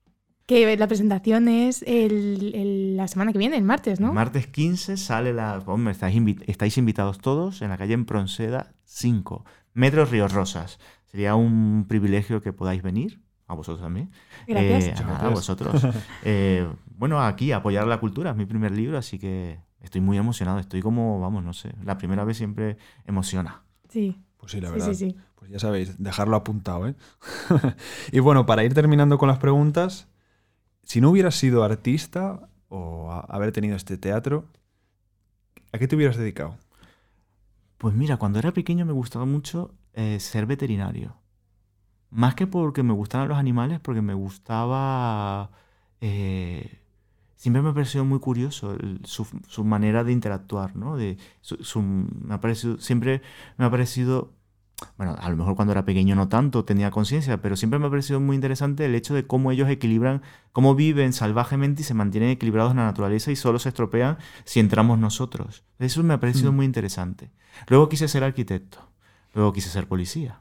Que 0.46 0.76
la 0.76 0.86
presentación 0.86 1.48
es 1.48 1.82
el- 1.82 2.52
el- 2.54 2.96
la 2.96 3.08
semana 3.08 3.32
que 3.32 3.38
viene, 3.38 3.56
el 3.56 3.64
martes, 3.64 3.98
¿no? 4.00 4.12
Martes 4.12 4.46
15 4.46 4.96
sale 4.96 5.32
la... 5.32 5.58
Hombre, 5.66 5.90
estáis, 5.92 6.16
invi- 6.16 6.42
estáis 6.46 6.78
invitados 6.78 7.18
todos 7.18 7.62
en 7.62 7.70
la 7.70 7.76
calle 7.76 7.94
en 7.94 8.04
Pronseda 8.04 8.72
5, 8.84 9.44
Metro 9.74 10.04
Ríos 10.04 10.32
Rosas. 10.32 10.78
Sería 11.06 11.34
un 11.34 11.86
privilegio 11.88 12.40
que 12.42 12.52
podáis 12.52 12.82
venir, 12.82 13.20
a 13.48 13.54
vosotros 13.54 13.82
también. 13.82 14.10
Gracias. 14.46 14.84
Eh, 14.84 14.88
Muchas 14.90 15.00
a 15.00 15.08
gracias. 15.10 15.32
vosotros. 15.32 15.86
Eh, 16.24 16.68
bueno, 16.96 17.20
aquí, 17.20 17.50
apoyar 17.52 17.86
la 17.86 17.98
cultura, 17.98 18.30
es 18.30 18.36
mi 18.36 18.46
primer 18.46 18.70
libro, 18.72 18.98
así 18.98 19.18
que 19.18 19.58
estoy 19.80 20.00
muy 20.00 20.16
emocionado. 20.16 20.58
Estoy 20.60 20.80
como, 20.80 21.20
vamos, 21.20 21.42
no 21.44 21.52
sé, 21.54 21.72
la 21.84 21.98
primera 21.98 22.24
vez 22.24 22.36
siempre 22.36 22.76
emociona. 23.04 23.62
Sí, 23.88 24.22
Pues 24.36 24.52
sí, 24.52 24.60
la 24.60 24.68
sí, 24.68 24.72
verdad. 24.74 24.86
sí, 24.88 24.94
sí. 25.10 25.16
Pues 25.34 25.50
ya 25.50 25.58
sabéis, 25.58 26.00
dejarlo 26.02 26.36
apuntado, 26.36 26.86
¿eh? 26.88 26.94
y 28.12 28.20
bueno, 28.20 28.46
para 28.46 28.64
ir 28.64 28.74
terminando 28.74 29.18
con 29.18 29.28
las 29.28 29.38
preguntas, 29.38 30.08
si 30.86 31.02
no 31.02 31.10
hubieras 31.10 31.36
sido 31.36 31.64
artista 31.64 32.48
o 32.70 33.12
haber 33.28 33.52
tenido 33.52 33.76
este 33.76 33.98
teatro, 33.98 34.46
¿a 35.72 35.78
qué 35.78 35.86
te 35.88 35.96
hubieras 35.96 36.16
dedicado? 36.16 36.56
Pues 37.78 37.94
mira, 37.94 38.16
cuando 38.16 38.38
era 38.38 38.52
pequeño 38.52 38.86
me 38.86 38.92
gustaba 38.92 39.26
mucho 39.26 39.74
eh, 39.94 40.18
ser 40.20 40.46
veterinario. 40.46 41.16
Más 42.10 42.34
que 42.36 42.46
porque 42.48 42.82
me 42.84 42.94
gustaran 42.94 43.28
los 43.28 43.38
animales, 43.38 43.80
porque 43.80 44.02
me 44.02 44.14
gustaba... 44.14 45.50
eh, 46.00 46.80
siempre 47.36 47.62
me 47.62 47.70
ha 47.70 47.74
parecido 47.74 48.04
muy 48.04 48.20
curioso 48.20 48.76
su, 49.04 49.26
manera 49.64 50.04
de 50.04 50.12
interactuar, 50.12 50.76
¿no? 50.76 50.96
De, 50.96 51.18
su- 51.42 51.58
siempre 52.80 53.22
me 53.58 53.66
ha 53.66 53.70
parecido... 53.70 54.32
Bueno, 54.98 55.16
a 55.18 55.30
lo 55.30 55.36
mejor 55.36 55.56
cuando 55.56 55.72
era 55.72 55.86
pequeño 55.86 56.14
no 56.16 56.28
tanto 56.28 56.64
tenía 56.66 56.90
conciencia, 56.90 57.40
pero 57.40 57.56
siempre 57.56 57.78
me 57.78 57.86
ha 57.86 57.90
parecido 57.90 58.20
muy 58.20 58.34
interesante 58.36 58.84
el 58.84 58.94
hecho 58.94 59.14
de 59.14 59.26
cómo 59.26 59.50
ellos 59.50 59.70
equilibran, 59.70 60.20
cómo 60.52 60.74
viven 60.74 61.14
salvajemente 61.14 61.80
y 61.80 61.84
se 61.84 61.94
mantienen 61.94 62.28
equilibrados 62.30 62.72
en 62.72 62.78
la 62.78 62.84
naturaleza 62.84 63.30
y 63.30 63.36
solo 63.36 63.58
se 63.58 63.70
estropean 63.70 64.18
si 64.44 64.60
entramos 64.60 64.98
nosotros. 64.98 65.64
Eso 65.78 66.02
me 66.02 66.12
ha 66.12 66.20
parecido 66.20 66.52
Mm. 66.52 66.56
muy 66.56 66.66
interesante. 66.66 67.30
Luego 67.68 67.88
quise 67.88 68.06
ser 68.06 68.22
arquitecto, 68.22 68.90
luego 69.34 69.52
quise 69.54 69.70
ser 69.70 69.86
policía. 69.88 70.40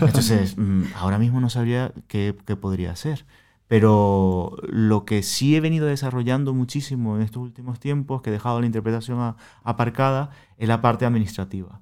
Entonces, 0.00 0.56
mm, 0.58 0.82
ahora 0.94 1.18
mismo 1.18 1.40
no 1.40 1.50
sabría 1.50 1.92
qué, 2.06 2.36
qué 2.46 2.54
podría 2.54 2.92
hacer. 2.92 3.26
Pero 3.66 4.56
lo 4.68 5.04
que 5.04 5.22
sí 5.24 5.56
he 5.56 5.60
venido 5.60 5.86
desarrollando 5.86 6.54
muchísimo 6.54 7.16
en 7.16 7.22
estos 7.22 7.42
últimos 7.42 7.80
tiempos, 7.80 8.22
que 8.22 8.30
he 8.30 8.32
dejado 8.32 8.60
la 8.60 8.66
interpretación 8.66 9.18
a- 9.18 9.36
aparcada, 9.64 10.30
es 10.58 10.68
la 10.68 10.80
parte 10.82 11.04
administrativa 11.04 11.80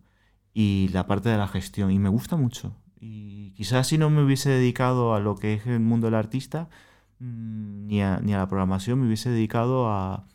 y 0.52 0.88
la 0.92 1.06
parte 1.06 1.28
de 1.28 1.36
la 1.38 1.48
gestión. 1.48 1.90
Y 1.90 1.98
me 1.98 2.08
gusta 2.08 2.36
mucho. 2.36 2.74
Y 3.00 3.52
quizás 3.52 3.86
si 3.86 3.98
no 3.98 4.10
me 4.10 4.22
hubiese 4.22 4.50
dedicado 4.50 5.14
a 5.14 5.20
lo 5.20 5.36
que 5.36 5.54
es 5.54 5.66
el 5.66 5.80
mundo 5.80 6.06
del 6.06 6.14
artista, 6.14 6.68
mm, 7.18 7.86
ni 7.86 8.02
a, 8.02 8.20
ni 8.20 8.34
a 8.34 8.38
la 8.38 8.48
programación, 8.48 9.00
me 9.00 9.06
hubiese 9.06 9.30
dedicado 9.30 9.88
a, 9.88 10.26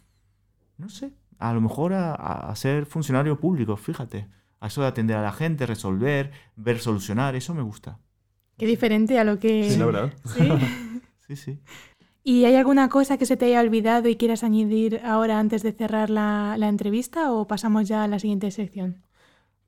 no 0.78 0.90
sé, 0.90 1.14
a 1.38 1.54
lo 1.54 1.62
mejor 1.62 1.94
a, 1.94 2.12
a- 2.16 2.50
a 2.50 2.56
ser 2.56 2.86
funcionario 2.86 3.40
público, 3.40 3.76
fíjate. 3.78 4.28
A 4.62 4.68
eso 4.68 4.82
de 4.82 4.88
atender 4.88 5.18
a 5.18 5.22
la 5.22 5.32
gente, 5.34 5.66
resolver, 5.66 6.32
ver, 6.56 6.80
solucionar, 6.80 7.36
eso 7.36 7.54
me 7.54 7.62
gusta. 7.62 8.00
Qué 8.58 8.66
diferente 8.66 9.20
a 9.20 9.24
lo 9.26 9.38
que... 9.38 9.70
Sí, 9.70 9.78
la 9.78 9.86
verdad. 9.86 10.14
Sí. 10.26 10.50
Sí, 11.28 11.36
sí. 11.36 11.60
¿Y 12.24 12.46
hay 12.46 12.56
alguna 12.56 12.88
cosa 12.90 13.18
que 13.18 13.26
se 13.26 13.36
te 13.38 13.46
haya 13.46 13.62
olvidado 13.62 14.10
y 14.10 14.16
quieras 14.16 14.44
añadir 14.44 15.02
ahora 15.04 15.40
antes 15.40 15.62
de 15.64 15.72
cerrar 15.74 16.10
la, 16.10 16.56
la 16.58 16.70
entrevista 16.70 17.32
o 17.32 17.48
pasamos 17.48 17.88
ya 17.88 18.04
a 18.04 18.08
la 18.08 18.20
siguiente 18.20 18.50
sección? 18.52 19.04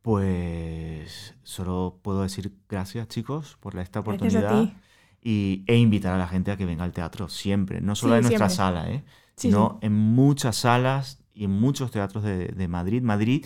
Pues 0.01 1.35
solo 1.43 1.99
puedo 2.01 2.21
decir 2.23 2.53
gracias, 2.69 3.07
chicos, 3.09 3.57
por 3.59 3.77
esta 3.79 3.99
oportunidad. 3.99 4.73
Y, 5.21 5.63
e 5.67 5.75
invitar 5.77 6.13
a 6.13 6.17
la 6.17 6.27
gente 6.27 6.51
a 6.51 6.57
que 6.57 6.65
venga 6.65 6.83
al 6.85 6.93
teatro 6.93 7.27
siempre, 7.27 7.81
no 7.81 7.95
solo 7.95 8.13
Sí, 8.13 8.17
en 8.17 8.21
nuestra 8.21 8.47
siempre. 8.49 8.49
sala, 8.49 8.89
¿eh? 8.91 9.03
Sí, 9.35 9.49
sino 9.49 9.79
en 9.81 9.93
muchas 9.93 10.55
salas 10.57 11.23
y 11.33 11.43
en 11.45 11.51
muchos 11.51 11.91
teatros 11.91 12.23
de, 12.23 12.47
de 12.49 12.67
Madrid. 12.67 13.01
Madrid, 13.03 13.45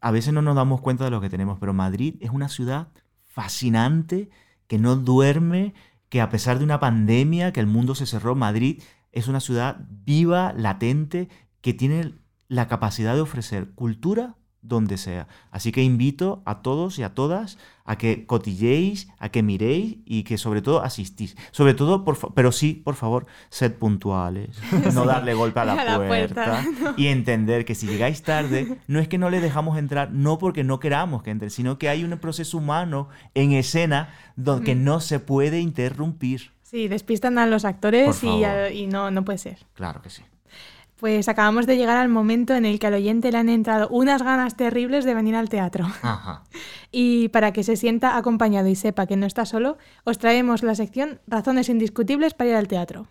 a 0.00 0.10
veces 0.10 0.32
no 0.32 0.42
nos 0.42 0.56
damos 0.56 0.80
cuenta 0.80 1.04
de 1.04 1.10
lo 1.10 1.20
que 1.20 1.28
tenemos, 1.30 1.58
pero 1.58 1.74
Madrid 1.74 2.16
es 2.20 2.30
una 2.30 2.48
ciudad 2.48 2.88
fascinante 3.26 4.30
que 4.66 4.78
no 4.78 4.96
duerme, 4.96 5.74
que 6.08 6.20
a 6.20 6.30
pesar 6.30 6.58
de 6.58 6.64
una 6.64 6.80
pandemia, 6.80 7.52
que 7.52 7.60
el 7.60 7.66
mundo 7.66 7.94
se 7.94 8.06
cerró, 8.06 8.34
Madrid 8.34 8.82
es 9.12 9.28
una 9.28 9.40
ciudad 9.40 9.86
viva, 9.90 10.52
latente, 10.56 11.28
que 11.60 11.74
tiene 11.74 12.14
la 12.48 12.68
capacidad 12.68 13.14
de 13.14 13.20
ofrecer 13.20 13.70
cultura 13.74 14.36
donde 14.62 14.98
sea. 14.98 15.26
Así 15.50 15.72
que 15.72 15.82
invito 15.82 16.42
a 16.44 16.60
todos 16.62 16.98
y 16.98 17.02
a 17.02 17.14
todas 17.14 17.56
a 17.86 17.96
que 17.98 18.24
cotilléis, 18.26 19.08
a 19.18 19.30
que 19.30 19.42
miréis 19.42 19.96
y 20.04 20.22
que 20.22 20.38
sobre 20.38 20.62
todo 20.62 20.82
asistís. 20.82 21.36
Sobre 21.50 21.74
todo, 21.74 22.04
por 22.04 22.14
fa- 22.16 22.28
pero 22.34 22.52
sí, 22.52 22.74
por 22.74 22.94
favor, 22.94 23.26
sed 23.48 23.72
puntuales, 23.74 24.60
no 24.94 25.04
darle 25.06 25.34
golpe 25.34 25.60
a 25.60 25.64
la, 25.64 25.72
A 25.80 25.84
la 25.84 25.96
puerta, 25.96 26.64
y 26.96 27.06
entender 27.08 27.64
que 27.64 27.74
si 27.74 27.86
llegáis 27.88 28.22
tarde, 28.22 28.78
no 28.86 29.00
es 29.00 29.08
que 29.08 29.18
no 29.18 29.28
le 29.30 29.40
dejamos 29.40 29.76
entrar, 29.78 30.12
no 30.12 30.38
porque 30.38 30.62
no 30.62 30.78
queramos 30.78 31.22
que 31.22 31.30
entre, 31.30 31.50
sino 31.50 31.78
que 31.78 31.88
hay 31.88 32.04
un 32.04 32.16
proceso 32.18 32.58
humano 32.58 33.08
en 33.34 33.52
escena 33.52 34.14
donde 34.36 34.66
que 34.66 34.74
no 34.76 35.00
se 35.00 35.18
puede 35.18 35.60
interrumpir. 35.60 36.52
Sí, 36.62 36.86
despistan 36.86 37.38
a 37.38 37.46
los 37.46 37.64
actores 37.64 38.22
y, 38.22 38.44
y 38.74 38.86
no, 38.86 39.10
no 39.10 39.24
puede 39.24 39.38
ser. 39.38 39.58
Claro 39.74 40.00
que 40.02 40.10
sí. 40.10 40.22
Pues 41.00 41.30
acabamos 41.30 41.66
de 41.66 41.78
llegar 41.78 41.96
al 41.96 42.10
momento 42.10 42.54
en 42.54 42.66
el 42.66 42.78
que 42.78 42.86
al 42.86 42.92
oyente 42.92 43.32
le 43.32 43.38
han 43.38 43.48
entrado 43.48 43.88
unas 43.88 44.22
ganas 44.22 44.54
terribles 44.54 45.06
de 45.06 45.14
venir 45.14 45.34
al 45.34 45.48
teatro. 45.48 45.86
Ajá. 46.02 46.44
Y 46.92 47.28
para 47.28 47.52
que 47.52 47.62
se 47.62 47.76
sienta 47.76 48.16
acompañado 48.16 48.66
y 48.66 48.74
sepa 48.74 49.06
que 49.06 49.16
no 49.16 49.24
está 49.24 49.46
solo, 49.46 49.78
os 50.02 50.18
traemos 50.18 50.64
la 50.64 50.74
sección 50.74 51.20
Razones 51.28 51.68
indiscutibles 51.68 52.34
para 52.34 52.50
ir 52.50 52.56
al 52.56 52.66
teatro. 52.66 53.06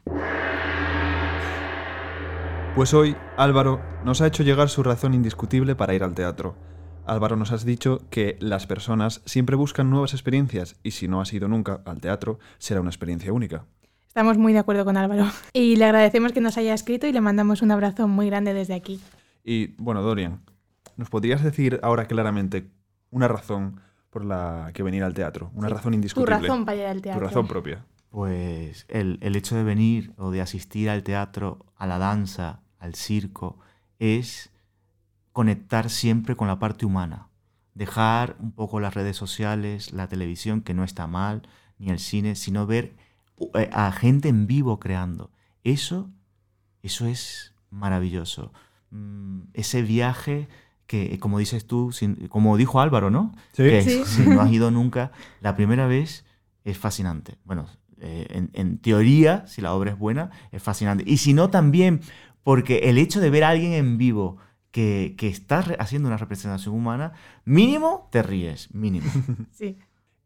Pues 2.76 2.94
hoy 2.94 3.16
Álvaro 3.38 3.82
nos 4.04 4.20
ha 4.20 4.28
hecho 4.28 4.44
llegar 4.44 4.68
su 4.68 4.84
razón 4.84 5.14
indiscutible 5.14 5.76
para 5.76 5.94
ir 5.94 6.04
al 6.04 6.14
teatro. 6.14 6.56
Álvaro 7.06 7.38
nos 7.38 7.54
has 7.54 7.64
dicho 7.64 8.02
que 8.10 8.38
las 8.42 8.68
personas 8.68 9.22
siempre 9.26 9.56
buscan 9.56 9.90
nuevas 9.90 10.14
experiencias 10.14 10.76
y 10.84 10.92
si 10.92 11.08
no 11.08 11.22
has 11.22 11.32
ido 11.32 11.48
nunca 11.48 11.82
al 11.86 12.02
teatro, 12.02 12.38
será 12.58 12.82
una 12.82 12.90
experiencia 12.90 13.32
única. 13.32 13.66
Estamos 14.10 14.40
muy 14.40 14.54
de 14.54 14.60
acuerdo 14.60 14.86
con 14.86 14.98
Álvaro. 14.98 15.28
Y 15.54 15.76
le 15.76 15.86
agradecemos 15.86 16.32
que 16.34 16.42
nos 16.42 16.58
haya 16.58 16.74
escrito 16.74 17.06
y 17.06 17.12
le 17.12 17.22
mandamos 17.22 17.62
un 17.62 17.70
abrazo 17.72 18.08
muy 18.08 18.26
grande 18.26 18.56
desde 18.56 18.74
aquí. 18.74 19.00
Y 19.44 19.68
bueno, 19.78 20.02
Dorian, 20.02 20.42
¿nos 20.98 21.10
podrías 21.12 21.44
decir 21.44 21.80
ahora 21.84 22.08
claramente 22.08 22.72
una 23.12 23.28
razón 23.28 23.80
por 24.10 24.26
la 24.26 24.72
que 24.74 24.82
venir 24.82 25.04
al 25.04 25.14
teatro? 25.14 25.52
Una 25.54 25.68
Sí, 25.68 25.74
razón 25.76 25.92
Tu 25.92 25.96
indiscutible. 25.98 26.40
razón 26.40 26.66
para 26.66 26.78
ir 26.78 26.86
al 26.88 26.98
Tu 26.98 27.02
teatro. 27.04 27.28
razón 27.28 27.48
propia. 27.48 27.86
Pues 28.10 28.86
el, 28.90 29.20
el 29.22 29.36
hecho 29.36 29.56
de 29.56 29.64
venir 29.64 30.12
o 30.18 30.32
de 30.32 30.42
asistir 30.42 30.90
al 30.90 31.04
teatro, 31.04 31.68
a 31.78 31.86
la 31.86 32.00
danza, 32.00 32.62
al 32.80 32.96
circo, 32.96 33.60
es 34.00 34.50
conectar 35.34 35.92
siempre 35.92 36.36
con 36.36 36.48
la 36.48 36.58
parte 36.58 36.88
humana. 36.88 37.28
Dejar 37.76 38.36
un 38.40 38.54
poco 38.54 38.80
las 38.80 38.96
redes 38.96 39.16
sociales, 39.16 39.94
la 39.94 40.08
televisión, 40.08 40.62
que 40.62 40.74
no 40.74 40.84
está 40.84 41.06
mal, 41.06 41.44
ni 41.78 41.92
el 41.92 42.00
cine, 42.00 42.36
sino 42.36 42.66
ver 42.66 42.94
a 43.74 43.92
gente 43.92 44.30
en 44.30 44.48
vivo 44.48 44.80
creando. 44.80 45.32
Eso, 45.64 46.10
eso 46.84 47.06
es 47.06 47.54
maravilloso. 47.70 48.52
Mm, 48.92 49.42
Ese 49.54 49.82
viaje 49.82 50.48
que, 50.88 51.20
como 51.20 51.38
dices 51.40 51.68
tú, 51.68 51.92
sin- 51.92 52.28
como 52.28 52.58
dijo 52.58 52.80
Álvaro, 52.82 53.10
¿no? 53.12 53.34
Sí. 53.54 53.64
que 53.64 53.82
Sí. 53.84 54.04
si 54.06 54.22
no 54.28 54.42
has 54.42 54.52
ido 54.52 54.72
nunca, 54.72 55.12
la 55.42 55.56
primera 55.56 55.86
vez 55.88 56.26
es 56.64 56.78
fascinante. 56.78 57.38
Bueno, 57.46 57.68
eh, 58.00 58.26
en, 58.32 58.50
en 58.54 58.78
teoría, 58.80 59.46
si 59.48 59.62
la 59.62 59.74
obra 59.74 59.92
es 59.92 59.98
buena, 60.00 60.32
es 60.52 60.64
fascinante. 60.64 61.04
Y 61.06 61.18
si 61.18 61.34
no, 61.34 61.50
también 61.50 62.02
porque 62.44 62.90
el 62.90 62.98
hecho 62.98 63.20
de 63.20 63.30
ver 63.30 63.44
a 63.44 63.50
alguien 63.50 63.74
en 63.74 63.98
vivo 63.98 64.38
que, 64.72 65.16
que 65.18 65.28
está 65.28 65.60
haciendo 65.80 66.08
una 66.08 66.18
representación 66.18 66.74
humana, 66.74 67.12
mínimo 67.46 68.08
te 68.12 68.24
ríes, 68.24 68.74
mínimo. 68.74 69.06
Sí. 69.52 69.78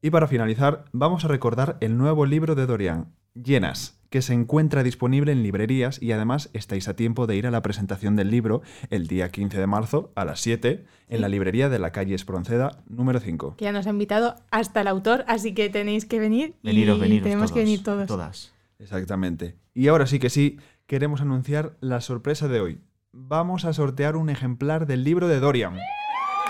Y 0.05 0.09
para 0.09 0.27
finalizar, 0.27 0.83
vamos 0.91 1.23
a 1.23 1.29
recordar 1.29 1.77
el 1.79 1.97
nuevo 1.97 2.25
libro 2.25 2.55
de 2.55 2.65
Dorian, 2.65 3.13
Llenas, 3.35 4.01
que 4.09 4.21
se 4.21 4.33
encuentra 4.33 4.83
disponible 4.83 5.31
en 5.31 5.43
librerías 5.43 5.97
y 6.01 6.11
además 6.11 6.49
estáis 6.51 6.89
a 6.89 6.97
tiempo 6.97 7.25
de 7.25 7.37
ir 7.37 7.47
a 7.47 7.51
la 7.51 7.61
presentación 7.61 8.17
del 8.17 8.29
libro 8.29 8.63
el 8.89 9.07
día 9.07 9.29
15 9.29 9.57
de 9.57 9.65
marzo 9.65 10.11
a 10.15 10.25
las 10.25 10.41
7 10.41 10.83
en 11.07 11.21
la 11.21 11.29
librería 11.29 11.69
de 11.69 11.79
la 11.79 11.93
calle 11.93 12.15
Espronceda 12.15 12.83
número 12.85 13.21
5. 13.21 13.55
Que 13.55 13.63
ya 13.63 13.71
nos 13.71 13.87
ha 13.87 13.91
invitado 13.91 14.35
hasta 14.51 14.81
el 14.81 14.87
autor, 14.87 15.23
así 15.29 15.53
que 15.53 15.69
tenéis 15.69 16.03
que 16.03 16.19
venir 16.19 16.57
y 16.63 16.67
Veniros, 16.67 16.99
veniros 16.99 17.23
tenemos 17.23 17.43
todos, 17.43 17.53
que 17.53 17.59
venir 17.59 17.81
todos. 17.81 18.07
Todas. 18.07 18.53
Exactamente. 18.79 19.55
Y 19.73 19.87
ahora 19.87 20.05
sí 20.05 20.19
que 20.19 20.29
sí, 20.29 20.59
queremos 20.85 21.21
anunciar 21.21 21.77
la 21.79 22.01
sorpresa 22.01 22.49
de 22.49 22.59
hoy. 22.59 22.81
Vamos 23.13 23.63
a 23.63 23.71
sortear 23.71 24.17
un 24.17 24.29
ejemplar 24.29 24.85
del 24.85 25.05
libro 25.05 25.29
de 25.29 25.39
Dorian. 25.39 25.77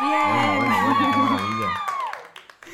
Bueno, 0.01 0.56
bueno, 0.58 0.76
bueno, 0.86 1.12
qué 1.12 1.18
maravilla. 1.20 1.53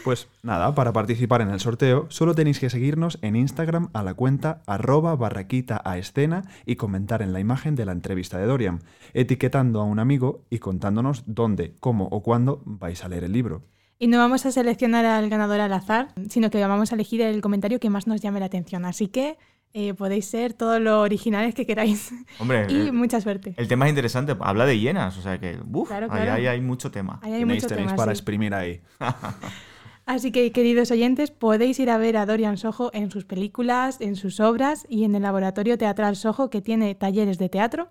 Pues 0.03 0.27
nada, 0.43 0.73
para 0.75 0.93
participar 0.93 1.41
en 1.41 1.49
el 1.49 1.59
sorteo 1.59 2.05
solo 2.09 2.33
tenéis 2.33 2.59
que 2.59 2.69
seguirnos 2.69 3.19
en 3.21 3.35
Instagram 3.35 3.89
a 3.93 4.03
la 4.03 4.13
cuenta 4.13 4.61
arroba 4.65 5.15
barraquita 5.15 5.81
a 5.83 5.97
escena 5.97 6.43
y 6.65 6.77
comentar 6.77 7.21
en 7.21 7.33
la 7.33 7.39
imagen 7.39 7.75
de 7.75 7.85
la 7.85 7.91
entrevista 7.91 8.37
de 8.37 8.45
Dorian, 8.45 8.79
etiquetando 9.13 9.81
a 9.81 9.83
un 9.83 9.99
amigo 9.99 10.45
y 10.49 10.59
contándonos 10.59 11.23
dónde, 11.25 11.75
cómo 11.79 12.07
o 12.11 12.23
cuándo 12.23 12.61
vais 12.65 13.03
a 13.03 13.09
leer 13.09 13.25
el 13.25 13.33
libro. 13.33 13.63
Y 14.01 14.07
no 14.07 14.17
vamos 14.17 14.45
a 14.45 14.51
seleccionar 14.51 15.05
al 15.05 15.29
ganador 15.29 15.59
al 15.59 15.73
azar, 15.73 16.13
sino 16.29 16.49
que 16.49 16.65
vamos 16.65 16.91
a 16.91 16.95
elegir 16.95 17.21
el 17.21 17.41
comentario 17.41 17.81
que 17.81 17.89
más 17.89 18.07
nos 18.07 18.21
llame 18.21 18.39
la 18.39 18.45
atención. 18.45 18.85
Así 18.85 19.07
que 19.07 19.37
eh, 19.73 19.93
podéis 19.93 20.25
ser 20.25 20.53
todo 20.53 20.79
lo 20.79 21.01
originales 21.01 21.53
que 21.53 21.65
queráis. 21.65 22.11
Hombre, 22.39 22.65
y 22.69 22.87
el, 22.87 22.93
mucha 22.93 23.19
suerte. 23.19 23.53
el 23.57 23.67
tema 23.67 23.85
es 23.85 23.89
interesante. 23.89 24.35
Habla 24.39 24.65
de 24.65 24.79
hienas, 24.79 25.17
o 25.17 25.21
sea 25.21 25.37
que, 25.37 25.59
uf, 25.71 25.89
Claro, 25.89 26.07
ahí, 26.09 26.21
claro. 26.21 26.31
ahí 26.31 26.47
hay 26.47 26.61
mucho 26.61 26.89
tema. 26.91 27.19
Ahí 27.21 27.33
hay 27.33 27.39
tenéis 27.41 27.63
mucho 27.63 27.67
tenéis 27.67 27.87
tema, 27.89 27.97
para 27.97 28.13
sí. 28.13 28.19
exprimir 28.19 28.53
ahí. 28.53 28.81
Así 30.09 30.31
que, 30.31 30.51
queridos 30.51 30.89
oyentes, 30.89 31.29
podéis 31.29 31.79
ir 31.79 31.91
a 31.91 31.99
ver 31.99 32.17
a 32.17 32.25
Dorian 32.25 32.57
Sojo 32.57 32.89
en 32.93 33.11
sus 33.11 33.25
películas, 33.25 34.01
en 34.01 34.15
sus 34.15 34.39
obras 34.39 34.87
y 34.89 35.03
en 35.03 35.13
el 35.13 35.21
Laboratorio 35.21 35.77
Teatral 35.77 36.15
Sojo, 36.15 36.49
que 36.49 36.63
tiene 36.63 36.95
talleres 36.95 37.37
de 37.37 37.47
teatro 37.47 37.89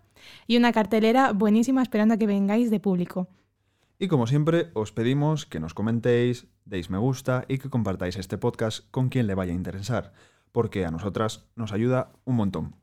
y 0.49 0.57
una 0.57 0.73
cartelera 0.73 1.33
buenísima 1.33 1.81
esperando 1.81 2.15
a 2.15 2.17
que 2.17 2.27
vengáis 2.27 2.73
de 2.73 2.81
público. 2.81 3.29
Y 4.01 4.09
como 4.09 4.27
siempre, 4.27 4.73
os 4.75 4.91
pedimos 4.91 5.47
que 5.47 5.61
nos 5.61 5.75
comentéis, 5.75 6.49
deis 6.65 6.91
me 6.91 6.99
gusta 6.99 7.45
y 7.47 7.59
que 7.59 7.71
compartáis 7.71 8.17
este 8.17 8.37
podcast 8.37 8.91
con 8.91 9.11
quien 9.11 9.29
le 9.29 9.37
vaya 9.37 9.53
a 9.53 9.55
interesar, 9.55 10.13
porque 10.51 10.85
a 10.85 10.91
nosotras 10.91 11.47
nos 11.55 11.71
ayuda 11.71 12.11
un 12.25 12.35
montón. 12.35 12.75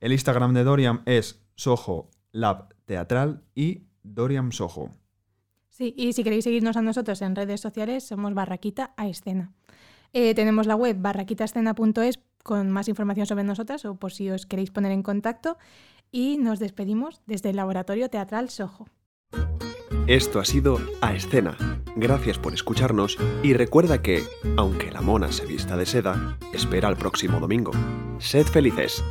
El 0.00 0.10
Instagram 0.10 0.54
de 0.54 0.64
Dorian 0.64 1.02
es 1.06 1.46
Soho 1.54 2.10
Lab 2.32 2.74
Teatral 2.84 3.44
y 3.54 3.84
Dorian 4.02 4.50
Soho. 4.50 5.01
Sí, 5.72 5.94
y 5.96 6.12
si 6.12 6.22
queréis 6.22 6.44
seguirnos 6.44 6.76
a 6.76 6.82
nosotros 6.82 7.22
en 7.22 7.34
redes 7.34 7.60
sociales, 7.60 8.04
somos 8.04 8.34
Barraquita 8.34 8.92
a 8.98 9.08
Escena. 9.08 9.52
Eh, 10.12 10.34
tenemos 10.34 10.66
la 10.66 10.76
web 10.76 10.96
barraquitaescena.es 11.00 12.20
con 12.42 12.70
más 12.70 12.88
información 12.88 13.26
sobre 13.26 13.42
nosotras 13.42 13.86
o 13.86 13.94
por 13.94 14.12
si 14.12 14.28
os 14.30 14.44
queréis 14.44 14.70
poner 14.70 14.92
en 14.92 15.02
contacto. 15.02 15.56
Y 16.10 16.36
nos 16.36 16.58
despedimos 16.58 17.22
desde 17.26 17.50
el 17.50 17.56
Laboratorio 17.56 18.10
Teatral 18.10 18.50
Sojo. 18.50 18.86
Esto 20.06 20.40
ha 20.40 20.44
sido 20.44 20.78
A 21.00 21.14
Escena. 21.14 21.56
Gracias 21.96 22.38
por 22.38 22.52
escucharnos 22.52 23.16
y 23.42 23.54
recuerda 23.54 24.02
que, 24.02 24.24
aunque 24.58 24.90
la 24.90 25.00
mona 25.00 25.32
se 25.32 25.46
vista 25.46 25.78
de 25.78 25.86
seda, 25.86 26.36
espera 26.52 26.90
el 26.90 26.96
próximo 26.96 27.40
domingo. 27.40 27.72
Sed 28.18 28.46
felices. 28.46 29.02